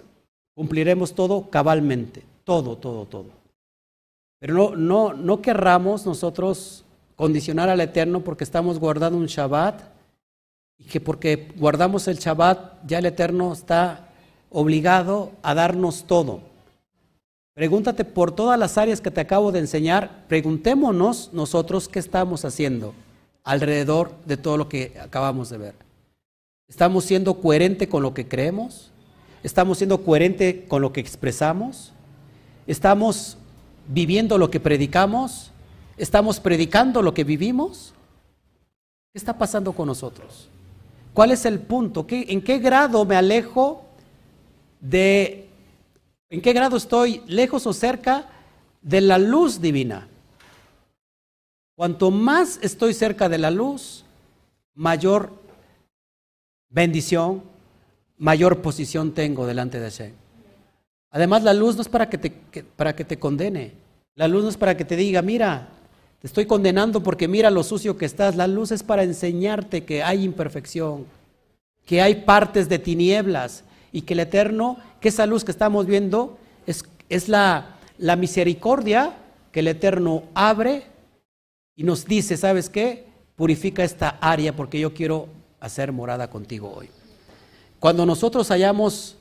[0.53, 3.29] cumpliremos todo cabalmente, todo, todo, todo.
[4.39, 6.83] Pero no, no, no querramos nosotros
[7.15, 9.81] condicionar al Eterno porque estamos guardando un Shabbat
[10.77, 14.09] y que porque guardamos el Shabbat ya el Eterno está
[14.49, 16.41] obligado a darnos todo.
[17.53, 22.93] Pregúntate por todas las áreas que te acabo de enseñar, preguntémonos nosotros qué estamos haciendo
[23.43, 25.75] alrededor de todo lo que acabamos de ver.
[26.67, 28.91] ¿Estamos siendo coherente con lo que creemos?
[29.43, 31.91] ¿Estamos siendo coherente con lo que expresamos?
[32.67, 33.37] ¿Estamos
[33.87, 35.51] viviendo lo que predicamos?
[35.97, 37.93] ¿Estamos predicando lo que vivimos?
[39.11, 40.47] ¿Qué está pasando con nosotros?
[41.13, 42.05] ¿Cuál es el punto?
[42.09, 43.83] ¿En qué grado me alejo
[44.79, 45.47] de
[46.29, 48.25] en qué grado estoy lejos o cerca
[48.81, 50.07] de la luz divina.
[51.75, 54.03] Cuanto más estoy cerca de la luz,
[54.75, 55.31] mayor
[56.69, 57.43] bendición,
[58.17, 60.13] mayor posición tengo delante de Hashem.
[61.09, 62.29] Además, la luz no es para que, te,
[62.63, 63.73] para que te condene.
[64.15, 65.69] La luz no es para que te diga, mira,
[66.19, 68.35] te estoy condenando porque mira lo sucio que estás.
[68.35, 71.05] La luz es para enseñarte que hay imperfección,
[71.85, 76.37] que hay partes de tinieblas, y que el Eterno, que esa luz que estamos viendo
[76.65, 79.13] es, es la, la misericordia
[79.51, 80.85] que el Eterno abre
[81.81, 83.07] y nos dice, ¿sabes qué?
[83.35, 85.27] purifica esta área porque yo quiero
[85.59, 86.91] hacer morada contigo hoy.
[87.79, 89.17] Cuando nosotros hayamos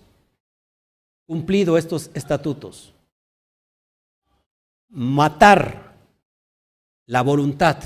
[1.27, 2.93] cumplido estos estatutos,
[4.91, 5.95] matar
[7.07, 7.79] la voluntad,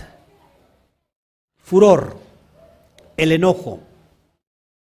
[1.58, 2.16] furor,
[3.16, 3.78] el enojo,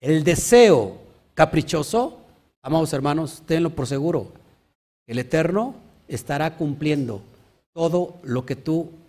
[0.00, 0.96] el deseo
[1.34, 2.20] caprichoso,
[2.62, 4.32] amados hermanos, tenlo por seguro,
[5.06, 5.74] el Eterno
[6.08, 7.20] estará cumpliendo
[7.74, 9.03] todo lo que tú,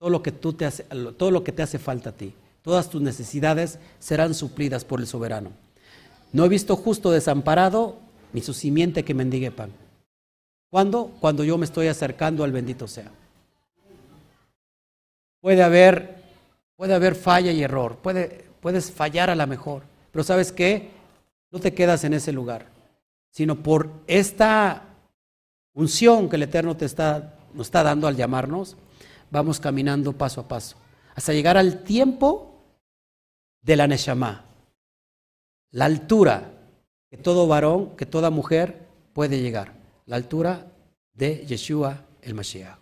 [0.00, 0.84] todo lo que tú te hace,
[1.18, 2.32] todo lo que te hace falta a ti.
[2.62, 5.50] Todas tus necesidades serán suplidas por el soberano.
[6.32, 7.98] No he visto justo desamparado
[8.32, 9.70] ni su simiente que mendigue pan.
[10.70, 11.12] ¿Cuándo?
[11.20, 13.10] Cuando yo me estoy acercando al bendito sea.
[15.42, 16.16] Puede haber,
[16.76, 19.82] puede haber falla y error, puede, puedes fallar a la mejor,
[20.12, 20.90] pero ¿sabes qué?
[21.50, 22.66] No te quedas en ese lugar,
[23.30, 24.84] sino por esta
[25.74, 28.76] unción que el Eterno te está, nos está dando al llamarnos,
[29.30, 30.76] vamos caminando paso a paso,
[31.14, 32.64] hasta llegar al tiempo
[33.62, 34.44] de la Neshama,
[35.70, 36.52] la altura
[37.10, 39.74] que todo varón, que toda mujer puede llegar,
[40.06, 40.72] la altura
[41.12, 42.78] de Yeshua el Mashiach.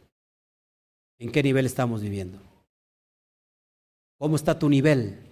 [1.19, 2.39] ¿En qué nivel estamos viviendo?
[4.19, 5.25] ¿Cómo está tu nivel?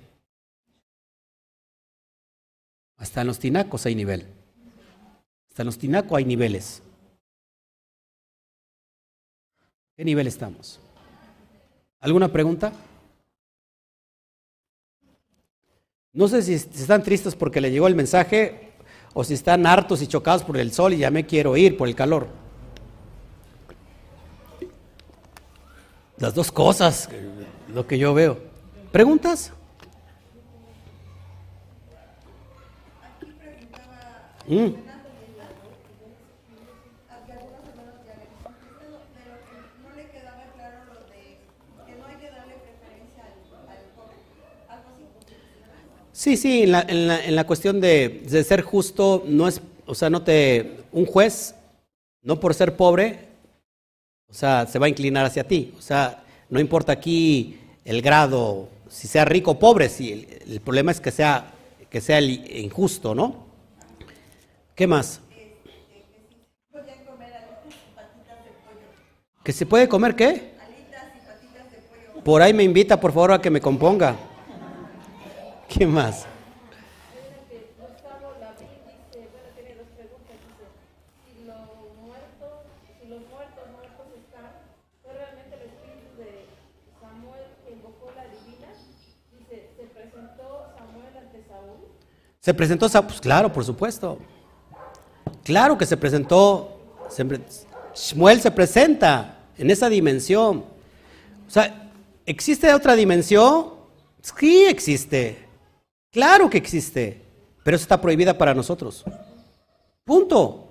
[2.97, 4.27] Hasta en los tinacos hay nivel.
[5.49, 6.83] Hasta en los tinacos hay niveles.
[9.97, 10.81] ¿Qué nivel estamos?
[12.01, 12.73] ¿Alguna pregunta?
[16.13, 18.73] No sé si están tristes porque le llegó el mensaje
[19.13, 21.89] o si están hartos y chocados por el sol y ya me quiero ir por
[21.89, 22.29] el calor.
[26.19, 27.09] Las dos cosas,
[27.73, 28.39] lo que yo veo.
[28.93, 29.53] ¿Preguntas?
[34.49, 34.86] Mm.
[46.27, 49.61] Sí, sí, en la, en la, en la cuestión de, de, ser justo, no es,
[49.87, 51.55] o sea, no te, un juez,
[52.21, 53.29] no por ser pobre,
[54.29, 55.73] o sea, se va a inclinar hacia ti.
[55.79, 60.61] O sea, no importa aquí el grado, si sea rico o pobre, si el, el
[60.61, 61.55] problema es que sea,
[61.89, 62.29] que sea el
[62.59, 63.47] injusto, ¿no?
[64.75, 65.21] ¿Qué más?
[69.45, 70.57] ¿Que se puede comer qué?
[72.25, 74.17] Por ahí me invita, por favor, a que me componga.
[75.69, 76.27] ¿Qué más?
[92.47, 94.21] ¿Se presentó Pues claro, por supuesto.
[95.43, 96.79] Claro que se presentó.
[97.93, 100.59] Shmuel se presenta en esa dimensión.
[100.59, 101.91] O sea,
[102.25, 103.73] ¿existe otra dimensión?
[104.23, 105.46] Sí existe.
[106.17, 107.21] Claro que existe,
[107.63, 109.05] pero eso está prohibida para nosotros.
[110.03, 110.69] Punto.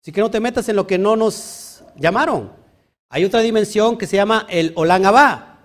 [0.00, 2.52] Así que no te metas en lo que no nos llamaron.
[3.08, 5.58] Hay otra dimensión que se llama el Olan Abba,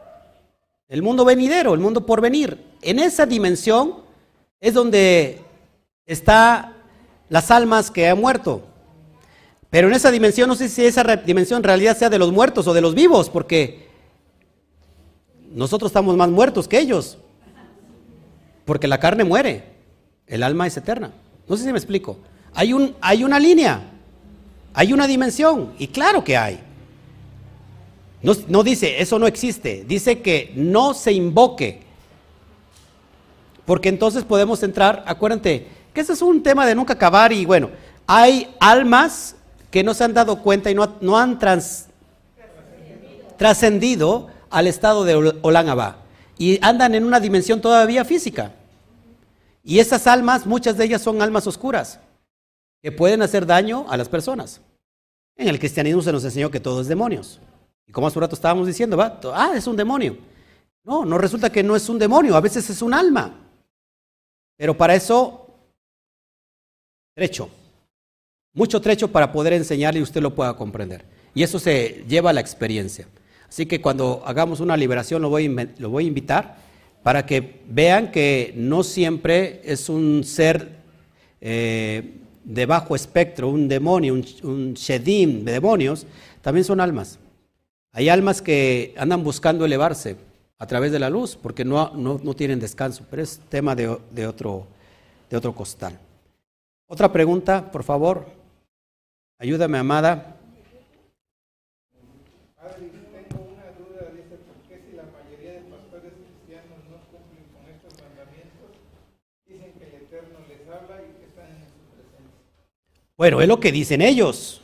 [0.87, 2.65] el mundo venidero, el mundo por venir.
[2.81, 3.97] En esa dimensión
[4.59, 5.43] es donde
[6.07, 6.73] está
[7.29, 8.63] las almas que han muerto.
[9.69, 12.65] Pero en esa dimensión, no sé si esa dimensión en realidad sea de los muertos
[12.65, 13.87] o de los vivos, porque
[15.51, 17.19] nosotros estamos más muertos que ellos.
[18.65, 19.63] Porque la carne muere,
[20.27, 21.11] el alma es eterna.
[21.47, 22.17] No sé si me explico.
[22.53, 23.81] Hay, un, hay una línea,
[24.73, 26.59] hay una dimensión, y claro que hay.
[28.21, 31.81] No, no dice, eso no existe, dice que no se invoque.
[33.65, 37.69] Porque entonces podemos entrar, acuérdate, que ese es un tema de nunca acabar y bueno,
[38.07, 39.35] hay almas
[39.69, 41.39] que no se han dado cuenta y no, no han
[43.37, 46.04] trascendido al estado de Olan Abba
[46.37, 48.53] y andan en una dimensión todavía física.
[49.63, 51.99] Y esas almas, muchas de ellas son almas oscuras,
[52.81, 54.61] que pueden hacer daño a las personas.
[55.35, 57.39] En el cristianismo se nos enseñó que todo es demonios.
[57.87, 59.19] Y como hace un rato estábamos diciendo, ¿va?
[59.33, 60.17] ah, es un demonio.
[60.83, 63.33] No, no resulta que no es un demonio, a veces es un alma.
[64.55, 65.47] Pero para eso,
[67.15, 67.49] trecho.
[68.53, 71.03] Mucho trecho para poder enseñarle y usted lo pueda comprender.
[71.33, 73.07] Y eso se lleva a la experiencia.
[73.47, 76.57] Así que cuando hagamos una liberación lo voy, a, lo voy a invitar
[77.03, 80.69] para que vean que no siempre es un ser
[81.39, 86.07] eh, de bajo espectro, un demonio, un, un shedim de demonios,
[86.41, 87.19] también son almas.
[87.91, 90.17] Hay almas que andan buscando elevarse
[90.57, 93.97] a través de la luz porque no, no, no tienen descanso, pero es tema de,
[94.11, 94.67] de, otro,
[95.29, 95.97] de otro costal.
[96.87, 98.25] Otra pregunta, por favor.
[99.39, 100.34] Ayúdame, amada.
[113.17, 114.61] Bueno, es lo que dicen ellos.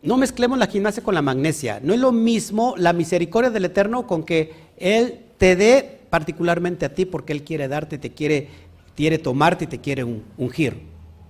[0.00, 1.80] no mezclemos la gimnasia con la magnesia.
[1.82, 6.94] No es lo mismo la misericordia del Eterno con que Él te dé particularmente a
[6.94, 8.48] ti porque Él quiere darte, te quiere,
[8.96, 10.80] quiere tomarte y te quiere un- ungir.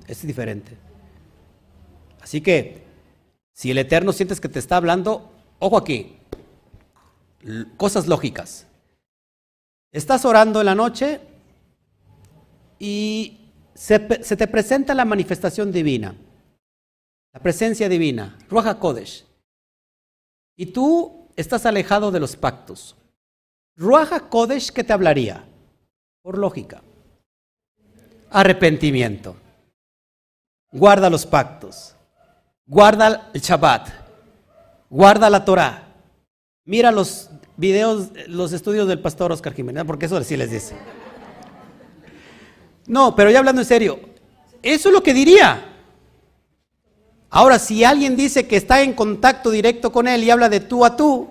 [0.07, 0.77] Es diferente.
[2.21, 2.85] Así que,
[3.53, 6.17] si el Eterno sientes que te está hablando, ojo aquí,
[7.77, 8.67] cosas lógicas.
[9.93, 11.21] Estás orando en la noche
[12.79, 16.15] y se te presenta la manifestación divina
[17.33, 19.25] la presencia divina, Ruach Kodesh.
[20.57, 22.97] Y tú estás alejado de los pactos.
[23.77, 25.47] Ruach Kodesh, ¿qué te hablaría?
[26.23, 26.83] Por lógica.
[28.31, 29.37] Arrepentimiento.
[30.73, 31.95] Guarda los pactos.
[32.71, 33.89] Guarda el Shabbat.
[34.89, 35.89] Guarda la Torah.
[36.65, 40.77] Mira los videos, los estudios del pastor Oscar Jiménez, porque eso sí les dice.
[42.87, 43.99] No, pero ya hablando en serio,
[44.63, 45.67] eso es lo que diría.
[47.29, 50.85] Ahora, si alguien dice que está en contacto directo con él y habla de tú
[50.85, 51.29] a tú,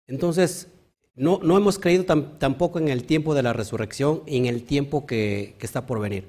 [0.05, 0.67] entonces
[1.15, 4.63] no, no hemos creído tam- tampoco en el tiempo de la resurrección y en el
[4.63, 6.25] tiempo que, está por venir.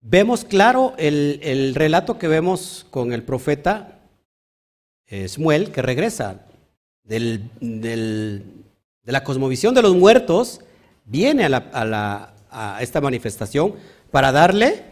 [0.00, 4.00] Vemos claro el, el relato que vemos con el profeta
[5.06, 6.44] eh, Smuel, que regresa
[7.04, 10.62] del, de la cosmovisión de los muertos,
[11.04, 13.76] viene a la- a esta manifestación
[14.10, 14.82] para darle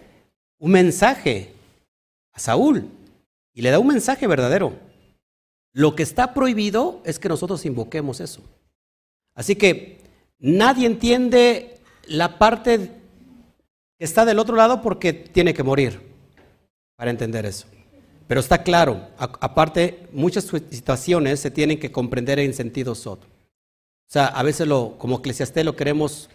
[0.60, 1.50] un mensaje
[2.32, 2.88] a Saúl.
[3.58, 4.74] Y le da un mensaje verdadero.
[5.76, 8.40] Lo que está prohibido es que nosotros invoquemos eso.
[9.34, 9.98] Así que
[10.38, 12.92] nadie entiende la parte
[13.98, 16.00] que está del otro lado porque tiene que morir
[16.96, 17.66] para entender eso.
[18.26, 23.22] Pero está claro, aparte, muchas situaciones se tienen que comprender en sentido sot.
[23.22, 23.26] O
[24.10, 26.30] sea, a veces lo, como eclesiastés lo queremos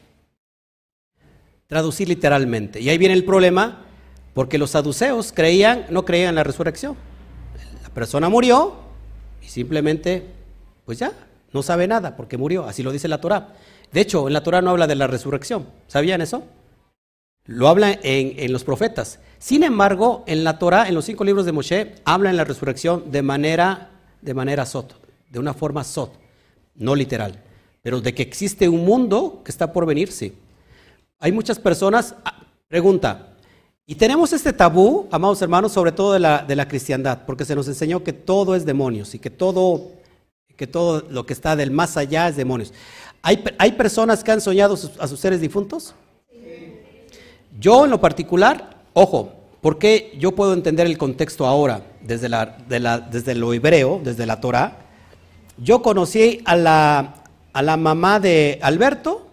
[1.65, 2.79] traducir literalmente.
[2.79, 3.87] Y ahí viene el problema,
[4.35, 6.95] porque los saduceos creían, no creían en la resurrección.
[7.81, 8.90] La persona murió
[9.41, 10.23] y simplemente,
[10.85, 11.11] pues ya,
[11.53, 13.55] no sabe nada porque murió, así lo dice la Torah.
[13.91, 15.67] De hecho, en la Torah no habla de la resurrección.
[15.87, 16.43] ¿Sabían eso?
[17.45, 19.19] Lo habla en, en los profetas.
[19.39, 23.11] Sin embargo, en la Torah, en los cinco libros de Moshe, habla en la resurrección
[23.11, 23.89] de manera,
[24.21, 24.95] de manera sot,
[25.29, 26.13] de una forma sot,
[26.75, 27.41] no literal.
[27.81, 30.35] Pero de que existe un mundo que está por venir, sí.
[31.19, 33.30] Hay muchas personas, ah, pregunta,
[33.87, 37.55] y tenemos este tabú, amados hermanos, sobre todo de la, de la cristiandad, porque se
[37.55, 39.89] nos enseñó que todo es demonios y que todo,
[40.55, 42.73] que todo lo que está del más allá es demonios.
[43.21, 45.93] ¿Hay, hay personas que han soñado sus- a sus seres difuntos?
[47.59, 52.79] Yo en lo particular, ojo, porque yo puedo entender el contexto ahora desde, la, de
[52.79, 54.77] la- desde lo hebreo, desde la Torah.
[55.57, 57.15] Yo conocí a la,
[57.51, 59.27] a la mamá de Alberto,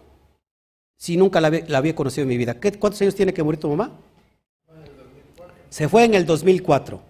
[0.98, 2.58] si nunca la, la había conocido en mi vida.
[2.58, 3.92] ¿Qué- ¿Cuántos años tiene que morir tu mamá?
[5.70, 7.00] Se fue en el 2004.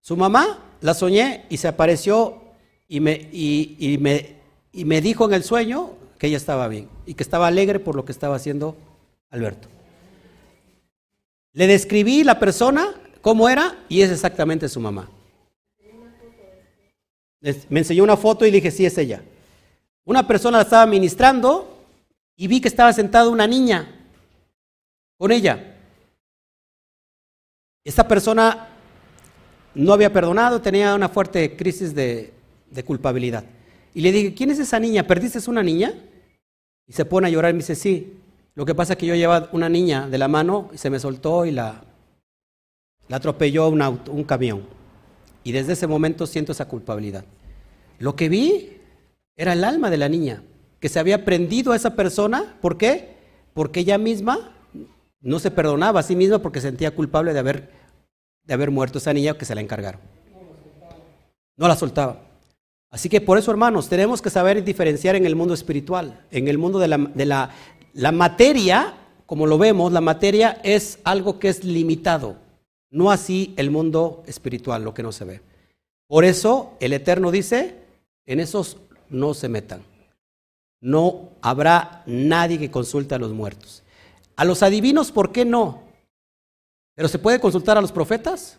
[0.00, 2.40] Su mamá la soñé y se apareció
[2.86, 4.36] y me, y, me,
[4.72, 7.94] y me dijo en el sueño que ella estaba bien y que estaba alegre por
[7.94, 8.76] lo que estaba haciendo
[9.30, 9.68] Alberto.
[11.52, 15.10] Le describí la persona, cómo era, y es exactamente su mamá.
[17.40, 19.22] Me enseñó una foto y le dije, sí, es ella.
[20.04, 21.76] Una persona la estaba ministrando
[22.36, 24.06] y vi que estaba sentada una niña
[25.16, 25.77] con ella.
[27.88, 28.68] Esta persona
[29.74, 32.34] no había perdonado, tenía una fuerte crisis de,
[32.84, 33.44] culpabilidad.
[33.94, 35.06] Y le dije, ¿quién es esa niña?
[35.06, 35.94] ¿Perdiste una niña?
[36.86, 38.12] Y se pone a llorar y me dice, sí.
[38.54, 41.00] Lo que pasa es que yo llevaba una niña de la mano y se me
[41.00, 41.82] soltó y la,
[43.10, 44.66] atropelló un, un camión.
[45.42, 47.24] Y desde ese momento siento esa culpabilidad.
[48.00, 48.76] Lo que vi
[49.34, 50.42] era el alma de la niña,
[50.78, 52.58] que se había prendido a esa persona.
[52.60, 53.16] ¿Por qué?
[53.54, 54.52] Porque ella misma
[55.20, 57.70] no se perdonaba a sí misma porque sentía culpable de haber,
[58.48, 60.00] de haber muerto esa niña que se la encargaron.
[61.56, 62.22] No la soltaba.
[62.90, 66.58] Así que por eso, hermanos, tenemos que saber diferenciar en el mundo espiritual, en el
[66.58, 67.50] mundo de la, de la
[67.98, 68.94] la materia,
[69.26, 72.36] como lo vemos, la materia es algo que es limitado,
[72.90, 75.40] no así el mundo espiritual, lo que no se ve.
[76.06, 77.74] Por eso el Eterno dice,
[78.24, 78.78] en esos
[79.10, 79.82] no se metan.
[80.80, 83.82] No habrá nadie que consulte a los muertos.
[84.36, 85.82] A los adivinos, ¿por qué no?
[86.98, 88.58] ¿Pero se puede consultar a los profetas?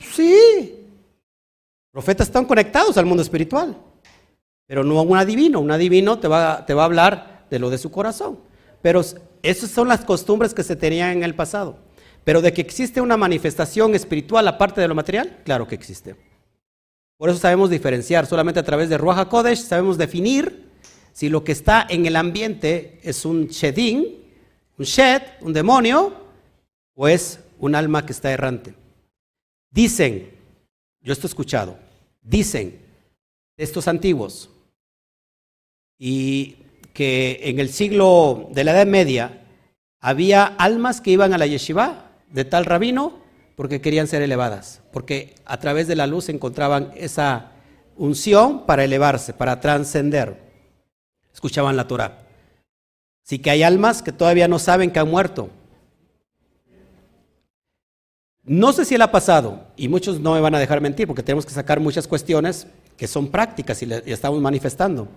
[0.00, 0.88] Sí.
[1.92, 3.76] Profetas están conectados al mundo espiritual,
[4.66, 5.60] pero no a un adivino.
[5.60, 8.40] Un adivino te va, te va a hablar de lo de su corazón.
[8.82, 9.02] Pero
[9.40, 11.78] esas son las costumbres que se tenían en el pasado.
[12.24, 16.16] Pero de que existe una manifestación espiritual aparte de lo material, claro que existe.
[17.16, 20.72] Por eso sabemos diferenciar, solamente a través de Ruach HaKodesh sabemos definir
[21.12, 24.24] si lo que está en el ambiente es un shedin,
[24.76, 26.24] un shed, un demonio,
[26.94, 28.74] o es un alma que está errante.
[29.70, 30.30] Dicen,
[31.00, 31.78] yo esto he escuchado,
[32.22, 32.80] dicen
[33.56, 34.50] estos antiguos,
[35.98, 36.56] y
[36.92, 39.44] que en el siglo de la Edad Media
[40.00, 43.20] había almas que iban a la yeshiva de tal rabino
[43.56, 47.52] porque querían ser elevadas, porque a través de la luz encontraban esa
[47.96, 50.42] unción para elevarse, para trascender.
[51.32, 52.26] Escuchaban la Torah.
[53.22, 55.50] Sí que hay almas que todavía no saben que han muerto.
[58.46, 61.22] No sé si él ha pasado, y muchos no me van a dejar mentir, porque
[61.22, 62.66] tenemos que sacar muchas cuestiones
[62.96, 65.08] que son prácticas y, le, estamos manifestando.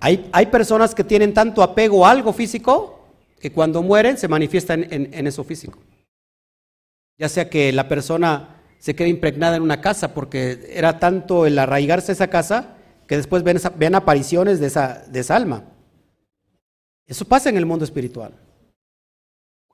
[0.00, 3.04] Hay, personas que tienen tanto apego a algo físico
[3.38, 5.78] que cuando mueren se manifiestan en, eso físico.
[7.18, 11.58] Ya sea que la persona se quede impregnada en una casa porque era tanto el
[11.58, 12.76] arraigarse a esa casa
[13.06, 15.64] que después ven, apariciones de esa, de esa alma.
[17.06, 18.32] Eso pasa en el mundo espiritual.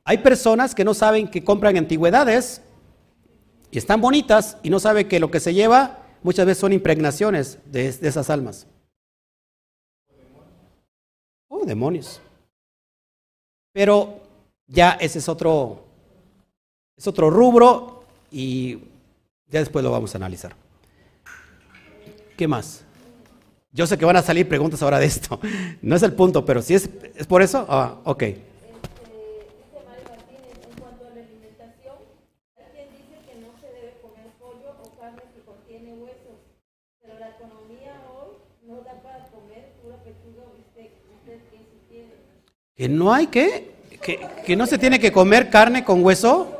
[0.08, 2.62] Hay personas que no saben que compran antigüedades
[3.72, 7.58] y están bonitas y no saben que lo que se lleva muchas veces son impregnaciones
[7.64, 8.68] de esas almas.
[11.48, 12.20] Oh, demonios.
[13.72, 14.20] Pero
[14.68, 15.84] ya ese es otro,
[16.96, 18.78] es otro rubro y
[19.48, 20.54] ya después lo vamos a analizar.
[22.36, 22.84] ¿Qué más?
[23.72, 25.40] Yo sé que van a salir preguntas ahora de esto.
[25.82, 28.22] No es el punto, pero si es, es por eso, ah, ok.
[42.76, 43.72] Que no hay que,
[44.44, 46.52] que, no se tiene que comer carne con hueso.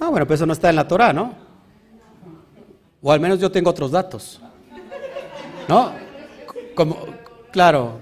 [0.00, 1.34] Ah, bueno, pues eso no está en la Torah, ¿no?
[3.02, 4.40] O al menos yo tengo otros datos.
[5.66, 5.92] ¿No?
[6.76, 6.96] Como,
[7.50, 7.98] claro,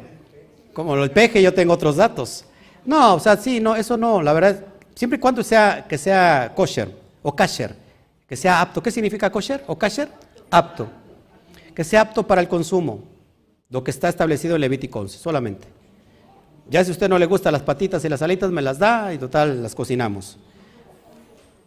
[0.77, 2.44] como el peje, yo tengo otros datos.
[2.85, 4.62] No, o sea, sí, no, eso no, la verdad,
[4.94, 7.74] siempre y cuando sea, que sea kosher o kasher,
[8.28, 8.82] que sea apto.
[8.82, 10.11] ¿Qué significa kosher o kasher?
[10.51, 10.86] Apto.
[11.74, 13.01] Que sea apto para el consumo,
[13.70, 15.66] lo que está establecido en Levítico 11, solamente.
[16.69, 19.15] Ya si a usted no le gustan las patitas y las alitas, me las da
[19.15, 20.36] y total, las cocinamos.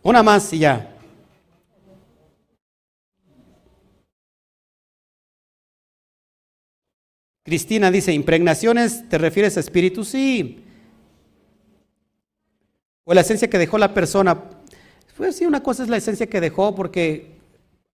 [0.03, 0.97] Una más y ya.
[7.49, 10.05] Cristina dice, impregnaciones, ¿te refieres a espíritu?
[10.05, 10.63] Sí.
[13.05, 14.39] O la esencia que dejó la persona.
[15.17, 17.39] Pues sí, una cosa es la esencia que dejó porque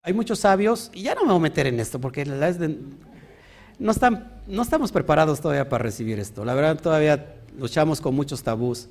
[0.03, 4.41] hay muchos sabios, y ya no me voy a meter en esto porque no, están,
[4.45, 6.43] no estamos preparados todavía para recibir esto.
[6.43, 8.89] La verdad todavía luchamos con muchos tabús.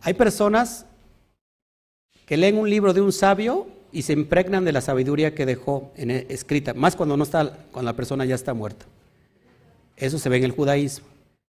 [0.00, 0.86] Hay personas
[2.24, 5.90] que leen un libro de un sabio y se impregnan de la sabiduría que dejó
[5.96, 8.86] escrita, más cuando no está, cuando la persona ya está muerta.
[10.02, 11.06] Eso se ve en el judaísmo.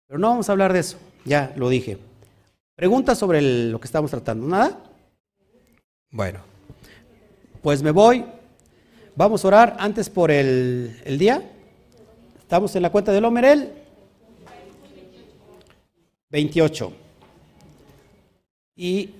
[0.07, 1.98] Pero no vamos a hablar de eso, ya lo dije.
[2.76, 4.78] Preguntas sobre lo que estamos tratando, ¿nada?
[6.10, 6.41] Bueno,
[7.61, 8.26] pues me voy.
[9.15, 11.49] Vamos a orar antes por el, el día.
[12.40, 13.72] Estamos en la cuenta del Omerel.
[16.30, 16.91] 28.
[18.76, 19.11] Y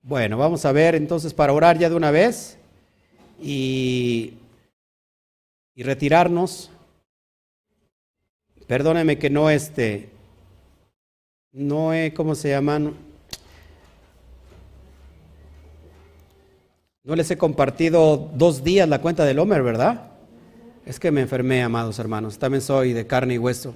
[0.00, 2.56] bueno, vamos a ver entonces para orar ya de una vez
[3.38, 4.32] y,
[5.74, 6.70] y retirarnos.
[8.66, 10.08] Perdóneme que no este,
[11.52, 12.94] no he, ¿cómo se llaman?
[17.02, 20.12] No les he compartido dos días la cuenta del Homer, ¿verdad?
[20.86, 22.38] Es que me enfermé, amados hermanos.
[22.38, 23.74] También soy de carne y hueso.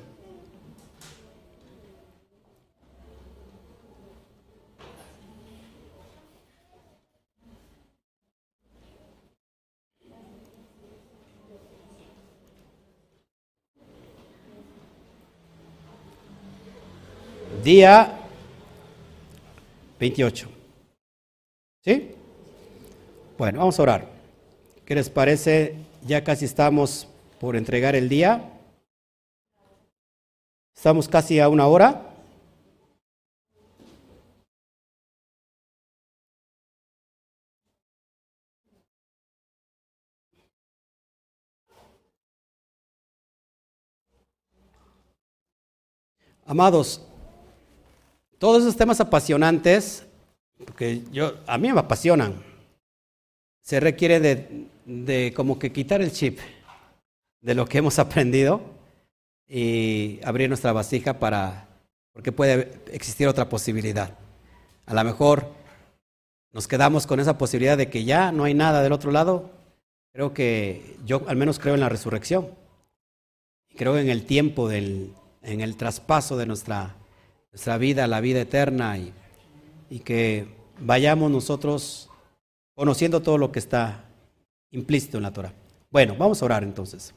[17.68, 18.18] Día
[20.00, 20.48] 28.
[21.84, 22.14] ¿Sí?
[23.36, 24.08] Bueno, vamos a orar.
[24.86, 25.76] ¿Qué les parece?
[26.06, 27.08] Ya casi estamos
[27.38, 28.58] por entregar el día.
[30.74, 32.08] Estamos casi a una hora.
[46.46, 47.07] Amados,
[48.38, 50.06] todos esos temas apasionantes,
[50.64, 52.34] porque yo, a mí me apasionan,
[53.60, 56.38] se requiere de, de como que quitar el chip
[57.40, 58.60] de lo que hemos aprendido
[59.48, 61.68] y abrir nuestra vasija para,
[62.12, 64.16] porque puede existir otra posibilidad.
[64.86, 65.52] A lo mejor
[66.52, 69.50] nos quedamos con esa posibilidad de que ya no hay nada del otro lado.
[70.12, 72.48] Creo que yo al menos creo en la resurrección.
[73.76, 75.12] Creo en el tiempo del,
[75.42, 76.96] en el traspaso de nuestra
[77.52, 79.12] nuestra vida, la vida eterna y,
[79.90, 80.46] y que
[80.78, 82.10] vayamos nosotros
[82.74, 84.04] conociendo todo lo que está
[84.70, 85.52] implícito en la Torah.
[85.90, 87.14] Bueno, vamos a orar entonces.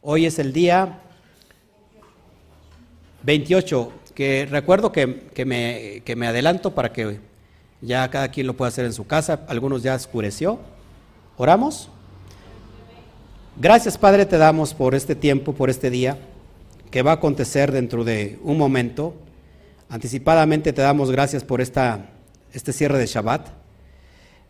[0.00, 1.00] Hoy es el día
[3.24, 7.20] 28, que recuerdo que, que, me, que me adelanto para que
[7.80, 9.44] ya cada quien lo pueda hacer en su casa.
[9.48, 10.60] Algunos ya oscureció.
[11.36, 11.88] ¿Oramos?
[13.60, 16.16] Gracias Padre te damos por este tiempo, por este día
[16.90, 19.14] que va a acontecer dentro de un momento.
[19.92, 22.08] Anticipadamente te damos gracias por esta,
[22.54, 23.48] este cierre de Shabbat,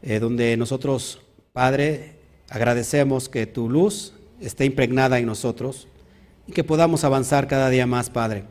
[0.01, 1.21] eh, donde nosotros,
[1.53, 5.89] Padre, agradecemos que tu luz esté impregnada en nosotros
[6.47, 8.45] y que podamos avanzar cada día más, Padre.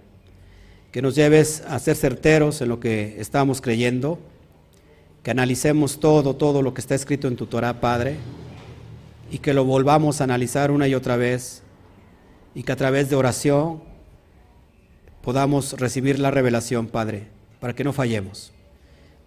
[0.91, 4.19] Que nos lleves a ser certeros en lo que estamos creyendo,
[5.23, 8.17] que analicemos todo, todo lo que está escrito en tu Torah, Padre,
[9.31, 11.63] y que lo volvamos a analizar una y otra vez,
[12.53, 13.90] y que a través de oración,
[15.21, 17.27] podamos recibir la revelación, Padre,
[17.59, 18.51] para que no fallemos.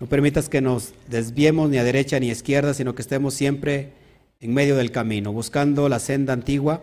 [0.01, 3.93] No permitas que nos desviemos ni a derecha ni a izquierda, sino que estemos siempre
[4.41, 6.83] en medio del camino, buscando la senda antigua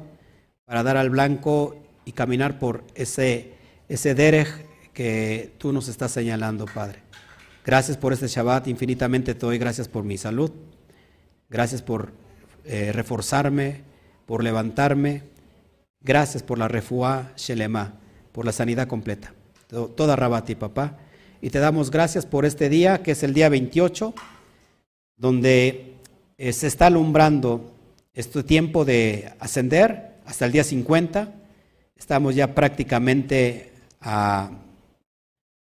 [0.65, 1.75] para dar al blanco
[2.05, 3.51] y caminar por ese,
[3.89, 4.49] ese derech
[4.93, 6.99] que tú nos estás señalando, Padre.
[7.65, 10.51] Gracias por este Shabbat, infinitamente te doy gracias por mi salud,
[11.49, 12.11] gracias por
[12.65, 13.81] eh, reforzarme,
[14.25, 15.23] por levantarme,
[15.99, 18.00] gracias por la refuá Shelema
[18.31, 19.33] por la sanidad completa.
[19.67, 20.97] Toda Rabati, papá.
[21.41, 24.13] Y te damos gracias por este día, que es el día 28,
[25.17, 25.95] donde
[26.37, 27.71] eh, se está alumbrando
[28.13, 31.33] este tiempo de ascender hasta el día 50.
[31.95, 33.71] Estamos ya prácticamente
[34.01, 34.51] a,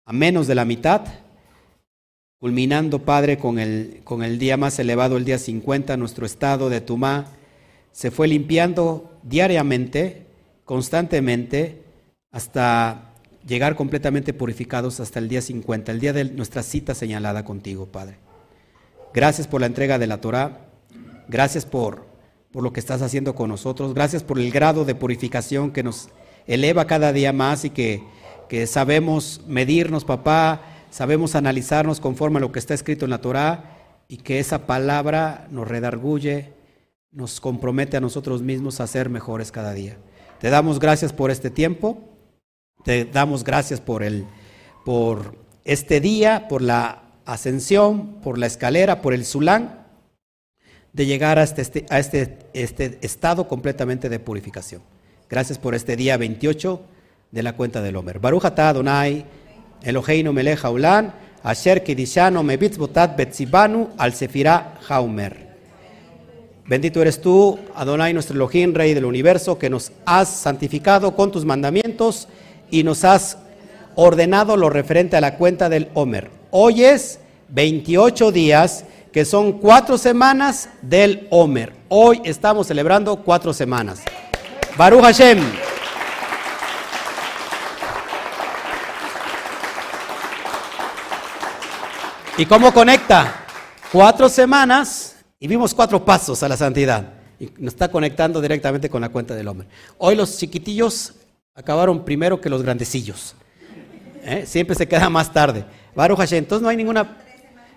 [0.05, 1.03] a menos de la mitad,
[2.39, 6.81] culminando, Padre, con el, con el día más elevado, el día 50, nuestro estado de
[6.81, 7.27] Tumá
[7.97, 10.27] se fue limpiando diariamente,
[10.67, 11.83] constantemente,
[12.37, 13.15] hasta
[13.47, 18.19] llegar completamente purificados hasta el día 50, el día de nuestra cita señalada contigo, Padre.
[19.15, 20.67] Gracias por la entrega de la Torah,
[21.29, 22.05] gracias por,
[22.53, 26.11] por lo que estás haciendo con nosotros, gracias por el grado de purificación que nos
[26.47, 28.05] eleva cada día más y que,
[28.51, 30.61] que sabemos medirnos, papá,
[30.91, 35.49] sabemos analizarnos conforme a lo que está escrito en la Torah y que esa palabra
[35.51, 36.53] nos redarguye,
[37.13, 39.97] nos compromete a nosotros mismos a ser mejores cada día.
[40.39, 42.13] Te damos gracias por este tiempo.
[42.87, 44.27] Te damos gracias por, el,
[44.85, 45.35] por
[45.65, 49.85] este día, por la ascensión, por la escalera, por el sulán,
[50.93, 54.83] de llegar a este, este, a este, este estado completamente de purificación.
[55.29, 56.81] Gracias por este día 28
[57.33, 58.21] de la cuenta del Homer.
[58.21, 59.27] Baruch atah Adonai,
[59.83, 60.61] Eloheinu melech
[61.43, 65.45] Asher Kidishano Mebitz Botat Betzibanu al Sefirá Haumer.
[66.69, 71.45] Bendito eres tú, Adonai nuestro Elohim, Rey del universo, que nos has santificado con tus
[71.45, 72.29] mandamientos
[72.71, 73.39] y nos has
[73.95, 76.31] ordenado lo referente a la cuenta del Homer.
[76.51, 77.19] Hoy es
[77.49, 81.73] 28 días, que son cuatro semanas del Homer.
[81.89, 84.03] Hoy estamos celebrando cuatro semanas.
[84.77, 85.39] Baruch Hashem.
[92.39, 93.47] ¿Y cómo conecta?
[93.91, 97.15] Cuatro semanas y vimos cuatro pasos a la santidad.
[97.41, 99.69] Y nos está conectando directamente con la cuenta del hombre.
[99.97, 101.15] Hoy los chiquitillos
[101.57, 103.35] acabaron primero que los grandecillos.
[104.23, 104.45] ¿Eh?
[104.47, 105.65] Siempre se queda más tarde.
[105.95, 106.39] Baruch Hashem.
[106.39, 107.23] Entonces no hay ninguna...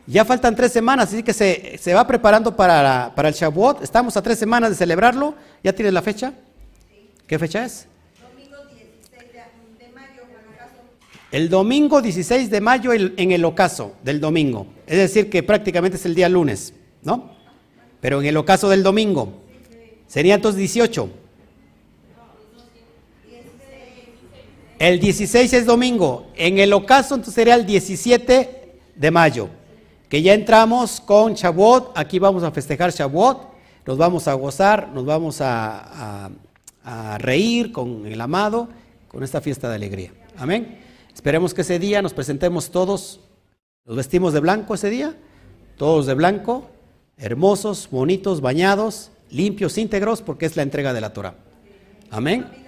[0.05, 3.83] Ya faltan tres semanas, así que se, se va preparando para, para el Shavuot.
[3.83, 5.35] Estamos a tres semanas de celebrarlo.
[5.63, 6.33] ¿Ya tienes la fecha?
[7.27, 7.87] ¿Qué fecha es?
[11.31, 14.65] El domingo 16 de mayo en el ocaso del domingo.
[14.87, 16.73] Es decir, que prácticamente es el día lunes,
[17.03, 17.35] ¿no?
[18.01, 19.43] Pero en el ocaso del domingo.
[20.07, 21.07] Sería entonces 18.
[24.79, 26.27] El 16 es domingo.
[26.35, 29.49] En el ocaso entonces sería el 17 de mayo.
[30.07, 31.91] Que ya entramos con Shavuot.
[31.95, 33.49] Aquí vamos a festejar Shavuot.
[33.85, 36.31] Nos vamos a gozar, nos vamos a,
[36.83, 38.69] a reír con el amado,
[39.07, 40.11] con esta fiesta de alegría.
[40.37, 40.79] Amén.
[41.13, 43.19] Esperemos que ese día nos presentemos todos,
[43.85, 45.17] nos vestimos de blanco ese día,
[45.75, 46.69] todos de blanco,
[47.17, 51.35] hermosos, bonitos, bañados, limpios, íntegros, porque es la entrega de la Torah.
[52.09, 52.58] Amén.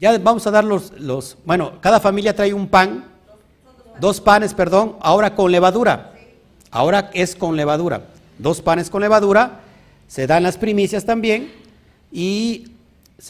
[0.00, 3.04] Ya vamos a dar los, los, bueno, cada familia trae un pan,
[4.00, 6.14] dos panes, perdón, ahora con levadura.
[6.70, 8.06] Ahora es con levadura.
[8.38, 9.60] Dos panes con levadura,
[10.08, 11.52] se dan las primicias también
[12.10, 12.72] y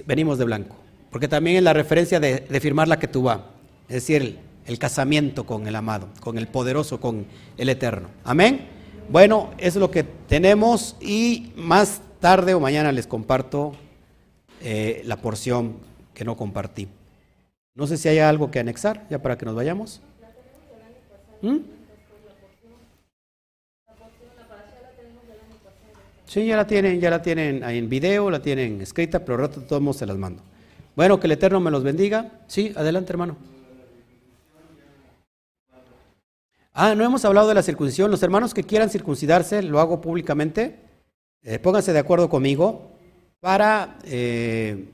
[0.06, 0.80] venimos de blanco
[1.10, 3.40] porque también es la referencia de, firmar la que tú vas,
[3.88, 7.26] es decir, el, casamiento con el amado, con el poderoso, con
[7.58, 8.08] el eterno.
[8.24, 8.68] Amén.
[9.08, 13.72] Bueno, es lo que tenemos y más tarde o mañana les comparto
[14.62, 15.74] eh, la porción
[16.20, 16.86] que no compartí.
[17.74, 20.02] No sé si hay algo que anexar, ya para que nos vayamos.
[21.40, 21.56] ¿Mm?
[26.26, 29.62] Sí, ya la tienen, ya la tienen ahí en video, la tienen escrita, pero rato
[29.62, 30.42] todos se las mando.
[30.94, 32.30] Bueno, que el Eterno me los bendiga.
[32.48, 33.38] Sí, adelante, hermano.
[36.74, 38.10] Ah, no hemos hablado de la circuncisión.
[38.10, 40.80] Los hermanos que quieran circuncidarse, lo hago públicamente.
[41.42, 42.90] Eh, pónganse de acuerdo conmigo
[43.40, 44.84] para eh,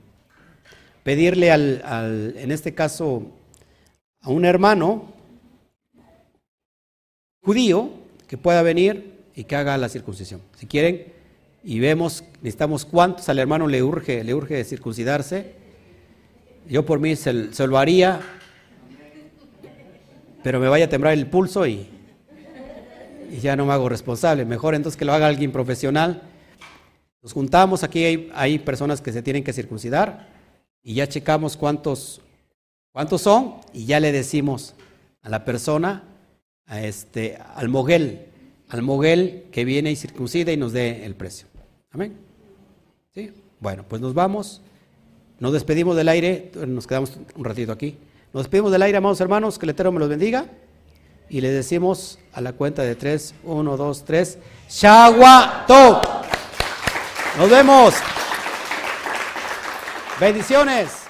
[1.07, 3.23] pedirle al, en este caso,
[4.19, 5.05] a un hermano
[7.41, 7.91] judío
[8.27, 10.41] que pueda venir y que haga la circuncisión.
[10.57, 11.05] Si quieren,
[11.63, 15.55] y vemos, necesitamos cuántos al hermano le urge, le urge circuncidarse
[16.67, 18.19] yo por mí se, lo haría,
[20.43, 21.87] pero me vaya a temblar el pulso y,
[23.31, 24.43] y, ya no me hago responsable.
[24.43, 26.21] Mejor entonces que lo haga alguien profesional.
[27.23, 30.35] Nos juntamos, aquí hay, hay personas que se tienen que circuncidar
[30.87, 32.21] y ya checamos cuántos,
[32.93, 34.73] cuántos son y ya le decimos
[35.21, 36.03] a la persona,
[36.65, 38.27] a este, al moguel,
[38.69, 41.49] al moguel que viene y circuncida y nos dé el precio.
[41.91, 42.15] Amén.
[43.13, 43.33] ¿Sí?
[43.59, 44.61] Bueno, pues nos vamos.
[45.39, 47.97] Nos despedimos del aire, nos quedamos un ratito aquí.
[48.31, 50.45] Nos despedimos del aire, amados hermanos, que el Eterno me los bendiga.
[51.29, 54.37] Y le decimos a la cuenta de tres, uno, dos, tres,
[54.69, 55.99] Shawato.
[57.37, 57.93] Nos vemos.
[60.19, 61.06] Bendiciones.